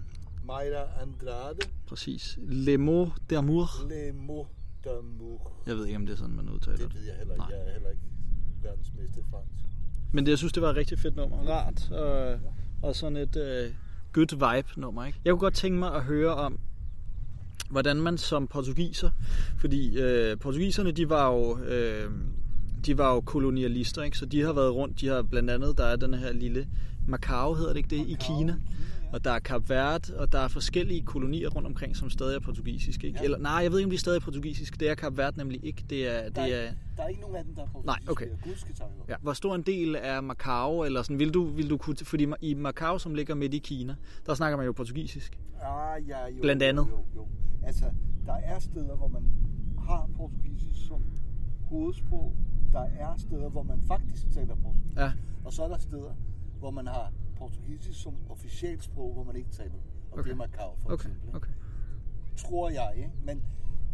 Mayra 0.47 0.85
Andrade, 1.03 1.59
præcis 1.89 2.39
Le 2.49 2.79
Mot 2.79 3.09
d'amour. 3.33 3.89
Le 3.89 4.13
Mot 4.13 4.47
d'amour. 4.87 5.51
Jeg 5.67 5.77
ved 5.77 5.87
ikke, 5.87 5.97
om 5.97 6.07
det 6.07 6.13
er 6.13 6.17
sådan, 6.17 6.35
man 6.37 6.49
udtaler 6.49 6.77
Det 6.77 6.87
det. 6.87 6.95
ved 6.95 7.03
jeg 7.07 7.15
heller 7.19 7.35
ikke. 7.35 7.45
Nej. 7.49 7.59
Jeg 7.59 7.69
er 7.69 7.73
heller 7.73 7.89
ikke 7.91 8.03
verdensmester 8.63 9.21
i 9.21 9.25
fransk. 9.31 9.65
Men 10.13 10.27
det, 10.27 10.31
jeg 10.31 10.39
synes, 10.39 10.53
det 10.53 10.63
var 10.63 10.71
et 10.71 10.77
rigtig 10.77 10.99
fedt 10.99 11.17
nummer. 11.17 11.37
Rart. 11.37 11.91
Og, 11.91 12.41
og 12.83 12.97
sådan 12.97 13.17
et 13.17 13.37
øh, 13.37 13.71
good 14.13 14.57
vibe 14.57 14.81
nummer. 14.81 15.05
Ikke? 15.05 15.21
Jeg 15.25 15.33
kunne 15.33 15.41
godt 15.41 15.55
tænke 15.55 15.79
mig 15.79 15.95
at 15.95 16.03
høre 16.03 16.35
om, 16.35 16.59
hvordan 17.71 17.97
man 17.97 18.19
som 18.19 18.47
portugiser, 18.47 19.11
fordi 19.59 19.99
øh, 19.99 20.39
portugiserne, 20.39 20.91
de 20.93 21.09
var 21.09 21.33
jo... 21.33 21.59
Øh, 21.59 22.11
de 22.87 22.99
var 22.99 23.15
jo 23.15 23.21
kolonialister, 23.21 24.03
ikke? 24.03 24.19
så 24.19 24.27
de 24.27 24.43
har 24.43 24.53
været 24.53 24.75
rundt. 24.75 25.01
De 25.01 25.07
har 25.09 25.23
blandt 25.23 25.51
andet, 25.51 25.79
der 25.79 25.85
er 25.85 25.97
den 25.97 26.15
her 26.15 26.33
lille 26.33 26.69
Macau, 27.07 27.55
hedder 27.55 27.73
det 27.73 27.77
ikke 27.77 27.89
det, 27.89 28.07
i 28.07 28.17
Kina. 28.21 28.57
Og 29.13 29.25
der 29.25 29.31
er 29.31 29.39
Kap 29.39 29.69
Verde, 29.69 30.19
og 30.19 30.33
der 30.33 30.39
er 30.39 30.49
forskellige 30.49 31.03
kolonier 31.03 31.49
rundt 31.49 31.67
omkring, 31.69 31.97
som 31.97 32.11
stadig 32.11 32.37
er 32.37 32.41
portugisiske. 32.41 33.07
Ikke? 33.07 33.19
Ja. 33.19 33.25
Eller, 33.25 33.39
nej, 33.39 33.53
jeg 33.53 33.71
ved 33.71 33.79
ikke, 33.79 33.87
om 33.87 33.91
de 33.91 33.95
er 33.95 33.99
stadig 33.99 34.23
portugisiske. 34.23 34.77
Det 34.81 34.91
er 34.91 34.95
Kap 34.95 35.17
Verde 35.17 35.39
nemlig 35.39 35.65
ikke. 35.65 35.85
Det 35.91 36.09
er, 36.09 36.31
Der 36.31 36.43
er, 36.43 36.47
det 36.47 36.69
er, 36.69 36.73
der 36.97 37.03
er 37.03 37.09
ikke 37.09 37.21
nogen 37.21 37.37
af 37.37 37.45
dem, 37.45 37.55
der 37.55 37.63
er 37.63 37.67
portugisiske. 37.67 37.87
Nej, 37.87 38.13
okay. 38.13 38.27
Ja. 39.09 39.17
Hvor 39.23 39.33
stor 39.33 39.55
en 39.55 39.63
del 39.63 39.97
er 40.01 40.21
Macau, 40.21 40.85
eller 40.85 41.03
sådan, 41.03 41.19
vil 41.19 41.35
du, 41.35 41.45
vil 41.45 41.71
du 41.71 41.77
kunne, 41.77 41.97
fordi 42.03 42.27
i 42.41 42.55
Macau, 42.55 42.99
som 42.99 43.15
ligger 43.15 43.35
midt 43.35 43.55
i 43.55 43.59
Kina, 43.59 43.95
der 44.27 44.35
snakker 44.35 44.57
man 44.57 44.67
jo 44.67 44.73
portugisisk. 44.73 45.39
Ah, 45.63 46.09
ja, 46.09 46.27
jo, 46.27 46.41
Blandt 46.43 46.63
andet. 46.63 46.83
Jo, 46.83 46.97
jo, 46.97 47.05
jo. 47.17 47.29
Altså, 47.63 47.85
der 48.27 48.35
er 48.35 48.59
steder, 48.59 48.97
hvor 48.97 49.09
man 49.09 49.23
har 49.79 50.11
portugisisk 50.17 50.87
som 50.89 51.03
hovedsprog. 51.69 52.35
Der 52.73 52.81
er 52.83 53.17
steder, 53.19 53.49
hvor 53.49 53.63
man 53.63 53.83
faktisk 53.89 54.31
taler 54.35 54.55
portugisisk. 54.55 54.97
Ja. 54.97 55.13
Og 55.45 55.53
så 55.53 55.63
er 55.63 55.69
der 55.69 55.79
steder, 55.79 56.13
hvor 56.61 56.71
man 56.71 56.87
har 56.87 57.13
portugisisk 57.37 58.03
som 58.03 58.15
officielt 58.31 58.85
sprog, 58.85 59.13
hvor 59.13 59.25
man 59.25 59.37
ikke 59.37 59.51
taler. 59.51 59.75
Og 59.75 60.19
Okay. 60.19 60.23
det 60.25 60.31
er 60.33 60.37
Macau 60.37 60.77
for 60.77 60.91
Okay, 60.91 60.95
eksempel. 60.95 61.27
ikke? 61.27 61.37
okay. 61.37 61.53
Tror 62.37 62.71
jeg, 62.71 62.93
ikke? 62.97 63.11
Men 63.25 63.43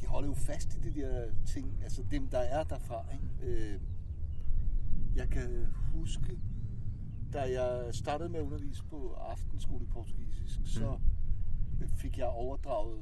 de 0.00 0.06
holder 0.06 0.28
jo 0.28 0.34
fast 0.34 0.74
i 0.76 0.80
de 0.80 1.00
der 1.00 1.30
ting, 1.46 1.78
altså 1.82 2.02
dem, 2.10 2.28
der 2.28 2.38
er 2.38 2.64
derfra. 2.64 3.04
Ikke? 3.12 3.52
Øh, 3.74 3.80
jeg 5.16 5.28
kan 5.28 5.66
huske, 5.94 6.38
da 7.32 7.40
jeg 7.60 7.94
startede 7.94 8.28
med 8.28 8.38
at 8.40 8.44
undervise 8.44 8.84
på 8.84 9.12
aftenskole 9.12 9.84
i 9.84 9.86
portugisisk, 9.86 10.60
så 10.64 10.98
fik 11.96 12.18
jeg 12.18 12.26
overdraget 12.26 13.00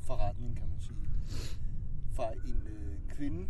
forretningen, 0.00 0.56
kan 0.56 0.68
man 0.68 0.80
sige, 0.80 1.08
fra 2.12 2.32
en 2.32 2.62
øh, 2.66 2.98
kvinde. 3.08 3.48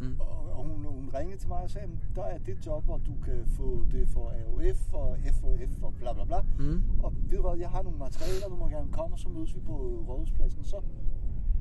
Mm. 0.00 0.16
Og, 0.20 0.52
og 0.52 0.64
hun, 0.64 0.84
hun 0.84 1.10
ringede 1.14 1.38
til 1.40 1.48
mig 1.48 1.62
og 1.62 1.70
sagde, 1.70 1.88
der 2.16 2.22
er 2.24 2.38
det 2.38 2.66
job, 2.66 2.88
og 2.88 3.00
du 3.06 3.14
kan 3.24 3.46
få 3.46 3.86
det 3.90 4.08
for 4.08 4.30
AOF 4.30 4.92
og 4.92 5.16
FOF 5.32 5.82
og 5.82 5.94
bla 5.94 6.12
bla 6.12 6.24
bla. 6.24 6.40
Mm. 6.58 6.82
Og 7.02 7.14
ved 7.30 7.36
du 7.36 7.48
hvad, 7.48 7.58
jeg 7.58 7.70
har 7.70 7.82
nogle 7.82 7.98
materialer, 7.98 8.48
du 8.48 8.56
må 8.56 8.68
gerne 8.68 8.92
komme, 8.92 9.14
og 9.14 9.20
så 9.20 9.28
mødes 9.28 9.54
vi 9.54 9.60
på 9.60 10.04
Rådhuspladsen. 10.08 10.64
Så 10.64 10.80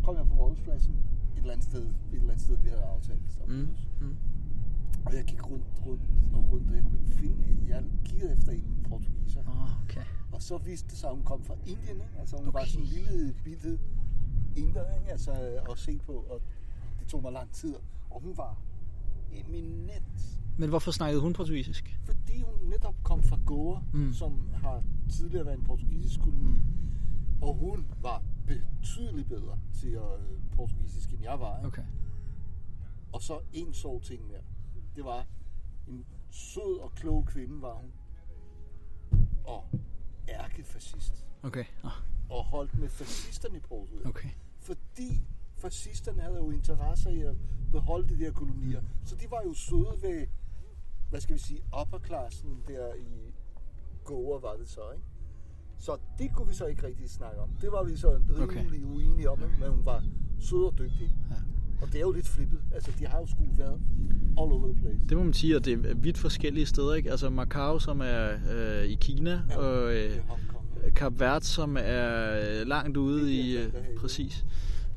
kom 0.03 0.15
jeg 0.15 0.27
på 0.27 0.35
Rådhuspladsen 0.35 0.93
et 0.93 1.38
eller 1.38 1.51
andet 1.51 1.65
sted, 1.65 1.83
et 1.83 1.93
eller 2.11 2.29
andet 2.31 2.41
sted 2.41 2.57
vi 2.57 2.69
havde 2.69 2.83
aftalt. 2.83 3.21
Så 3.29 3.39
Mm. 3.47 3.67
Mm. 4.01 4.15
Og 5.05 5.15
jeg 5.15 5.23
gik 5.25 5.49
rundt, 5.49 5.65
rundt 5.85 6.01
og 6.33 6.51
rundt, 6.51 6.69
og 6.69 6.75
jeg 6.75 6.83
kunne 6.83 6.99
ikke 6.99 7.11
finde 7.11 7.47
en. 7.47 7.67
Jeg 7.67 7.83
kiggede 8.05 8.33
efter 8.33 8.51
en 8.51 8.85
portugiser. 8.89 9.41
Oh, 9.47 9.83
okay. 9.83 10.01
Og 10.31 10.41
så 10.41 10.57
viste 10.57 10.89
det 10.89 10.97
sig, 10.97 11.09
at 11.09 11.15
hun 11.15 11.23
kom 11.25 11.43
fra 11.43 11.55
Indien. 11.65 11.95
Ikke? 11.95 12.19
Altså 12.19 12.38
hun 12.38 12.47
okay. 12.47 12.59
var 12.59 12.65
sådan 12.65 12.85
en 12.85 12.91
lille 12.93 13.33
bitte 13.43 13.79
inder 14.55 14.93
ikke? 14.99 15.11
Altså, 15.11 15.31
at 15.71 15.77
se 15.77 15.99
på. 16.05 16.11
Og 16.11 16.41
det 16.99 17.07
tog 17.07 17.21
mig 17.21 17.31
lang 17.31 17.51
tid. 17.51 17.75
Og 18.18 18.24
hun 18.24 18.38
var 18.38 18.57
eminent. 19.32 20.39
Men 20.57 20.70
hvorfor 20.70 20.91
snakkede 20.91 21.22
hun 21.22 21.34
portugisisk? 21.34 21.99
Fordi 22.05 22.41
hun 22.41 22.70
netop 22.70 22.95
kom 23.03 23.24
fra 23.24 23.39
Goa, 23.45 23.82
Mm. 23.93 24.13
som 24.13 24.49
har 24.53 24.84
tidligere 25.11 25.45
været 25.45 25.57
en 25.57 25.63
portugisisk 25.63 26.20
koloni. 26.20 26.43
Mm. 26.43 26.61
Og 27.41 27.53
hun 27.53 27.86
var 28.01 28.24
betydeligt 28.47 29.28
bedre 29.30 29.59
til 29.74 29.88
at, 29.89 30.20
øh, 30.32 30.39
portugisisk, 30.55 31.13
end 31.13 31.24
jeg 31.24 31.39
var. 31.39 31.57
Ikke? 31.57 31.68
Okay. 31.68 31.84
Og 33.13 33.22
så 33.22 33.39
en 33.53 33.74
sjov 33.74 34.01
ting 34.01 34.28
mere. 34.28 34.41
Det 34.95 35.05
var 35.05 35.26
en 35.88 36.05
sød 36.32 36.80
og 36.80 36.91
klog 36.95 37.26
kvinde 37.26 37.61
var 37.61 37.74
hun. 37.74 37.91
Og 39.45 39.65
ærkefascist. 40.30 41.26
Okay. 41.43 41.65
Oh, 41.84 41.91
Og 42.30 42.43
holdt 42.45 42.80
med 42.80 42.89
fascisterne 42.89 43.57
i 43.57 43.59
Portugal. 43.59 44.07
okay. 44.07 44.30
Fordi 44.59 45.22
fascisterne 45.58 46.22
havde 46.22 46.38
jo 46.38 46.51
interesse 46.51 47.14
i 47.14 47.22
at 47.22 47.36
beholde 47.72 48.16
de 48.16 48.20
der 48.24 48.32
kolonier. 48.32 48.82
Mm. 48.82 48.88
Så 49.05 49.16
de 49.16 49.26
var 49.32 49.41
jo 49.45 49.53
søde 49.53 49.95
ved, 50.01 50.28
hvad 51.10 51.20
skal 51.22 51.36
vi 51.36 51.39
sige, 51.39 51.62
upperklassen 51.82 52.49
der 52.68 52.93
i 52.93 53.34
Goa 54.03 54.39
var 54.39 54.55
det 54.60 54.70
så, 54.70 54.82
ikke? 54.93 55.05
Så 55.80 55.97
det 56.20 56.36
kunne 56.36 56.47
vi 56.47 56.53
så 56.53 56.66
ikke 56.66 56.88
rigtig 56.88 57.10
snakke 57.10 57.39
om. 57.39 57.49
Det 57.62 57.72
var 57.72 57.84
vi 57.84 57.97
så 57.97 58.20
rimelig 58.30 58.86
okay. 58.86 58.95
uenige 58.95 59.30
om, 59.30 59.39
men 59.39 59.70
hun 59.70 59.86
var 59.86 60.03
sød 60.39 60.66
og 60.66 60.74
dygtig. 60.78 61.16
Ja. 61.30 61.36
Og 61.82 61.88
det 61.88 61.95
er 61.95 61.99
jo 61.99 62.12
lidt 62.12 62.28
flippet. 62.28 62.60
Altså, 62.72 62.91
de 62.99 63.05
har 63.08 63.20
jo 63.20 63.28
sgu 63.28 63.43
været 63.58 63.82
all 64.39 64.51
over 64.51 64.68
the 64.68 64.82
place. 64.82 64.99
Det 65.10 65.18
må 65.18 65.24
man 65.24 65.34
sige, 65.34 65.55
at 65.55 65.66
det 65.66 65.86
er 65.86 65.95
vidt 65.95 66.18
forskellige 66.18 66.66
steder. 66.66 66.93
Ikke? 66.93 67.12
Altså 67.12 67.30
Macau, 67.30 67.80
som 67.80 68.01
er 68.01 68.38
øh, 68.51 68.86
i 68.86 68.95
Kina, 68.95 69.41
Ja, 69.49 69.58
og 69.58 69.91
det 69.93 70.12
øh. 70.86 70.93
Kap 70.95 71.20
Verde, 71.20 71.45
som 71.45 71.78
er 71.80 72.39
øh, 72.39 72.68
langt 72.68 72.97
ude 72.97 73.34
i... 73.34 73.58
Det 73.58 73.66
Øh, 73.66 73.97
præcis. 73.97 74.45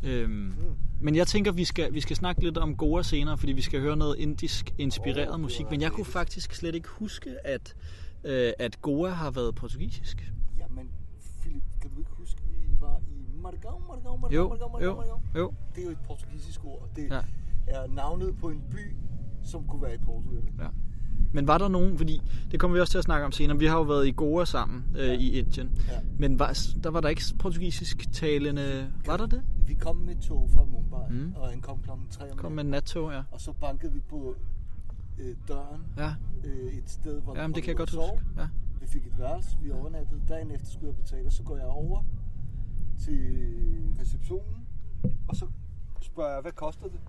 Øhm, 0.02 0.30
Mm. 0.32 0.54
men 1.00 1.16
jeg 1.16 1.26
tænker, 1.26 1.52
vi 1.52 1.64
skal, 1.64 1.94
vi 1.94 2.00
skal 2.00 2.16
snakke 2.16 2.42
lidt 2.42 2.58
om 2.58 2.76
Goa 2.76 3.02
senere, 3.02 3.38
fordi 3.38 3.52
vi 3.52 3.60
skal 3.62 3.80
høre 3.80 3.96
noget 3.96 4.18
indisk 4.18 4.74
inspireret 4.78 5.32
det 5.32 5.40
musik. 5.40 5.66
Men 5.70 5.80
jeg 5.80 5.92
kunne 5.92 6.04
faktisk 6.04 6.54
slet 6.54 6.74
ikke 6.74 6.88
huske, 6.88 7.46
at, 7.46 7.74
øh, 8.24 8.52
at 8.58 8.82
Goa 8.82 9.10
har 9.10 9.30
været 9.30 9.54
portugisisk. 9.54 10.32
Jamen, 10.58 10.90
Philip, 11.40 11.62
kan 11.80 11.90
du 11.90 11.98
ikke 11.98 12.10
huske, 12.10 12.40
vi 12.50 12.80
var 12.80 12.98
i 13.08 13.40
Margau, 13.42 13.78
Margau, 13.78 14.16
Margau, 14.16 14.34
Jo, 14.36 14.48
Margau, 14.48 14.68
Margau, 14.68 14.88
jo, 14.88 14.94
Margau? 14.94 15.20
jo. 15.36 15.54
Det 15.74 15.80
er 15.80 15.84
jo 15.84 15.90
et 15.90 15.98
portugisisk 16.06 16.64
ord. 16.64 16.88
Det 16.96 17.10
Ja. 17.10 17.20
er 17.66 17.86
navnet 17.86 18.36
på 18.38 18.48
en 18.48 18.62
by, 18.70 18.96
som 19.42 19.66
kunne 19.66 19.82
være 19.82 19.94
i 19.94 19.98
Portugal. 19.98 20.42
Ja. 20.58 20.66
Men 21.32 21.46
var 21.48 21.58
der 21.58 21.68
nogen, 21.68 21.96
fordi 21.98 22.20
det 22.50 22.60
kommer 22.60 22.74
vi 22.74 22.80
også 22.80 22.90
til 22.90 22.98
at 22.98 23.04
snakke 23.04 23.26
om 23.26 23.32
senere, 23.32 23.58
vi 23.58 23.66
har 23.66 23.76
jo 23.76 23.82
været 23.82 24.06
i 24.06 24.10
Goa 24.16 24.44
sammen 24.44 24.84
øh, 24.98 25.06
Ja. 25.06 25.12
i 25.12 25.38
Indien, 25.38 25.70
Ja. 25.88 25.98
men 26.18 26.38
var, 26.38 26.58
der 26.82 26.90
var 26.90 27.00
der 27.00 27.08
ikke 27.08 27.22
portugisisk 27.38 28.12
talende, 28.12 28.92
var 29.06 29.16
der 29.16 29.26
det? 29.26 29.42
Vi 29.66 29.74
kom 29.74 29.96
med 29.96 30.16
tog 30.16 30.50
fra 30.54 30.64
Mumbai, 30.64 31.10
Mm. 31.10 31.32
og 31.36 31.48
han 31.48 31.60
kom 31.60 31.78
klokken 31.82 32.06
3 32.10 32.30
om 32.32 32.38
Kom 32.38 32.52
med 32.52 32.64
nattog, 32.64 33.12
ja. 33.12 33.22
Og 33.30 33.40
så 33.40 33.52
bankede 33.52 33.92
vi 33.92 34.00
på 34.00 34.34
øh, 35.18 35.34
døren 35.48 35.80
Ja, 35.96 36.10
øh, 36.44 36.72
et 36.74 36.90
sted, 36.90 37.20
hvor, 37.22 37.34
hvor 37.34 37.46
det 37.46 37.54
kan 37.62 37.68
jeg 37.68 37.76
godt 37.76 37.90
sove. 37.90 38.10
huske. 38.10 38.26
Ja. 38.38 38.48
Vi 38.80 38.86
fik 38.86 39.06
et 39.06 39.18
værelse, 39.18 39.56
vi 39.62 39.70
overnattede. 39.70 40.20
Dagen 40.28 40.50
efter 40.50 40.66
skulle 40.66 40.86
jeg 40.88 40.96
betale, 40.96 41.26
og 41.26 41.32
så 41.32 41.42
går 41.42 41.56
jeg 41.56 41.66
over 41.66 42.02
til 42.98 43.20
receptionen, 44.00 44.66
og 45.28 45.36
så 45.36 45.46
spørger 46.02 46.32
jeg, 46.32 46.42
hvad 46.42 46.52
koster 46.52 46.86
det? 46.88 47.00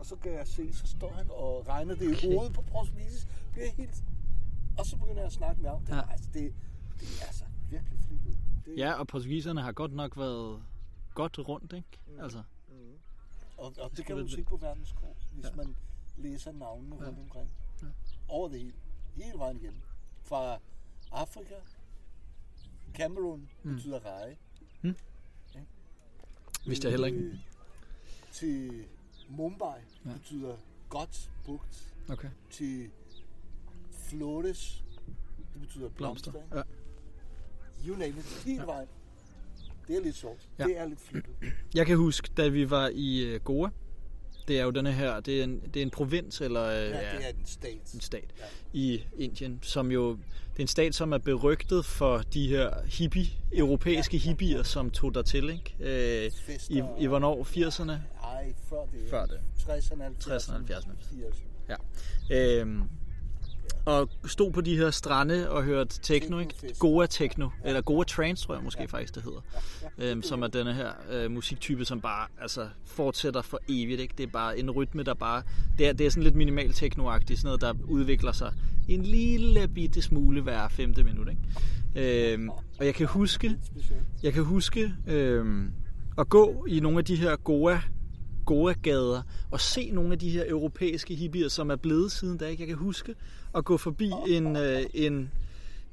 Og 0.00 0.06
så 0.06 0.16
kan 0.16 0.32
jeg 0.32 0.46
se, 0.48 0.72
så 0.72 0.86
står 0.86 1.12
han 1.12 1.26
og 1.30 1.68
regner 1.68 1.94
det 1.94 2.22
i 2.24 2.26
hovedet 2.34 2.52
på 2.54 2.62
portugisisk. 2.62 3.26
Bliver 3.52 3.70
helt... 3.70 4.04
Og 4.78 4.86
så 4.86 4.96
begynder 4.96 5.16
jeg 5.16 5.26
at 5.26 5.32
snakke 5.32 5.62
med 5.62 5.70
ham. 5.70 5.80
Det, 5.84 5.88
Ja. 5.92 5.96
ja. 5.96 6.10
altså, 6.12 6.28
det, 6.34 6.54
det 7.00 7.08
er 7.22 7.26
altså 7.26 7.44
virkelig 7.70 7.98
flippet. 8.08 8.38
Det, 8.66 8.78
ja, 8.78 8.92
og 8.92 9.06
portugiserne 9.06 9.62
har 9.62 9.72
godt 9.72 9.92
nok 9.92 10.16
været 10.16 10.62
godt 11.14 11.38
rundt, 11.38 11.72
ikke? 11.72 11.88
Altså, 12.20 12.42
Mm. 12.68 12.74
Og, 13.56 13.74
og 13.80 13.96
det 13.96 14.04
kan 14.06 14.16
lidt- 14.18 14.32
se 14.32 14.42
på 14.42 14.56
verdenskort, 14.56 15.16
hvis 15.32 15.44
Ja. 15.44 15.50
ja. 15.50 15.56
man 15.56 15.76
læser 16.16 16.52
navnene 16.52 16.96
Ja. 17.00 17.06
rundt 17.06 17.18
omkring. 17.18 17.50
Ja. 17.82 17.86
Over 18.28 18.48
det 18.48 18.58
hele. 18.60 18.72
Hele 19.14 19.38
vejen 19.38 19.56
igennem. 19.56 19.80
Fra 20.22 20.58
Afrika, 21.12 21.54
Cameroon 22.94 23.48
Mm. 23.62 23.74
betyder 23.74 24.00
reje. 24.06 24.36
vidste 26.66 26.84
jeg 26.86 26.92
heller 26.92 27.06
ikke. 27.06 27.18
Øh, 27.18 27.36
Til 28.32 28.84
Mumbai 29.36 29.78
Ja. 30.04 30.10
ja. 30.10 30.16
betyder 30.16 30.54
godt 30.88 31.30
bugt. 31.46 31.92
Okay. 32.08 32.28
Til 32.50 32.86
Flores, 34.08 34.84
det 35.54 35.60
betyder 35.60 35.88
Blomster. 35.88 36.30
blomster. 36.30 36.56
Ja. 36.56 36.62
You 37.88 37.96
name 37.96 38.08
it. 38.18 38.42
Hele 38.46 38.60
Ja. 38.60 38.64
vejen. 38.66 38.88
Det 39.88 39.96
er 39.96 40.02
lidt 40.02 40.16
sjovt. 40.16 40.48
Ja. 40.58 40.64
Det 40.64 40.78
er 40.78 40.86
lidt 40.88 41.00
flippet. 41.00 41.34
Jeg 41.74 41.86
kan 41.86 41.96
huske, 41.96 42.30
da 42.36 42.48
vi 42.48 42.70
var 42.70 42.90
i 42.94 43.20
øh, 43.24 43.40
Goa, 43.40 43.68
det 44.48 44.58
er 44.58 44.64
jo 44.64 44.70
denne 44.70 44.92
her, 44.92 45.20
det 45.20 45.40
er 45.40 45.44
en, 45.44 45.60
det 45.60 45.76
er 45.76 45.82
en 45.82 45.90
provins, 45.90 46.40
eller 46.40 46.64
øh, 46.64 46.72
Ja, 46.74 46.86
det 46.88 47.28
er 47.28 47.32
den 47.32 47.46
stat. 47.46 47.90
en 47.94 48.00
stat 48.00 48.34
Ja. 48.38 48.44
i 48.72 49.02
Indien, 49.18 49.58
som 49.62 49.90
jo, 49.92 50.10
det 50.52 50.56
er 50.56 50.60
en 50.60 50.66
stat, 50.66 50.94
som 50.94 51.12
er 51.12 51.18
berygtet 51.18 51.84
for 51.84 52.18
de 52.18 52.48
her 52.48 52.82
hippie, 52.86 53.26
europæiske 53.52 54.16
ja, 54.16 54.22
ja. 54.24 54.28
hippier, 54.30 54.62
som 54.62 54.90
tog 54.90 55.14
dertil, 55.14 55.48
ikke? 55.50 55.74
Øh, 56.24 56.30
Fester 56.32 56.94
i, 56.98 57.02
I 57.02 57.06
hvornår? 57.06 57.44
80'erne? 57.44 57.92
Nej, 58.40 58.52
før 58.68 58.76
det. 58.92 59.10
Før 59.10 59.26
det. 59.26 59.40
60'erne, 59.58 60.02
60'erne, 60.24 60.72
70'erne. 60.72 60.92
80'erne. 61.70 61.76
Øhm, 62.30 62.82
og 63.84 64.08
stod 64.26 64.52
på 64.52 64.60
de 64.60 64.76
her 64.76 64.90
strande 64.90 65.50
og 65.50 65.62
hørte 65.62 66.00
techno, 66.02 66.38
ikke? 66.38 66.74
Goa 66.78 67.06
techno, 67.06 67.48
eller 67.64 67.80
Goa 67.80 68.04
trance, 68.04 68.46
tror 68.46 68.54
jeg 68.54 68.64
måske 68.64 68.80
Ja. 68.80 68.86
faktisk, 68.86 69.14
det 69.14 69.22
hedder. 69.22 69.40
Ja, 69.52 69.58
ja, 70.06 70.10
Øhm, 70.10 70.22
som 70.22 70.42
er 70.42 70.46
denne 70.46 70.74
her 70.74 70.90
øh, 71.10 71.30
musiktype, 71.30 71.84
som 71.84 72.00
bare 72.00 72.26
altså, 72.40 72.68
fortsætter 72.84 73.42
for 73.42 73.60
evigt. 73.68 74.00
Ikke? 74.00 74.14
Det 74.18 74.22
er 74.26 74.30
bare 74.32 74.58
en 74.58 74.70
rytme, 74.70 75.02
der 75.02 75.14
bare... 75.14 75.42
Det 75.78 75.88
er, 75.88 75.92
det 75.92 76.06
er 76.06 76.10
sådan 76.10 76.22
lidt 76.22 76.34
minimal 76.34 76.72
techno 76.72 77.18
sådan 77.20 77.36
noget, 77.44 77.60
der 77.60 77.74
udvikler 77.84 78.32
sig 78.32 78.54
en 78.88 79.02
lille 79.02 79.68
bitte 79.68 80.02
smule 80.02 80.40
hver 80.42 80.68
femte 80.68 81.04
minut. 81.04 81.28
Ikke? 81.28 82.32
Øhm, 82.34 82.48
og 82.48 82.86
jeg 82.86 82.94
kan 82.94 83.06
huske, 83.06 83.58
jeg 84.22 84.32
kan 84.32 84.44
huske 84.44 84.94
øhm, 85.06 85.72
at 86.18 86.28
gå 86.28 86.66
i 86.68 86.80
nogle 86.80 86.98
af 86.98 87.04
de 87.04 87.16
her 87.16 87.36
Goa 87.36 87.80
Goa-gader 88.50 89.22
og 89.50 89.60
se 89.60 89.90
nogle 89.90 90.12
af 90.12 90.18
de 90.18 90.30
her 90.30 90.44
europæiske 90.48 91.14
hippier, 91.14 91.48
som 91.48 91.70
er 91.70 91.76
blevet 91.76 92.12
siden 92.12 92.38
da. 92.38 92.46
Ikke? 92.46 92.62
Jeg 92.62 92.68
kan 92.68 92.76
huske 92.76 93.14
at 93.54 93.64
gå 93.64 93.76
forbi 93.76 94.10
en, 94.28 94.56
øh, 94.56 94.82
en, 94.94 95.32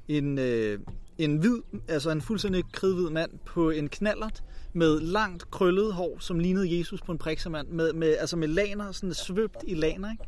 en, 0.08 0.39
øh, 0.39 0.80
en 1.18 1.38
hvid, 1.38 1.62
altså 1.88 2.12
en 2.12 2.22
fuldstændig 2.22 2.64
kridhvid 2.72 3.10
mand 3.10 3.32
på 3.45 3.70
en 3.70 3.89
knallert 3.89 4.43
med 4.74 4.99
langt 4.99 5.51
krøllet 5.51 5.93
hår, 5.93 6.20
som 6.20 6.39
lignede 6.39 6.80
Jesus 6.80 7.01
på 7.01 7.12
en 7.12 7.18
priksemand, 7.18 7.68
med, 7.68 7.93
med, 7.93 8.18
altså 8.18 8.38
med 8.38 8.47
laner, 8.47 8.91
sådan 8.91 9.14
svøbt 9.14 9.64
i 9.68 9.74
laner, 9.74 10.12
ikke? 10.12 10.26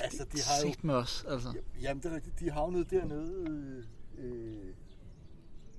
Altså, 0.00 0.24
de 0.32 0.38
har 0.38 0.68
jo... 0.68 0.74
Med 0.82 0.94
os, 0.94 1.24
altså. 1.28 1.48
Jamen, 1.82 2.02
det 2.02 2.10
er 2.10 2.14
rigtigt. 2.14 2.40
De 2.40 2.50
havnede 2.50 2.84
dernede... 2.90 3.50
Øh, 4.18 4.24
øh, 4.24 4.66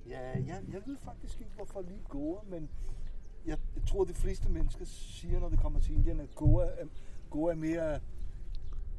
ja, 0.08 0.20
jeg, 0.20 0.60
jeg 0.72 0.80
ved 0.86 0.96
faktisk 1.04 1.40
ikke, 1.40 1.52
hvorfor 1.56 1.80
lige 1.88 2.00
Goa, 2.08 2.40
men 2.50 2.68
jeg, 3.48 3.58
tror, 3.86 4.04
de 4.04 4.14
fleste 4.14 4.48
mennesker 4.48 4.84
siger, 4.84 5.40
når 5.40 5.48
det 5.48 5.58
kommer 5.58 5.80
til 5.80 5.94
Indien, 5.94 6.20
at 6.20 6.34
Goa 6.34 6.64
er, 6.66 6.86
Goa 7.30 7.52
er 7.52 7.56
mere 7.56 8.00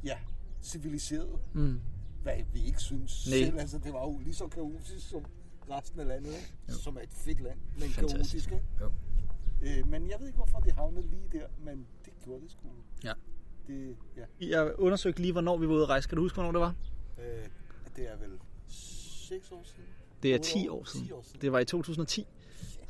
ja, 0.04 0.18
civiliseret. 0.62 1.39
Mm. 1.54 1.80
Hvad 2.24 2.36
vi 2.54 2.64
ikke 2.66 2.82
synes 2.82 3.28
Nej. 3.28 3.38
selv. 3.38 3.60
Altså, 3.60 3.78
det 3.78 3.93
var 3.93 4.02
jo 4.02 4.20
lige 4.24 4.34
så 4.34 4.47
kaotisk 4.47 5.10
som 5.10 5.26
resten 5.70 6.00
af 6.00 6.08
landet, 6.08 6.30
ikke? 6.30 6.54
Jo. 6.70 6.74
som 6.74 6.97
er 6.97 7.02
et 7.02 7.14
fedt 7.14 7.39
land, 7.39 7.60
men 7.80 7.89
Fantastisk. 7.89 8.50
kaotisk. 8.50 8.52
Ikke? 8.52 8.66
Jo. 8.82 8.91
Øh, 9.62 9.88
men 9.88 10.10
jeg 10.10 10.16
ved 10.20 10.28
ikke, 10.28 10.38
hvorfor 10.38 10.60
de 10.60 10.72
havnede 10.72 11.08
lige 11.08 11.30
der, 11.32 11.47
men 11.66 11.88
det 12.06 12.14
gjorde 12.24 12.41
det 12.41 12.52
sgu. 12.52 12.68
Ja. 13.04 13.14
Det, 13.68 13.97
ja. 14.18 14.47
Jeg 14.47 14.74
undersøgte 14.80 15.22
lige, 15.22 15.32
hvornår 15.32 15.58
vi 15.58 15.68
var 15.68 15.74
ude 15.74 15.84
at 15.84 15.89
rejse. 15.89 16.10
Kan 16.10 16.16
du 16.16 16.22
huske, 16.22 16.36
hvornår 16.36 16.52
det 16.52 16.62
var? 16.62 16.76
Øh, 17.20 17.45
det 17.95 18.12
er 18.12 18.18
vel 18.18 18.39
6 18.68 19.52
år 19.52 19.62
siden? 19.64 19.89
Det 20.24 20.32
er 20.34 20.38
Otte 20.38 20.50
10 20.50 20.68
år 20.68 20.84
siden. 20.84 21.06
10 21.06 21.12
år 21.12 21.22
siden. 21.22 21.41
Det 21.41 21.52
var 21.52 21.60
i 21.60 21.66
2010. 21.66 22.28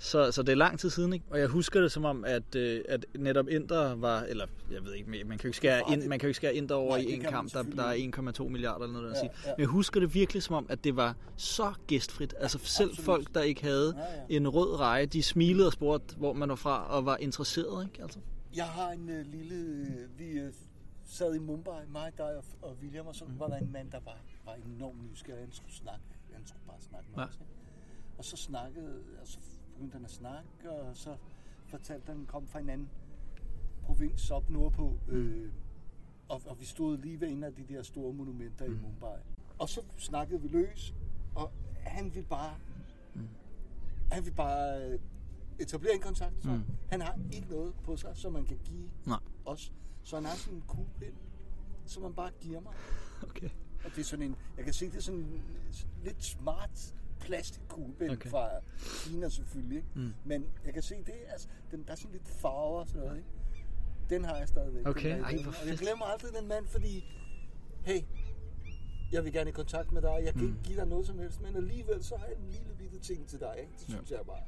Så, 0.01 0.31
så 0.31 0.43
det 0.43 0.51
er 0.51 0.55
lang 0.55 0.79
tid 0.79 0.89
siden, 0.89 1.13
ikke? 1.13 1.25
Og 1.29 1.39
jeg 1.39 1.47
husker 1.47 1.81
det 1.81 1.91
som 1.91 2.05
om, 2.05 2.25
at, 2.25 2.55
øh, 2.55 2.81
at 2.89 3.05
netop 3.15 3.47
Inter 3.47 3.95
var, 3.95 4.21
eller 4.21 4.45
jeg 4.71 4.83
ved 4.85 4.93
ikke, 4.93 5.09
man 5.09 5.37
kan 5.37 5.39
jo 5.43 5.47
ikke 5.47 5.57
skære, 5.57 5.81
ind, 5.91 6.07
man 6.07 6.19
kan 6.19 6.27
jo 6.27 6.29
ikke 6.29 6.35
skære 6.35 6.55
Inter 6.55 6.75
over 6.75 6.97
Nej, 6.97 7.05
i 7.07 7.13
en 7.13 7.21
kamp, 7.21 7.53
der, 7.53 7.63
der 7.63 7.83
er 7.83 8.31
1,2 8.39 8.43
milliarder 8.43 8.83
eller 8.85 8.93
noget, 9.01 9.03
der 9.15 9.15
Ja, 9.15 9.19
sige. 9.19 9.31
ja. 9.45 9.51
Men 9.57 9.59
jeg 9.61 9.67
husker 9.67 9.99
det 9.99 10.13
virkelig 10.13 10.43
som 10.43 10.55
om, 10.55 10.65
at 10.69 10.83
det 10.83 10.95
var 10.95 11.15
så 11.37 11.73
gæstfrit. 11.87 12.33
Altså 12.37 12.59
selv 12.63 12.89
absolut. 12.89 13.05
folk, 13.05 13.33
der 13.35 13.41
ikke 13.41 13.63
havde 13.63 13.93
Ja, 13.97 14.03
ja. 14.29 14.35
en 14.37 14.47
rød 14.47 14.79
reje, 14.79 15.05
de 15.05 15.23
smilede 15.23 15.67
og 15.67 15.73
spurgte, 15.73 16.15
hvor 16.15 16.33
man 16.33 16.49
var 16.49 16.55
fra, 16.55 16.87
og 16.89 17.05
var 17.05 17.17
interesseret, 17.17 17.85
ikke? 17.85 18.01
Altså. 18.01 18.19
Jeg 18.55 18.65
har 18.65 18.91
en 18.91 19.09
øh, 19.09 19.25
lille... 19.25 19.55
Øh, 19.55 20.19
vi 20.19 20.25
øh, 20.29 20.53
sad 21.05 21.35
i 21.35 21.39
Mumbai, 21.39 21.81
mig, 21.91 22.11
dig 22.17 22.25
og, 22.37 22.43
og 22.61 22.77
William, 22.81 23.07
og 23.07 23.15
så 23.15 23.25
Mm. 23.25 23.39
var 23.39 23.47
der 23.47 23.57
en 23.57 23.71
mand, 23.71 23.91
der 23.91 23.99
var, 24.05 24.17
var 24.45 24.55
enormt 24.75 25.11
nysgerrig. 25.11 25.39
Han 25.41 25.51
skulle 25.51 25.73
snakke. 25.75 26.01
Han 26.33 26.41
skulle 26.47 26.63
bare 26.67 26.81
snakke 26.89 27.07
med 27.15 27.19
Ja. 27.23 27.25
os. 27.29 27.39
Og 28.17 28.25
så 28.25 28.37
snakkede, 28.37 28.93
og 29.21 29.27
så 29.27 29.37
begyndte 29.79 29.95
han 29.95 30.05
at 30.05 30.11
snakke, 30.11 30.71
og 30.71 30.97
så 30.97 31.15
fortalte 31.65 32.05
han, 32.05 32.11
at 32.15 32.17
han 32.17 32.25
kom 32.25 32.47
fra 32.47 32.59
en 32.59 32.69
anden 32.69 32.89
provins 33.83 34.31
op 34.31 34.49
nordpå. 34.49 34.97
Øh, 35.07 35.51
og, 36.29 36.41
og 36.45 36.59
vi 36.59 36.65
stod 36.65 36.97
lige 36.97 37.21
ved 37.21 37.27
en 37.27 37.43
af 37.43 37.53
de 37.53 37.63
der 37.69 37.83
store 37.83 38.13
monumenter 38.13 38.67
Mm. 38.67 38.73
i 38.73 38.77
Mumbai. 38.81 39.17
Og 39.59 39.69
så 39.69 39.81
snakkede 39.97 40.41
vi 40.41 40.47
løs, 40.47 40.93
og 41.35 41.51
han 41.83 42.05
ville 42.15 42.29
bare... 42.29 42.55
Mm. 43.15 43.27
Han 44.11 44.23
ville 44.25 44.35
bare 44.35 44.87
øh, 44.89 44.99
etablere 45.59 45.93
en 45.93 46.01
kontakt. 46.01 46.43
Så 46.43 46.49
Mm. 46.49 46.63
Han 46.91 47.01
har 47.01 47.19
ikke 47.33 47.47
noget 47.49 47.73
på 47.83 47.97
sig, 47.97 48.11
som 48.17 48.33
man 48.33 48.45
kan 48.45 48.57
give 48.63 48.89
Nej. 49.05 49.19
os. 49.45 49.73
Så 50.03 50.15
han 50.15 50.25
har 50.25 50.35
sådan 50.35 50.57
en 50.57 50.63
kuglepind, 50.67 51.13
som 51.85 52.03
man 52.03 52.13
bare 52.13 52.31
giver 52.39 52.59
mig. 52.61 52.73
Okay. 53.23 53.49
Og 53.85 53.91
det 53.95 53.99
er 53.99 54.03
sådan 54.03 54.25
en, 54.25 54.35
jeg 54.57 54.65
kan 54.65 54.73
se, 54.73 54.85
det 54.85 54.95
er 54.97 55.01
sådan 55.01 55.19
en 55.19 55.41
lidt 56.03 56.23
smart 56.23 56.95
plastikkuglepind 57.19 58.11
Okay. 58.11 58.29
fra 58.29 58.49
Kina 59.03 59.29
selvfølgelig. 59.29 59.77
Ikke? 59.77 59.89
Mm. 59.95 60.13
Men 60.25 60.45
jeg 60.65 60.73
kan 60.73 60.83
se, 60.83 60.95
det 60.95 61.13
er, 61.27 61.31
altså, 61.31 61.47
den, 61.71 61.83
der 61.83 61.91
er 61.91 61.95
sådan 61.95 62.11
lidt 62.11 62.27
farver 62.27 62.79
og 62.79 62.87
sådan 62.87 63.01
noget. 63.01 63.17
Ikke? 63.17 63.29
Den 64.09 64.25
har 64.25 64.35
jeg 64.37 64.47
stadigvæk. 64.47 64.87
Okay, 64.87 65.11
den 65.15 65.23
ej, 65.23 65.31
hvor 65.41 65.51
Og 65.51 65.57
jeg 65.59 65.67
fedt. 65.67 65.79
glemmer 65.79 66.05
aldrig 66.05 66.31
den 66.39 66.47
mand, 66.47 66.67
fordi, 66.67 67.03
hey, 67.83 68.01
jeg 69.11 69.23
vil 69.23 69.33
gerne 69.33 69.49
i 69.49 69.53
kontakt 69.53 69.91
med 69.91 70.01
dig. 70.01 70.21
Jeg 70.23 70.33
kan 70.33 70.41
Mm. 70.43 70.47
ikke 70.49 70.63
give 70.63 70.77
dig 70.79 70.87
noget 70.87 71.05
som 71.07 71.19
helst, 71.19 71.41
men 71.41 71.55
alligevel 71.55 72.03
så 72.03 72.15
har 72.17 72.25
jeg 72.25 72.35
en 72.35 72.49
lille 72.49 72.73
bitte 72.77 72.99
ting 72.99 73.27
til 73.27 73.39
dig. 73.39 73.55
Ikke? 73.59 73.71
Det 73.79 73.89
Ja. 73.89 73.93
synes 73.93 74.11
jeg 74.11 74.19
bare 74.27 74.43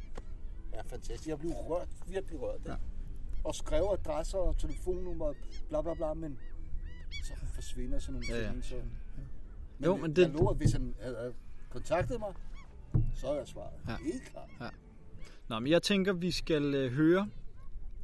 er 0.74 0.84
fantastisk. 0.84 1.28
Jeg 1.28 1.40
blev 1.40 1.52
rørt, 1.52 1.88
virkelig 2.08 2.42
rørt. 2.42 2.62
Ja. 2.66 2.72
Ja. 2.72 2.78
Og 3.44 3.56
skrev 3.56 3.84
adresser 4.00 4.38
og 4.38 4.58
telefonnummer, 4.58 5.34
bla 5.70 5.82
bla 5.82 5.94
bla, 5.94 6.14
men 6.14 6.40
så 7.24 7.34
forsvinder 7.46 8.00
sådan 8.00 8.14
nogle 8.14 8.28
Ja, 8.30 8.46
ja. 8.46 8.52
ting. 8.52 8.64
Så. 8.66 8.76
Men, 8.76 9.86
Jo, 9.86 9.96
men 9.96 10.16
det- 10.16 10.22
jeg 10.22 10.30
lover, 10.32 10.54
hvis 10.54 10.72
han 10.72 10.96
havde 11.02 11.34
kontaktet 11.70 12.20
mig, 12.20 12.34
så 13.16 13.28
er 13.28 13.36
jeg 13.36 13.48
svaret. 13.48 13.70
Ja. 13.88 13.92
Ja. 13.92 13.98
Helt 14.04 14.24
klart. 14.32 14.74
Nå, 15.48 15.60
men 15.60 15.72
jeg 15.72 15.84
tænker, 15.84 16.14
vi 16.14 16.32
skal 16.32 16.76
øh, 16.76 16.92
høre 16.92 17.28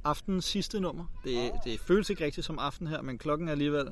aftenens 0.04 0.46
sidste 0.46 0.80
nummer. 0.80 1.06
Det, 1.24 1.38
Ah. 1.38 1.50
det 1.64 1.80
føles 1.80 2.10
ikke 2.10 2.26
rigtigt 2.26 2.46
som 2.46 2.60
aften 2.60 2.88
her, 2.88 3.02
men 3.02 3.18
klokken 3.18 3.48
er 3.48 3.52
alligevel 3.52 3.88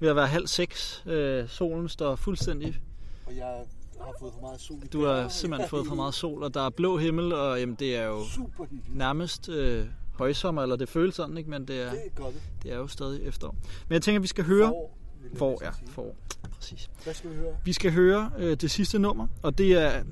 ved 0.00 0.08
at 0.08 0.16
være 0.16 0.26
halv 0.26 0.46
seks. 0.46 1.02
Øh, 1.06 1.48
solen 1.48 1.88
står 1.88 2.16
fuldstændig. 2.16 2.80
Og 3.26 3.36
jeg 3.36 3.64
har 4.00 4.12
fået 4.20 4.32
for 4.32 4.40
meget 4.40 4.60
sol 4.60 4.78
i 4.84 4.86
Du 4.86 5.04
har 5.04 5.28
simpelthen 5.28 5.68
fået 5.68 5.86
for 5.86 5.94
meget 5.94 6.14
sol, 6.24 6.42
og 6.42 6.54
der 6.54 6.60
er 6.66 6.70
blå 6.70 6.96
himmel, 6.98 7.32
og 7.32 7.60
jamen, 7.60 7.74
det 7.74 7.96
er 7.96 8.04
jo 8.04 8.24
Super 8.34 8.64
nærmest 8.88 9.48
øh, 9.48 9.86
højsommer, 10.14 10.62
eller 10.62 10.76
det 10.76 10.88
føles 10.88 11.14
sådan, 11.14 11.38
ikke? 11.38 11.50
men 11.50 11.68
det 11.68 11.82
er, 11.82 11.90
Det 11.90 12.00
er 12.06 12.10
godt. 12.22 12.34
det 12.62 12.72
er 12.72 12.76
jo 12.76 12.86
stadig 12.86 13.22
efterår. 13.22 13.52
Men 13.88 13.92
jeg 13.94 14.02
tænker, 14.02 14.20
vi 14.20 14.26
skal 14.26 14.44
høre... 14.44 14.66
Forår, 14.68 14.98
er 15.32 15.72
sige. 15.72 15.88
for? 15.88 16.14
Præcis. 16.56 16.90
Hvad 17.04 17.14
skal 17.14 17.30
vi 17.30 17.36
høre? 17.36 17.56
Vi 17.64 17.72
skal 17.72 17.92
høre 17.92 18.30
øh, 18.38 18.56
det 18.56 18.70
sidste 18.70 18.98
nummer, 18.98 19.26
og 19.42 19.58
det 19.58 19.72
er 19.72 20.02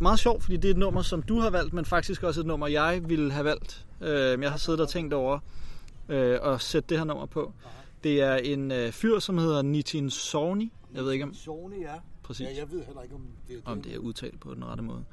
meget 0.00 0.18
sjovt, 0.18 0.42
fordi 0.42 0.56
det 0.56 0.68
er 0.68 0.72
et 0.72 0.78
nummer, 0.78 1.02
som 1.02 1.22
du 1.22 1.40
har 1.40 1.50
valgt, 1.50 1.72
men 1.72 1.84
faktisk 1.84 2.22
også 2.22 2.40
et 2.40 2.46
nummer, 2.46 2.66
jeg 2.66 3.00
ville 3.08 3.32
have 3.32 3.44
valgt. 3.44 3.86
Øh, 4.00 4.42
jeg 4.42 4.50
har 4.50 4.58
siddet 4.58 4.80
og 4.80 4.88
tænkt 4.88 5.14
over 5.14 5.38
øh, 6.08 6.38
at 6.42 6.60
sætte 6.60 6.88
det 6.88 6.98
her 6.98 7.04
nummer 7.04 7.26
på. 7.26 7.52
Det 8.04 8.20
er 8.20 8.34
en 8.36 8.72
øh, 8.72 8.92
fyr, 8.92 9.18
som 9.18 9.38
hedder 9.38 9.62
Nitin 9.62 10.10
Sawhney. 10.10 10.72
Jeg 10.94 11.04
ved 11.04 11.12
ikke 11.12 11.24
om, 11.24 11.34
Sony, 11.34 11.82
ja. 11.82 11.94
præcis, 12.22 12.46
Ja, 12.46 12.56
jeg 12.58 12.70
ved 12.70 12.82
heller 12.86 13.02
ikke, 13.02 13.14
om 13.14 13.22
det 13.48 13.56
er 13.56 13.70
om 13.70 13.82
det 13.82 13.94
er 13.94 13.98
udtalt 13.98 14.40
på 14.40 14.54
den 14.54 14.64
rette 14.64 14.82
måde. 14.82 15.04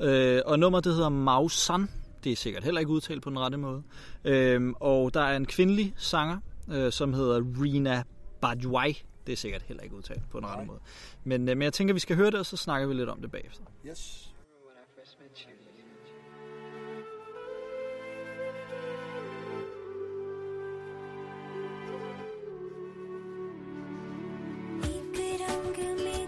Øh, 0.00 0.42
og 0.46 0.58
nummeret 0.58 0.84
det 0.84 0.94
hedder 0.94 1.08
Mausan. 1.08 1.88
Det 2.24 2.32
er 2.32 2.36
sikkert 2.36 2.64
heller 2.64 2.80
ikke 2.80 2.92
udtalt 2.92 3.22
på 3.22 3.30
den 3.30 3.38
rette 3.38 3.58
måde. 3.58 3.82
Øh, 4.24 4.72
og 4.80 5.14
der 5.14 5.20
er 5.20 5.36
en 5.36 5.46
kvindelig 5.46 5.94
sanger, 5.96 6.38
øh, 6.68 6.92
som 6.92 7.14
hedder 7.14 7.42
Rina 7.62 8.02
Bajuai. 8.40 9.02
Det 9.26 9.32
er 9.32 9.36
sikkert 9.36 9.62
heller 9.62 9.82
ikke 9.82 9.96
udtalt 9.96 10.30
på 10.30 10.38
en 10.38 10.46
rette 10.46 10.64
måde. 10.64 10.80
Men, 11.24 11.48
øh, 11.48 11.56
men 11.56 11.62
jeg 11.62 11.72
tænker, 11.72 11.94
vi 11.94 12.00
skal 12.00 12.16
høre 12.16 12.30
det, 12.30 12.38
og 12.38 12.46
så 12.46 12.56
snakker 12.56 12.88
vi 12.88 12.94
lidt 12.94 13.08
om 13.08 13.20
det 13.20 13.30
bagefter. 13.30 13.64
Yes. 13.86 14.26
Give 25.74 25.94
me 25.94 26.19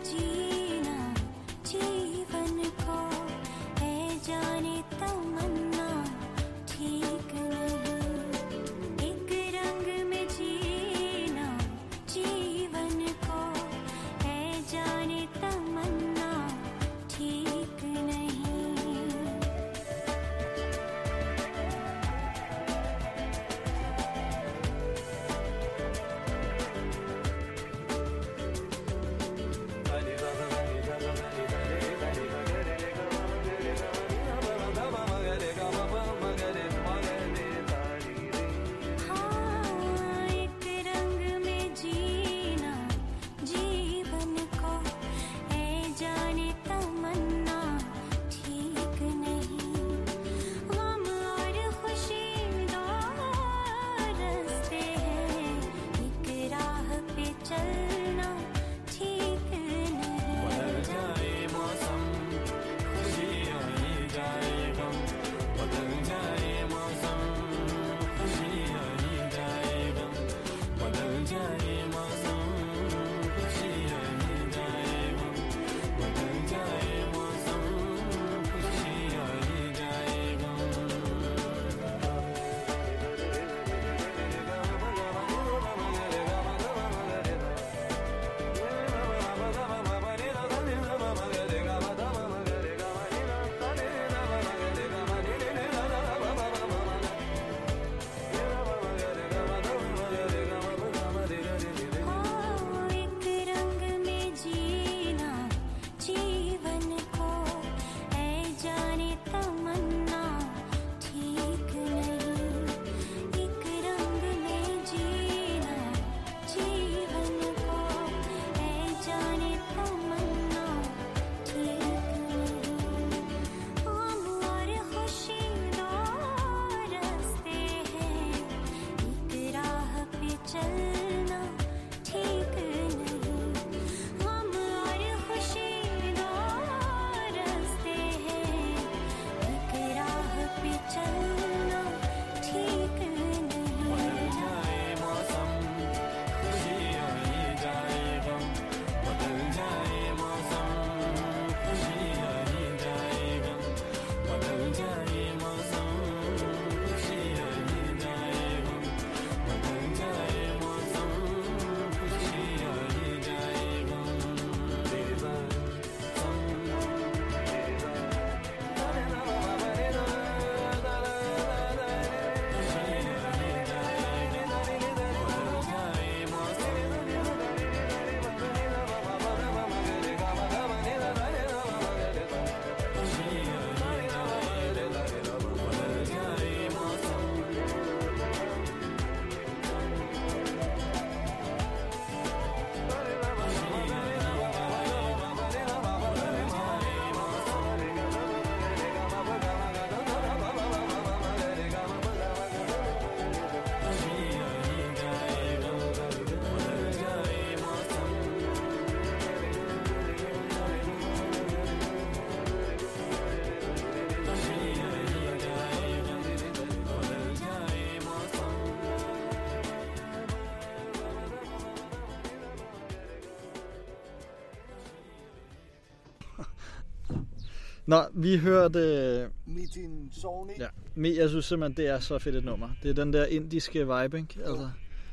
Nå, 227.92 228.02
vi 228.14 228.36
hørte... 228.36 229.28
Mitin 229.46 230.08
Sony. 230.12 230.50
Ja, 230.58 230.66
men 230.94 231.16
jeg 231.16 231.28
synes 231.28 231.44
simpelthen, 231.44 231.76
det 231.76 231.86
er 231.86 231.98
så 231.98 232.18
fedt 232.18 232.34
et 232.36 232.44
nummer. 232.44 232.68
Det 232.82 232.90
er 232.90 232.94
den 232.94 233.12
der 233.12 233.24
indiske 233.26 233.78
vibe, 233.78 234.18
ikke? 234.18 234.38
Altså, 234.44 234.70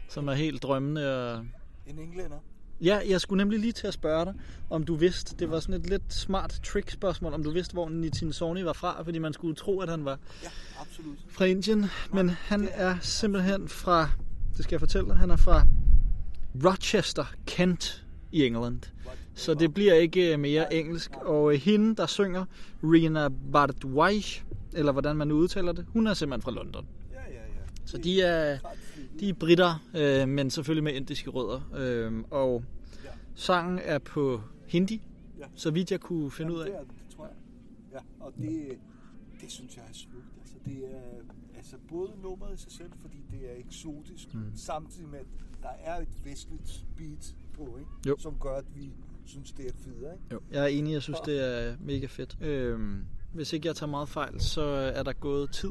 som 0.09 0.27
er 0.27 0.33
helt 0.33 0.63
drømmende. 0.63 1.33
Og... 1.33 1.45
En 1.87 1.99
englænder. 1.99 2.37
Ja, 2.81 2.99
jeg 3.09 3.21
skulle 3.21 3.37
nemlig 3.37 3.59
lige 3.59 3.71
til 3.71 3.87
at 3.87 3.93
spørge 3.93 4.25
dig, 4.25 4.33
om 4.69 4.83
du 4.83 4.95
vidste, 4.95 5.35
det 5.35 5.51
var 5.51 5.59
sådan 5.59 5.81
et 5.81 5.89
lidt 5.89 6.13
smart 6.13 6.59
trick-spørgsmål, 6.63 7.33
om 7.33 7.43
du 7.43 7.51
vidste, 7.51 7.73
hvor 7.73 7.89
Nitin 7.89 8.33
Sawhney 8.33 8.61
var 8.61 8.73
fra, 8.73 9.03
fordi 9.03 9.19
man 9.19 9.33
skulle 9.33 9.55
tro, 9.55 9.79
at 9.79 9.89
han 9.89 10.05
var 10.05 10.19
Ja, 10.43 10.49
absolut. 10.81 11.17
fra 11.29 11.45
Indien, 11.45 11.85
men 12.13 12.29
han 12.29 12.69
er 12.71 12.97
simpelthen 13.01 13.67
fra, 13.67 14.09
det 14.57 14.63
skal 14.63 14.75
jeg 14.75 14.79
fortælle 14.79 15.09
dig, 15.09 15.17
han 15.17 15.31
er 15.31 15.37
fra 15.37 15.67
Rochester, 16.65 17.25
Kent 17.45 18.05
i 18.31 18.45
England. 18.45 18.81
Så 19.39 19.53
det 19.53 19.73
bliver 19.73 19.93
ikke 19.93 20.33
øh, 20.33 20.39
mere 20.39 20.73
engelsk. 20.73 21.11
Og 21.15 21.53
øh, 21.53 21.59
hende, 21.59 21.95
der 21.95 22.05
synger, 22.05 22.45
Rina 22.83 23.29
Bardwaj, 23.51 24.13
eller 24.73 24.91
hvordan 24.91 25.15
man 25.15 25.27
nu 25.27 25.35
udtaler 25.35 25.71
det, 25.71 25.85
hun 25.89 26.07
er 26.07 26.13
simpelthen 26.13 26.41
fra 26.41 26.51
London. 26.51 26.87
Så 27.85 27.97
de 27.97 28.21
er, 28.21 28.59
de 29.19 29.29
er 29.29 29.33
britter, 29.33 29.83
øh, 29.95 30.27
men 30.27 30.49
selvfølgelig 30.49 30.83
med 30.83 30.93
indiske 30.93 31.29
rødder. 31.29 31.61
Øh, 31.77 32.23
og 32.31 32.63
sangen 33.35 33.79
er 33.83 33.99
på 33.99 34.41
hindi, 34.67 35.01
så 35.55 35.71
vidt 35.71 35.91
jeg 35.91 35.99
kunne 35.99 36.31
finde 36.31 36.53
ud 36.53 36.59
af. 36.59 36.65
Det, 36.65 37.15
tror 37.15 37.25
jeg. 37.25 37.35
Ja, 37.93 38.25
og 38.25 38.33
det, 38.37 38.77
det 39.41 39.51
synes 39.51 39.75
jeg 39.75 39.83
er 39.89 39.93
smukt. 39.93 40.25
Altså, 40.39 40.55
det 40.65 40.77
er 40.77 41.23
altså 41.57 41.75
både 41.89 42.11
nummeret 42.23 42.55
i 42.55 42.61
sig 42.61 42.71
selv, 42.71 42.91
fordi 43.01 43.17
det 43.31 43.51
er 43.51 43.65
eksotisk, 43.67 44.33
mm. 44.33 44.51
samtidig 44.55 45.09
med, 45.09 45.19
at 45.19 45.25
der 45.61 45.69
er 45.83 46.01
et 46.01 46.25
vestligt 46.25 46.85
beat 46.97 47.35
på, 47.53 47.77
ikke? 47.79 48.09
Jo. 48.09 48.15
som 48.17 48.35
gør, 48.39 48.55
at 48.55 48.65
vi 48.75 48.91
synes, 49.29 49.51
det 49.51 49.65
er 49.65 49.71
federe. 49.83 50.13
Ikke? 50.13 50.25
Jo. 50.31 50.39
Jeg 50.51 50.63
er 50.63 50.67
enig, 50.67 50.93
jeg 50.93 51.01
synes, 51.01 51.19
det 51.19 51.45
er 51.69 51.75
mega 51.79 52.05
fedt. 52.05 52.37
Øhm, 52.41 53.05
hvis 53.33 53.53
ikke 53.53 53.67
jeg 53.67 53.75
tager 53.75 53.89
meget 53.89 54.09
fejl, 54.09 54.41
så 54.41 54.61
er 54.95 55.03
der 55.03 55.13
gået 55.13 55.51
tid. 55.51 55.69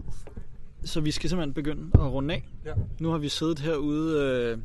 Så 0.84 1.00
vi 1.00 1.10
skal 1.10 1.30
simpelthen 1.30 1.54
begynde 1.54 1.90
at 1.94 2.12
runde 2.12 2.34
af. 2.34 2.48
Ja. 2.64 2.74
Nu 3.00 3.10
har 3.10 3.18
vi 3.18 3.28
siddet 3.28 3.58
herude 3.58 4.20
øh, 4.22 4.58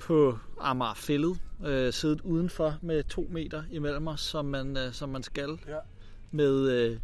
på 0.00 0.38
Amagerfællet, 0.60 1.38
øh, 1.66 1.92
siddet 1.92 2.20
udenfor 2.20 2.78
med 2.82 3.04
to 3.04 3.28
meter 3.30 3.62
imellem 3.70 4.06
os, 4.06 4.20
som 4.20 4.44
man, 4.44 4.76
øh, 4.76 4.92
som 4.92 5.08
man 5.08 5.22
skal, 5.22 5.58
Ja. 5.68 5.76
med 6.30 6.70
øh, 6.70 6.98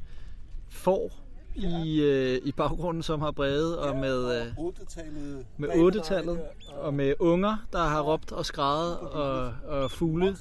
får 0.69 1.26
i, 1.57 2.01
øh, 2.03 2.41
i 2.45 2.53
baggrunden, 2.53 3.03
som 3.03 3.21
har 3.21 3.31
brevet, 3.31 3.79
og 3.79 3.97
med... 3.97 4.41
Øh, 4.47 4.55
og 4.59 4.65
ottetallet 4.65 5.47
med 5.57 5.69
bag 5.69 5.79
ottetallet, 5.81 6.37
dig, 6.37 6.75
og 6.79 6.95
med 6.95 7.15
unger, 7.19 7.67
der 7.73 7.79
har 7.85 8.03
råbt 8.03 8.33
og 8.33 8.47
skrejet, 8.47 8.99
og, 9.01 9.55
og 9.65 9.91
fugle, 9.91 10.37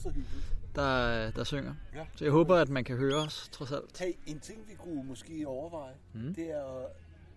der, 0.75 1.31
der 1.31 1.43
synger. 1.43 1.73
Ja. 1.95 2.05
Så 2.15 2.25
jeg 2.25 2.31
håber, 2.31 2.55
at 2.55 2.69
man 2.69 2.83
kan 2.83 2.97
høre 2.97 3.15
os, 3.15 3.49
trods 3.51 3.71
alt. 3.71 3.99
Hey, 3.99 4.13
en 4.25 4.39
ting, 4.39 4.59
vi 4.67 4.73
kunne 4.75 5.03
måske 5.03 5.47
overveje, 5.47 5.93
Mm. 6.13 6.33
det 6.35 6.51
er, 6.51 6.63
at, 6.79 6.85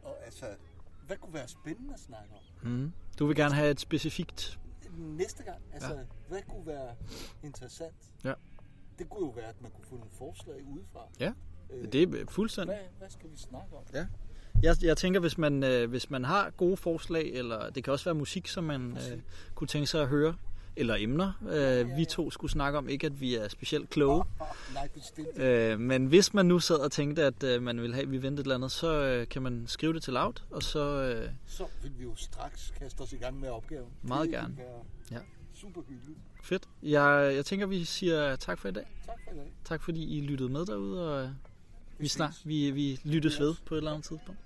at, 0.04 0.12
altså, 0.24 0.44
hvad 1.06 1.16
kunne 1.16 1.34
være 1.34 1.48
spændende 1.48 1.94
at 1.94 2.00
snakke 2.00 2.28
om 2.34 2.68
Mm. 2.70 2.92
Du 3.18 3.26
vil 3.26 3.36
gerne 3.36 3.54
have 3.54 3.70
et 3.70 3.80
specifikt... 3.80 4.58
næste 4.96 5.42
gang? 5.42 5.58
Altså, 5.72 5.88
Ja. 5.92 5.98
ja. 5.98 6.04
hvad 6.28 6.38
kunne 6.48 6.66
være 6.66 6.88
interessant? 7.42 7.94
Ja. 8.24 8.32
Det 8.98 9.08
kunne 9.10 9.26
jo 9.26 9.32
være, 9.36 9.48
at 9.48 9.62
man 9.62 9.70
kunne 9.70 9.84
få 9.84 9.94
nogle 9.94 10.10
forslag 10.18 10.56
udefra. 10.74 11.00
Ja, 11.20 11.32
Øh, 11.74 11.92
Det 11.92 12.02
er 12.02 12.24
fuldstændig. 12.28 12.76
Hvad, 12.76 12.84
hvad 12.98 13.08
skal 13.10 13.30
vi 13.32 13.36
snakke 13.36 13.76
om? 13.76 13.82
Ja. 13.94 14.06
Jeg, 14.62 14.76
jeg 14.82 14.96
tænker, 14.96 15.20
hvis 15.20 15.38
man, 15.38 15.62
øh, 15.64 15.90
hvis 15.90 16.10
man 16.10 16.24
har 16.24 16.50
gode 16.50 16.76
forslag, 16.76 17.30
eller 17.32 17.70
det 17.70 17.84
kan 17.84 17.92
også 17.92 18.04
være 18.04 18.14
musik, 18.14 18.48
som 18.48 18.64
man 18.64 18.92
øh, 19.12 19.18
kunne 19.54 19.68
tænke 19.68 19.86
sig 19.86 20.02
at 20.02 20.08
høre, 20.08 20.34
eller 20.76 20.96
emner, 20.98 21.32
øh, 21.50 21.96
vi 21.96 22.04
to 22.04 22.30
skulle 22.30 22.50
snakke 22.50 22.78
om. 22.78 22.88
Ikke, 22.88 23.06
at 23.06 23.20
vi 23.20 23.34
er 23.34 23.48
specielt 23.48 23.90
kloge. 23.90 24.24
Oh, 24.40 24.46
nej, 24.74 24.88
bestemt. 24.94 25.38
Øh, 25.38 25.80
men 25.80 26.06
hvis 26.06 26.34
man 26.34 26.46
nu 26.46 26.58
sad 26.58 26.76
og 26.76 26.92
tænkte, 26.92 27.24
at 27.24 27.42
øh, 27.42 27.62
man 27.62 27.80
ville 27.80 27.94
have, 27.94 28.02
at 28.02 28.10
vi 28.12 28.22
ventede 28.22 28.40
et 28.40 28.44
eller 28.44 28.54
andet, 28.54 28.72
så 28.72 29.02
øh, 29.04 29.28
kan 29.28 29.42
man 29.42 29.64
skrive 29.66 29.92
det 29.92 30.02
til 30.02 30.12
Loud, 30.12 30.32
og 30.50 30.62
så... 30.62 31.02
Øh, 31.02 31.30
Så 31.46 31.64
vil 31.82 31.92
vi 31.98 32.02
jo 32.02 32.14
straks 32.16 32.72
kaste 32.78 33.00
os 33.00 33.12
i 33.12 33.16
gang 33.16 33.40
med 33.40 33.48
opgaven. 33.48 33.88
Meget 34.02 34.22
det 34.22 34.30
gerne. 34.32 34.56
Ja. 35.10 35.18
Super 35.54 35.80
hyggeligt. 35.88 36.18
fedt. 36.42 36.62
Jeg, 36.82 37.32
jeg 37.36 37.44
tænker, 37.44 37.66
vi 37.66 37.84
siger 37.84 38.36
tak 38.36 38.58
for 38.58 38.68
i 38.68 38.72
dag. 38.72 38.86
Tak 39.06 39.16
for 39.24 39.32
i 39.34 39.36
dag. 39.36 39.52
Tak 39.64 39.82
fordi 39.82 40.18
I 40.18 40.20
lyttede 40.20 40.48
med 40.48 40.66
derude, 40.66 41.12
og 41.14 41.22
øh, 41.24 41.28
vi, 41.98 42.08
snak, 42.08 42.34
vi, 42.44 42.70
vi 42.70 43.00
lyttes 43.04 43.40
ved 43.40 43.54
på 43.66 43.74
et 43.74 43.78
eller 43.78 43.90
andet 43.90 44.04
tidspunkt. 44.06 44.40